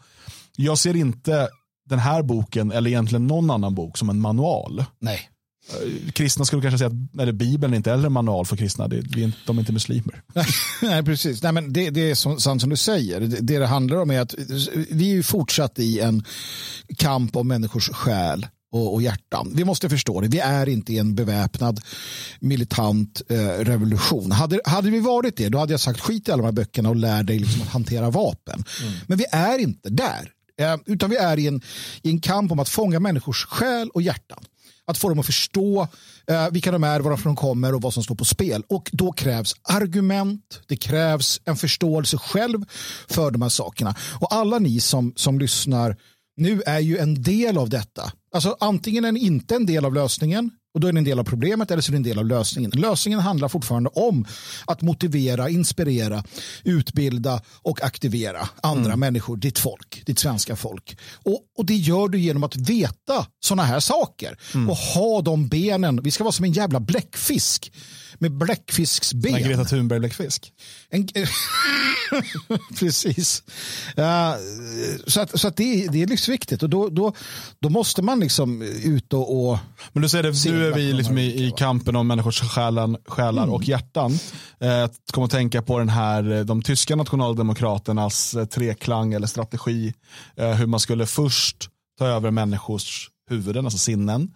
Jag 0.55 0.77
ser 0.77 0.95
inte 0.95 1.49
den 1.89 1.99
här 1.99 2.23
boken, 2.23 2.71
eller 2.71 2.89
egentligen 2.89 3.27
någon 3.27 3.51
annan 3.51 3.75
bok, 3.75 3.97
som 3.97 4.09
en 4.09 4.19
manual. 4.19 4.85
Nej. 4.99 5.29
Uh, 5.73 6.11
kristna 6.11 6.45
skulle 6.45 6.61
kanske 6.61 6.77
säga 6.77 6.87
att 6.87 7.21
eller 7.21 7.31
Bibeln 7.31 7.73
är 7.73 7.77
inte 7.77 7.89
heller 7.89 8.05
en 8.05 8.13
manual 8.13 8.45
för 8.45 8.57
kristna. 8.57 8.87
Det, 8.87 9.01
det 9.01 9.21
är 9.21 9.25
inte, 9.25 9.37
de 9.45 9.57
är 9.57 9.61
inte 9.61 9.73
muslimer. 9.73 10.21
Nej, 10.81 11.03
precis. 11.03 11.43
Nej, 11.43 11.51
men 11.51 11.73
det, 11.73 11.89
det 11.89 12.11
är 12.11 12.15
så, 12.15 12.39
sant 12.39 12.61
som 12.61 12.69
du 12.69 12.77
säger. 12.77 13.19
Det, 13.19 13.27
det 13.27 13.59
det 13.59 13.67
handlar 13.67 13.97
om 13.97 14.11
är 14.11 14.19
att 14.19 14.35
vi 14.89 15.17
är 15.17 15.23
fortsatt 15.23 15.79
i 15.79 15.99
en 15.99 16.23
kamp 16.97 17.35
om 17.35 17.47
människors 17.47 17.89
själ 17.89 18.47
och, 18.71 18.93
och 18.93 19.01
hjärtan. 19.01 19.51
Vi 19.55 19.65
måste 19.65 19.89
förstå 19.89 20.21
det. 20.21 20.27
Vi 20.27 20.39
är 20.39 20.69
inte 20.69 20.93
i 20.93 20.97
en 20.97 21.15
beväpnad 21.15 21.81
militant 22.39 23.21
eh, 23.29 23.37
revolution. 23.59 24.31
Hade, 24.31 24.59
hade 24.65 24.89
vi 24.89 24.99
varit 24.99 25.37
det, 25.37 25.49
då 25.49 25.57
hade 25.57 25.73
jag 25.73 25.79
sagt 25.79 25.99
skit 25.99 26.27
i 26.27 26.31
alla 26.31 26.41
de 26.41 26.45
här 26.45 26.51
böckerna 26.51 26.89
och 26.89 26.95
lär 26.95 27.23
dig 27.23 27.39
liksom 27.39 27.61
att 27.61 27.67
hantera 27.67 28.09
vapen. 28.09 28.63
Mm. 28.81 28.93
Men 29.07 29.17
vi 29.17 29.25
är 29.31 29.59
inte 29.59 29.89
där. 29.89 30.31
Eh, 30.59 30.75
utan 30.85 31.09
vi 31.09 31.17
är 31.17 31.39
i 31.39 31.47
en, 31.47 31.61
i 32.01 32.09
en 32.09 32.21
kamp 32.21 32.51
om 32.51 32.59
att 32.59 32.69
fånga 32.69 32.99
människors 32.99 33.45
själ 33.45 33.89
och 33.89 34.01
hjärtan. 34.01 34.43
Att 34.87 34.97
få 34.97 35.09
dem 35.09 35.19
att 35.19 35.25
förstå 35.25 35.87
eh, 36.27 36.49
vilka 36.51 36.71
de 36.71 36.83
är, 36.83 36.99
varifrån 36.99 37.35
de 37.35 37.41
kommer 37.41 37.75
och 37.75 37.81
vad 37.81 37.93
som 37.93 38.03
står 38.03 38.15
på 38.15 38.25
spel. 38.25 38.63
Och 38.69 38.89
då 38.93 39.11
krävs 39.11 39.55
argument, 39.63 40.61
det 40.67 40.75
krävs 40.75 41.41
en 41.45 41.55
förståelse 41.55 42.17
själv 42.17 42.65
för 43.07 43.31
de 43.31 43.41
här 43.41 43.49
sakerna. 43.49 43.95
Och 44.19 44.33
alla 44.33 44.59
ni 44.59 44.79
som, 44.79 45.13
som 45.15 45.39
lyssnar 45.39 45.95
nu 46.37 46.61
är 46.65 46.79
ju 46.79 46.97
en 46.97 47.23
del 47.23 47.57
av 47.57 47.69
detta. 47.69 48.11
Alltså 48.31 48.57
antingen 48.59 49.05
är 49.05 49.11
ni 49.11 49.19
inte 49.19 49.55
en 49.55 49.65
del 49.65 49.85
av 49.85 49.93
lösningen 49.93 50.51
och 50.77 50.81
då 50.81 50.87
är 50.87 50.93
det 50.93 50.99
en 50.99 51.03
del 51.03 51.19
av 51.19 51.23
problemet 51.23 51.71
eller 51.71 51.81
så 51.81 51.89
är 51.89 51.91
det 51.91 51.97
en 51.97 52.03
del 52.03 52.19
av 52.19 52.25
lösningen. 52.25 52.71
Lösningen 52.71 53.19
handlar 53.19 53.47
fortfarande 53.47 53.89
om 53.93 54.25
att 54.65 54.81
motivera, 54.81 55.49
inspirera, 55.49 56.23
utbilda 56.63 57.41
och 57.61 57.83
aktivera 57.83 58.49
andra 58.63 58.85
mm. 58.85 58.99
människor, 58.99 59.37
ditt 59.37 59.59
folk, 59.59 60.03
ditt 60.05 60.19
svenska 60.19 60.55
folk. 60.55 60.97
Och, 61.13 61.41
och 61.57 61.65
det 61.65 61.75
gör 61.75 62.07
du 62.07 62.19
genom 62.19 62.43
att 62.43 62.55
veta 62.55 63.25
sådana 63.39 63.63
här 63.63 63.79
saker 63.79 64.37
mm. 64.53 64.69
och 64.69 64.77
ha 64.77 65.21
de 65.21 65.47
benen. 65.47 66.03
Vi 66.03 66.11
ska 66.11 66.23
vara 66.23 66.31
som 66.31 66.45
en 66.45 66.51
jävla 66.51 66.79
bläckfisk 66.79 67.71
med 68.19 68.31
bläckfisksben. 68.31 69.35
En 69.35 69.43
Greta 69.43 69.63
Thunberg-bläckfisk. 69.63 70.51
En... 70.89 71.07
Precis. 72.79 73.43
Uh, 73.97 74.03
så 75.07 75.21
att, 75.21 75.39
så 75.39 75.47
att 75.47 75.57
det, 75.57 75.83
är, 75.83 75.89
det 75.89 76.03
är 76.03 76.07
livsviktigt 76.07 76.63
och 76.63 76.69
då, 76.69 76.89
då, 76.89 77.13
då 77.59 77.69
måste 77.69 78.01
man 78.01 78.19
liksom 78.19 78.61
ut 78.61 79.13
och, 79.13 79.49
och 79.49 79.57
Men 79.93 80.03
du 80.03 80.09
säger 80.09 80.23
det, 80.23 80.51
nu 80.51 80.67
är 80.67 80.75
vi 80.75 80.93
liksom 80.93 81.17
i, 81.17 81.47
i 81.47 81.51
kampen 81.57 81.95
om 81.95 82.07
människors 82.07 82.41
själan, 82.41 82.97
själar 83.05 83.43
mm. 83.43 83.55
och 83.55 83.63
hjärtan. 83.63 84.19
Eh, 84.59 84.67
jag 84.67 84.89
kommer 85.11 85.25
att 85.25 85.31
tänka 85.31 85.61
på 85.61 85.79
den 85.79 85.89
här, 85.89 86.43
de 86.43 86.61
tyska 86.61 86.95
nationaldemokraternas 86.95 88.33
eh, 88.33 88.45
treklang 88.45 89.13
eller 89.13 89.27
strategi. 89.27 89.93
Eh, 90.35 90.51
hur 90.51 90.65
man 90.65 90.79
skulle 90.79 91.05
först 91.05 91.69
ta 91.99 92.07
över 92.07 92.31
människors 92.31 93.09
huvuden, 93.29 93.65
alltså 93.65 93.79
sinnen. 93.79 94.31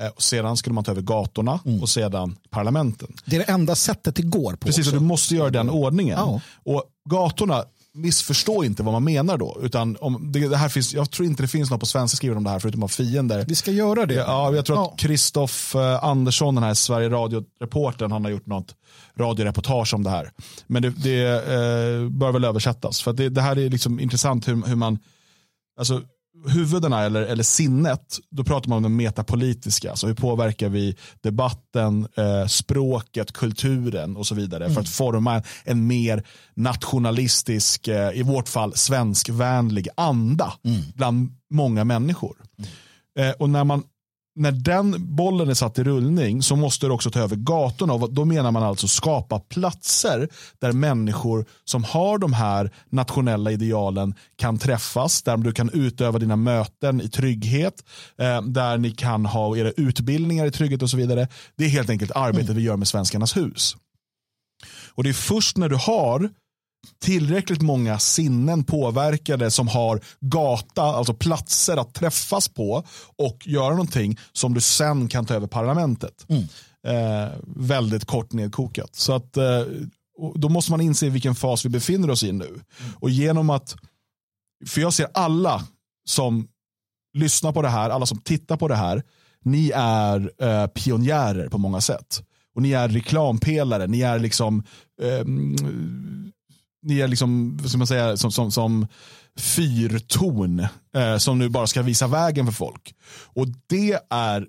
Eh, 0.00 0.08
och 0.08 0.22
sedan 0.22 0.56
skulle 0.56 0.74
man 0.74 0.84
ta 0.84 0.90
över 0.90 1.02
gatorna 1.02 1.60
mm. 1.64 1.82
och 1.82 1.88
sedan 1.88 2.36
parlamenten. 2.50 3.08
Det 3.24 3.36
är 3.36 3.40
det 3.40 3.52
enda 3.52 3.74
sättet 3.74 4.16
det 4.16 4.22
går 4.22 4.52
på. 4.52 4.66
Precis, 4.66 4.86
och 4.86 4.92
du 4.92 5.00
måste 5.00 5.34
göra 5.34 5.50
den 5.50 5.70
ordningen. 5.70 6.18
Ja. 6.18 6.40
Och 6.64 6.84
gatorna, 7.10 7.64
missförstå 7.94 8.64
inte 8.64 8.82
vad 8.82 8.92
man 8.92 9.04
menar 9.04 9.38
då. 9.38 9.58
Utan 9.62 9.96
om 10.00 10.32
det, 10.32 10.48
det, 10.48 10.56
här 10.56 10.68
finns, 10.68 10.94
jag 10.94 11.10
tror 11.10 11.26
inte 11.26 11.42
det 11.42 11.48
finns 11.48 11.70
något 11.70 11.80
på 11.80 11.86
svenska 11.86 12.16
skrivet 12.16 12.36
om 12.36 12.44
det 12.44 12.50
här 12.50 12.58
förutom 12.58 12.82
av 12.82 12.88
fiender. 12.88 13.44
Vi 13.48 13.54
ska 13.54 13.70
göra 13.70 14.06
det. 14.06 14.14
Ja, 14.14 14.54
jag 14.54 14.66
tror 14.66 14.78
ja. 14.78 14.90
att 14.92 14.98
Kristoff 14.98 15.74
eh, 15.74 16.04
Andersson, 16.04 16.54
den 16.54 16.64
här 16.64 16.74
Sverige 16.74 17.08
Radio-reportern, 17.08 18.12
han 18.12 18.24
har 18.24 18.30
gjort 18.30 18.46
något 18.46 18.74
radioreportage 19.18 19.94
om 19.94 20.02
det 20.02 20.10
här. 20.10 20.30
Men 20.66 20.82
det, 20.82 20.90
det 20.90 21.22
eh, 21.22 22.08
bör 22.08 22.32
väl 22.32 22.44
översättas. 22.44 23.02
För 23.02 23.12
det, 23.12 23.28
det, 23.28 23.42
här 23.42 23.58
är 23.58 23.70
liksom 23.70 24.00
intressant 24.00 24.48
hur, 24.48 24.66
hur 24.66 24.76
man, 24.76 24.98
alltså 25.78 26.02
huvudena 26.46 27.02
eller, 27.02 27.22
eller 27.22 27.42
sinnet, 27.42 28.18
då 28.30 28.44
pratar 28.44 28.68
man 28.68 28.76
om 28.76 28.82
det 28.82 28.88
metapolitiska. 28.88 29.90
Alltså 29.90 30.06
hur 30.06 30.14
påverkar 30.14 30.68
vi 30.68 30.96
debatten, 31.20 32.08
eh, 32.16 32.46
språket, 32.46 33.32
kulturen 33.32 34.16
och 34.16 34.26
så 34.26 34.34
vidare 34.34 34.64
mm. 34.64 34.74
för 34.74 34.80
att 34.80 34.88
forma 34.88 35.42
en 35.64 35.86
mer 35.86 36.26
nationalistisk, 36.54 37.88
eh, 37.88 38.18
i 38.18 38.22
vårt 38.22 38.48
fall 38.48 38.74
svenskvänlig 38.74 39.88
anda 39.94 40.52
mm. 40.64 40.82
bland 40.94 41.30
många 41.50 41.84
människor. 41.84 42.36
Mm. 42.58 42.70
Eh, 43.18 43.34
och 43.38 43.50
när 43.50 43.64
man 43.64 43.82
när 44.34 44.52
den 44.52 45.14
bollen 45.16 45.48
är 45.48 45.54
satt 45.54 45.78
i 45.78 45.84
rullning 45.84 46.42
så 46.42 46.56
måste 46.56 46.86
du 46.86 46.92
också 46.92 47.10
ta 47.10 47.20
över 47.20 47.36
gatorna. 47.36 47.92
Och 47.92 48.12
då 48.12 48.24
menar 48.24 48.50
man 48.50 48.62
alltså 48.62 48.88
skapa 48.88 49.40
platser 49.40 50.28
där 50.58 50.72
människor 50.72 51.46
som 51.64 51.84
har 51.84 52.18
de 52.18 52.32
här 52.32 52.70
nationella 52.90 53.52
idealen 53.52 54.14
kan 54.36 54.58
träffas. 54.58 55.22
Där 55.22 55.36
du 55.36 55.52
kan 55.52 55.70
utöva 55.72 56.18
dina 56.18 56.36
möten 56.36 57.00
i 57.00 57.08
trygghet. 57.08 57.84
Eh, 58.18 58.42
där 58.42 58.78
ni 58.78 58.90
kan 58.90 59.26
ha 59.26 59.56
era 59.56 59.70
utbildningar 59.70 60.46
i 60.46 60.50
trygghet 60.50 60.82
och 60.82 60.90
så 60.90 60.96
vidare. 60.96 61.28
Det 61.56 61.64
är 61.64 61.68
helt 61.68 61.90
enkelt 61.90 62.12
arbetet 62.14 62.50
mm. 62.50 62.56
vi 62.56 62.62
gör 62.62 62.76
med 62.76 62.88
Svenskarnas 62.88 63.36
hus. 63.36 63.76
Och 64.94 65.04
det 65.04 65.08
är 65.08 65.14
först 65.14 65.56
när 65.56 65.68
du 65.68 65.76
har 65.76 66.30
tillräckligt 67.02 67.62
många 67.62 67.98
sinnen 67.98 68.64
påverkade 68.64 69.50
som 69.50 69.68
har 69.68 70.00
gata, 70.20 70.82
alltså 70.82 71.14
platser 71.14 71.76
att 71.76 71.94
träffas 71.94 72.48
på 72.48 72.84
och 73.16 73.46
göra 73.46 73.70
någonting 73.70 74.18
som 74.32 74.54
du 74.54 74.60
sen 74.60 75.08
kan 75.08 75.26
ta 75.26 75.34
över 75.34 75.46
parlamentet. 75.46 76.26
Mm. 76.28 76.42
Eh, 76.86 77.32
väldigt 77.46 78.04
kort 78.04 78.32
nedkokat. 78.32 78.94
Så 78.94 79.12
att 79.14 79.36
eh, 79.36 79.62
då 80.34 80.48
måste 80.48 80.70
man 80.70 80.80
inse 80.80 81.08
vilken 81.08 81.34
fas 81.34 81.64
vi 81.64 81.68
befinner 81.68 82.10
oss 82.10 82.22
i 82.22 82.32
nu. 82.32 82.48
Mm. 82.48 82.62
Och 83.00 83.10
genom 83.10 83.50
att, 83.50 83.76
för 84.66 84.80
jag 84.80 84.92
ser 84.92 85.08
alla 85.14 85.66
som 86.04 86.48
lyssnar 87.14 87.52
på 87.52 87.62
det 87.62 87.68
här, 87.68 87.90
alla 87.90 88.06
som 88.06 88.18
tittar 88.18 88.56
på 88.56 88.68
det 88.68 88.76
här, 88.76 89.02
ni 89.44 89.72
är 89.74 90.32
eh, 90.38 90.66
pionjärer 90.66 91.48
på 91.48 91.58
många 91.58 91.80
sätt. 91.80 92.22
Och 92.54 92.62
ni 92.62 92.72
är 92.72 92.88
reklampelare, 92.88 93.86
ni 93.86 94.00
är 94.00 94.18
liksom 94.18 94.62
nya 96.82 96.96
ni 96.96 97.00
är 97.00 97.08
liksom, 97.08 97.58
ska 97.66 97.78
man 97.78 97.86
säga, 97.86 98.16
som, 98.16 98.32
som, 98.32 98.50
som 98.50 98.86
fyrtorn 99.36 100.66
eh, 100.96 101.16
som 101.16 101.38
nu 101.38 101.48
bara 101.48 101.66
ska 101.66 101.82
visa 101.82 102.06
vägen 102.06 102.46
för 102.46 102.52
folk. 102.52 102.94
Och 103.34 103.46
det 103.66 103.98
är 104.10 104.46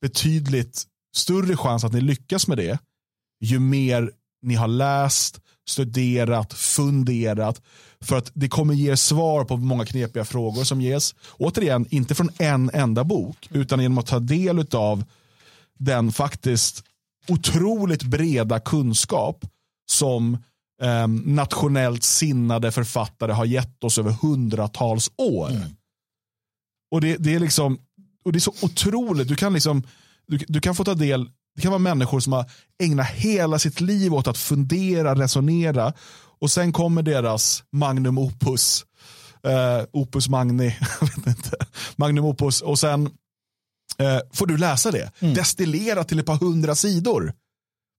betydligt 0.00 0.84
större 1.16 1.56
chans 1.56 1.84
att 1.84 1.92
ni 1.92 2.00
lyckas 2.00 2.48
med 2.48 2.58
det 2.58 2.78
ju 3.40 3.58
mer 3.58 4.10
ni 4.42 4.54
har 4.54 4.68
läst, 4.68 5.40
studerat, 5.68 6.52
funderat. 6.52 7.62
För 8.00 8.16
att 8.16 8.30
det 8.34 8.48
kommer 8.48 8.74
ge 8.74 8.96
svar 8.96 9.44
på 9.44 9.56
många 9.56 9.86
knepiga 9.86 10.24
frågor 10.24 10.64
som 10.64 10.80
ges. 10.80 11.14
Återigen, 11.32 11.86
inte 11.90 12.14
från 12.14 12.30
en 12.38 12.70
enda 12.74 13.04
bok, 13.04 13.48
utan 13.50 13.80
genom 13.80 13.98
att 13.98 14.06
ta 14.06 14.18
del 14.18 14.66
av 14.72 15.04
den 15.78 16.12
faktiskt 16.12 16.84
otroligt 17.28 18.02
breda 18.02 18.60
kunskap 18.60 19.44
som 19.90 20.38
eh, 20.82 21.08
nationellt 21.24 22.04
sinnade 22.04 22.72
författare 22.72 23.32
har 23.32 23.44
gett 23.44 23.84
oss 23.84 23.98
över 23.98 24.10
hundratals 24.10 25.10
år. 25.16 25.50
Mm. 25.50 25.62
Och 26.90 27.00
det, 27.00 27.16
det, 27.16 27.34
är 27.34 27.40
liksom 27.40 27.78
och 28.24 28.32
det 28.32 28.38
är 28.38 28.40
så 28.40 28.54
otroligt. 28.62 29.28
Du 29.28 29.36
kan, 29.36 29.52
liksom, 29.52 29.82
du, 30.26 30.38
du 30.48 30.60
kan 30.60 30.74
få 30.74 30.84
ta 30.84 30.94
del 30.94 31.30
det 31.58 31.62
kan 31.62 31.70
vara 31.72 31.78
människor 31.78 32.20
som 32.20 32.32
har 32.32 32.50
ägnat 32.82 33.06
hela 33.06 33.58
sitt 33.58 33.80
liv 33.80 34.14
åt 34.14 34.28
att 34.28 34.38
fundera, 34.38 35.14
resonera 35.14 35.92
och 36.40 36.50
sen 36.50 36.72
kommer 36.72 37.02
deras 37.02 37.64
magnum 37.72 38.18
opus, 38.18 38.84
eh, 39.44 39.84
opus 39.92 40.28
magni, 40.28 40.76
magnum 41.96 42.24
opus 42.24 42.60
och 42.60 42.78
sen 42.78 43.06
eh, 43.98 44.18
får 44.32 44.46
du 44.46 44.56
läsa 44.56 44.90
det, 44.90 45.12
mm. 45.18 45.34
destillera 45.34 46.04
till 46.04 46.18
ett 46.18 46.26
par 46.26 46.36
hundra 46.36 46.74
sidor. 46.74 47.32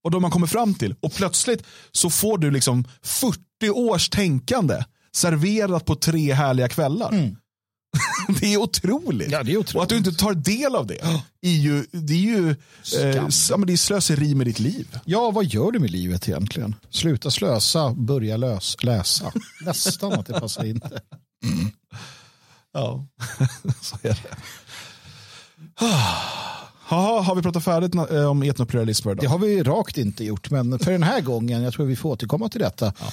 Och 0.03 0.11
då 0.11 0.19
man 0.19 0.31
kommer 0.31 0.47
fram 0.47 0.73
till 0.73 0.95
och 0.99 1.13
plötsligt 1.13 1.63
så 1.91 2.09
får 2.09 2.37
du 2.37 2.51
liksom 2.51 2.87
40 3.03 3.39
års 3.69 4.09
tänkande 4.09 4.83
serverat 5.15 5.85
på 5.85 5.95
tre 5.95 6.33
härliga 6.33 6.67
kvällar. 6.67 7.11
Mm. 7.11 7.35
det 8.39 8.53
är 8.53 8.57
otroligt. 8.57 9.31
Ja, 9.31 9.43
det 9.43 9.51
är 9.51 9.57
otroligt. 9.57 9.75
Och 9.75 9.83
att 9.83 9.89
du 9.89 9.97
inte 9.97 10.11
tar 10.11 10.33
del 10.33 10.75
av 10.75 10.87
det 10.87 10.99
är 11.41 11.49
ju, 11.49 11.85
det 11.91 12.13
är 12.13 12.17
ju 12.17 12.49
eh, 12.49 12.55
det 13.65 13.73
är 13.73 13.77
slöseri 13.77 14.35
med 14.35 14.47
ditt 14.47 14.59
liv. 14.59 14.99
Ja, 15.05 15.31
vad 15.31 15.45
gör 15.45 15.71
du 15.71 15.79
med 15.79 15.91
livet 15.91 16.29
egentligen? 16.29 16.75
Sluta 16.89 17.31
slösa, 17.31 17.93
börja 17.93 18.37
lös, 18.37 18.83
läsa. 18.83 19.31
Nästan 19.65 20.13
att 20.13 20.25
det 20.25 20.39
passar 20.39 20.65
inte. 20.65 21.01
Mm. 21.43 21.71
Ja, 22.73 23.05
så 23.81 23.97
är 24.01 24.19
det. 24.23 24.37
Har 27.21 27.35
vi 27.35 27.41
pratat 27.41 27.63
färdigt 27.63 27.95
eh, 27.95 28.25
om 28.25 28.43
etnopluralism 28.43 29.03
för 29.03 29.11
idag? 29.11 29.23
Det 29.23 29.27
har 29.27 29.39
vi 29.39 29.63
rakt 29.63 29.97
inte 29.97 30.23
gjort, 30.23 30.49
men 30.49 30.79
för 30.79 30.91
den 30.91 31.03
här 31.03 31.21
gången, 31.21 31.61
jag 31.61 31.73
tror 31.73 31.85
vi 31.85 31.95
får 31.95 32.09
återkomma 32.09 32.49
till 32.49 32.59
detta. 32.59 32.93
Ja. 32.99 33.05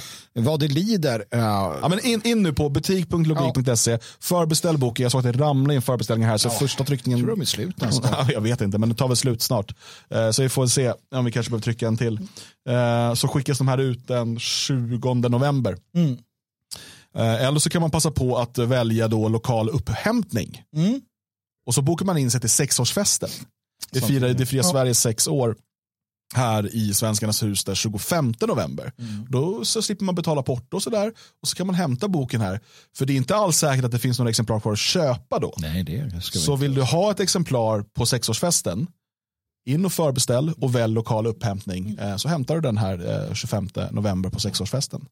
Vad 0.42 0.60
det 0.60 0.68
lider. 0.68 1.18
Uh... 1.18 1.40
Ja, 1.40 1.88
men 1.88 2.06
in, 2.06 2.20
in 2.24 2.42
nu 2.42 2.52
på 2.52 2.68
butik.logik.se, 2.68 3.90
ja. 3.90 3.98
förbeställ 4.20 4.78
boken. 4.78 5.02
Jag 5.02 5.12
såg 5.12 5.26
att 5.26 5.32
det 5.32 5.44
ramlar 5.44 5.74
in 5.74 5.82
förbeställningar 5.82 6.30
här, 6.30 6.38
så 6.38 6.48
ja. 6.48 6.52
första 6.52 6.84
tryckningen... 6.84 7.18
Jag 7.18 7.26
tror 7.26 7.36
de 7.36 7.40
är 7.42 7.46
slut 7.46 7.80
nästan. 7.80 8.26
jag 8.32 8.40
vet 8.40 8.60
inte, 8.60 8.78
men 8.78 8.88
det 8.88 8.94
tar 8.94 9.08
väl 9.08 9.16
slut 9.16 9.42
snart. 9.42 9.74
Uh, 10.14 10.30
så 10.30 10.42
vi 10.42 10.48
får 10.48 10.66
se 10.66 10.92
om 11.14 11.24
vi 11.24 11.32
kanske 11.32 11.50
behöver 11.50 11.62
trycka 11.62 11.88
en 11.88 11.96
till. 11.96 12.18
Uh, 12.68 13.14
så 13.14 13.28
skickas 13.28 13.58
de 13.58 13.68
här 13.68 13.78
ut 13.78 14.08
den 14.08 14.38
20 14.38 15.14
november. 15.14 15.76
Mm. 15.94 16.16
Eller 17.18 17.58
så 17.58 17.70
kan 17.70 17.80
man 17.80 17.90
passa 17.90 18.10
på 18.10 18.38
att 18.38 18.58
välja 18.58 19.08
då 19.08 19.28
lokal 19.28 19.68
upphämtning. 19.68 20.62
Mm. 20.76 21.00
Och 21.66 21.74
så 21.74 21.82
bokar 21.82 22.06
man 22.06 22.18
in 22.18 22.30
sig 22.30 22.40
till 22.40 22.50
sexårsfesten. 22.50 23.30
Det 23.90 24.00
firar 24.00 24.34
det 24.34 24.46
fria 24.46 24.62
ja. 24.62 24.70
Sverige 24.70 24.94
sex 24.94 25.28
år 25.28 25.56
här 26.34 26.74
i 26.74 26.94
Svenskarnas 26.94 27.42
hus 27.42 27.64
den 27.64 27.74
25 27.74 28.34
november. 28.40 28.92
Mm. 28.98 29.26
Då 29.28 29.64
så 29.64 29.82
slipper 29.82 30.04
man 30.04 30.14
betala 30.14 30.42
porto 30.42 30.76
och 30.76 30.82
sådär. 30.82 31.12
Och 31.42 31.48
så 31.48 31.56
kan 31.56 31.66
man 31.66 31.74
hämta 31.74 32.08
boken 32.08 32.40
här. 32.40 32.60
För 32.96 33.06
det 33.06 33.12
är 33.12 33.16
inte 33.16 33.36
alls 33.36 33.56
säkert 33.56 33.84
att 33.84 33.90
det 33.90 33.98
finns 33.98 34.18
några 34.18 34.30
exemplar 34.30 34.60
kvar 34.60 34.72
att 34.72 34.78
köpa 34.78 35.38
då. 35.38 35.54
Nej, 35.58 35.82
det 35.84 36.20
så 36.20 36.56
vill 36.56 36.74
du 36.74 36.82
ha 36.82 37.10
ett 37.10 37.20
exemplar 37.20 37.82
på 37.82 38.06
sexårsfesten, 38.06 38.86
in 39.66 39.84
och 39.84 39.92
förbeställ 39.92 40.52
och 40.60 40.74
välj 40.74 40.94
lokal 40.94 41.26
upphämtning. 41.26 41.96
Mm. 42.00 42.18
Så 42.18 42.28
hämtar 42.28 42.54
du 42.54 42.60
den 42.60 42.78
här 42.78 43.30
25 43.34 43.68
november 43.90 44.30
på 44.30 44.40
sexårsfesten. 44.40 45.06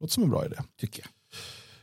Låter 0.00 0.14
som 0.14 0.22
en 0.22 0.30
bra 0.30 0.46
idé. 0.46 0.56
Tycker 0.80 1.02
jag. 1.02 1.10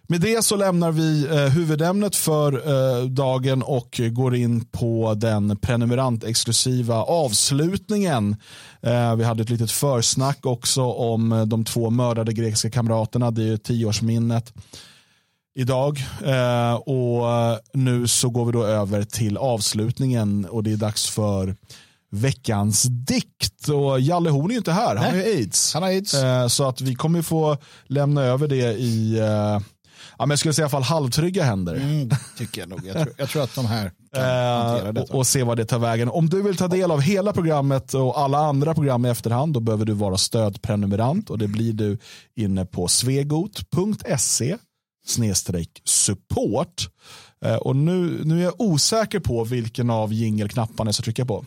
Med 0.08 0.22
det 0.22 0.46
så 0.46 0.56
lämnar 0.56 0.92
vi 0.92 1.26
eh, 1.26 1.36
huvudämnet 1.38 2.16
för 2.16 2.54
eh, 2.54 3.06
dagen 3.06 3.64
och 3.64 4.02
går 4.12 4.36
in 4.36 4.66
på 4.66 5.14
den 5.18 5.58
prenumerantexklusiva 5.58 6.96
avslutningen. 6.96 8.36
Eh, 8.82 9.16
vi 9.16 9.24
hade 9.24 9.44
ett 9.44 9.50
litet 9.50 9.72
försnack 9.72 10.46
också 10.46 10.84
om 10.84 11.32
eh, 11.32 11.46
de 11.46 11.66
två 11.66 11.90
mördade 11.90 12.34
grekiska 12.34 12.70
kamraterna. 12.70 13.32
Det 13.32 13.44
är 13.44 13.58
tioårsminnet 13.58 14.54
idag. 15.56 16.04
Eh, 16.26 16.74
och 16.74 17.26
nu 17.74 18.08
så 18.08 18.30
går 18.30 18.46
vi 18.46 18.52
då 18.52 18.64
över 18.64 19.04
till 19.04 19.38
avslutningen 19.38 20.46
och 20.46 20.64
det 20.64 20.72
är 20.72 20.78
dags 20.78 21.10
för 21.10 21.56
veckans 22.12 22.84
dikt. 22.84 23.70
Och 23.70 24.00
Jalle 24.00 24.30
Horn 24.30 24.52
är 24.52 24.56
inte 24.56 24.72
här, 24.72 24.96
han 24.96 25.06
har 25.06 25.22
aids. 25.22 25.74
Han 25.74 25.84
har 25.84 25.90
aids. 25.90 26.14
Eh, 26.14 26.48
så 26.48 26.68
att 26.68 26.82
vi 26.82 26.96
kommer 26.96 27.22
få 27.22 27.58
lämna 27.88 28.24
över 28.24 28.48
det 28.48 28.74
i 28.74 29.20
ja, 30.18 30.26
men 30.26 30.30
jag 30.30 30.40
skulle 30.40 30.54
säga 30.54 30.64
i 30.64 30.66
alla 30.66 30.70
fall 30.70 30.84
halvtrygga 30.84 31.44
händer. 31.44 31.76
Mm, 31.76 32.10
tycker 32.38 32.62
jag 32.62 32.70
nog. 32.70 32.86
Jag 32.86 32.94
tror, 32.94 33.14
jag 33.18 33.30
tror 33.30 33.44
att 33.44 33.56
de 33.56 33.66
här 33.66 33.92
kan 34.14 34.24
hantera 34.24 34.92
det. 34.92 35.02
Och, 35.02 35.16
och, 35.16 35.28
se 35.28 35.44
vad 35.44 35.58
det 35.58 35.66
tar 35.66 35.80
vägen. 35.80 36.10
Om 36.10 36.30
du 36.30 36.42
vill 36.42 36.56
ta 36.56 36.68
del 36.68 36.92
av 36.92 37.02
hela 37.02 37.34
programmet 37.34 37.94
och 37.94 38.20
alla 38.20 38.38
andra 38.38 38.74
program 38.74 39.06
i 39.06 39.10
efterhand 39.10 39.54
då 39.54 39.60
behöver 39.60 39.86
du 39.86 39.94
vara 39.94 40.18
stödprenumerant 40.18 41.30
och 41.30 41.38
det 41.38 41.48
blir 41.48 41.74
du 41.74 41.98
inne 42.36 42.66
på 42.66 42.88
svegot.se 42.88 44.58
snedstreck 45.06 45.82
support. 45.84 46.90
Eh, 47.46 47.56
och 47.56 47.76
nu, 47.76 48.22
nu 48.24 48.40
är 48.40 48.44
jag 48.44 48.62
osäker 48.62 49.20
på 49.20 49.44
vilken 49.44 49.90
av 49.90 50.14
jingelknapparna 50.14 50.88
jag 50.88 50.96
ska 50.96 51.04
trycka 51.04 51.26
på. 51.26 51.46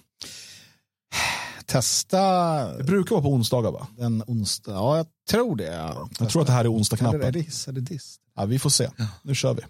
Testa. 1.69 2.77
Det 2.77 2.85
brukar 2.85 3.15
vara 3.15 3.23
på 3.23 3.29
onsdagar 3.29 3.73
va? 3.73 3.87
Den 3.97 4.23
onsdag, 4.27 4.73
ja 4.73 4.97
jag 4.97 5.07
tror 5.31 5.57
det. 5.57 5.65
Ja. 5.65 6.09
Jag 6.21 6.29
tror 6.29 6.43
att 6.43 6.47
det 6.47 6.53
här 6.53 6.65
är 6.65 6.73
onsdagsknappen. 6.73 7.23
Är 7.23 7.33
det 7.33 7.41
hiss 7.41 7.69
eller 7.69 7.81
diss? 7.81 8.17
Ja, 8.37 8.45
vi 8.45 8.59
får 8.59 8.71
se. 8.71 8.89
Ja. 8.97 9.07
Nu 9.23 9.35
kör 9.35 9.55
vi. 9.55 9.63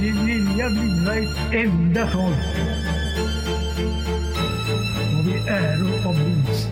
Vi 0.00 0.10
vilja 0.10 0.70
bliva 0.70 1.14
ett 1.14 1.54
enda 1.54 2.06
folk. 2.06 2.34
Och 5.18 5.28
vi 5.28 5.38
äro 5.48 6.08
och 6.08 6.14
blis. 6.14 6.66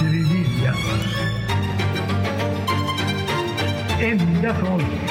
Det 0.00 0.06
vi 0.06 0.22
vilja. 0.22 0.74
Enda 4.00 4.54
folk 4.54 5.09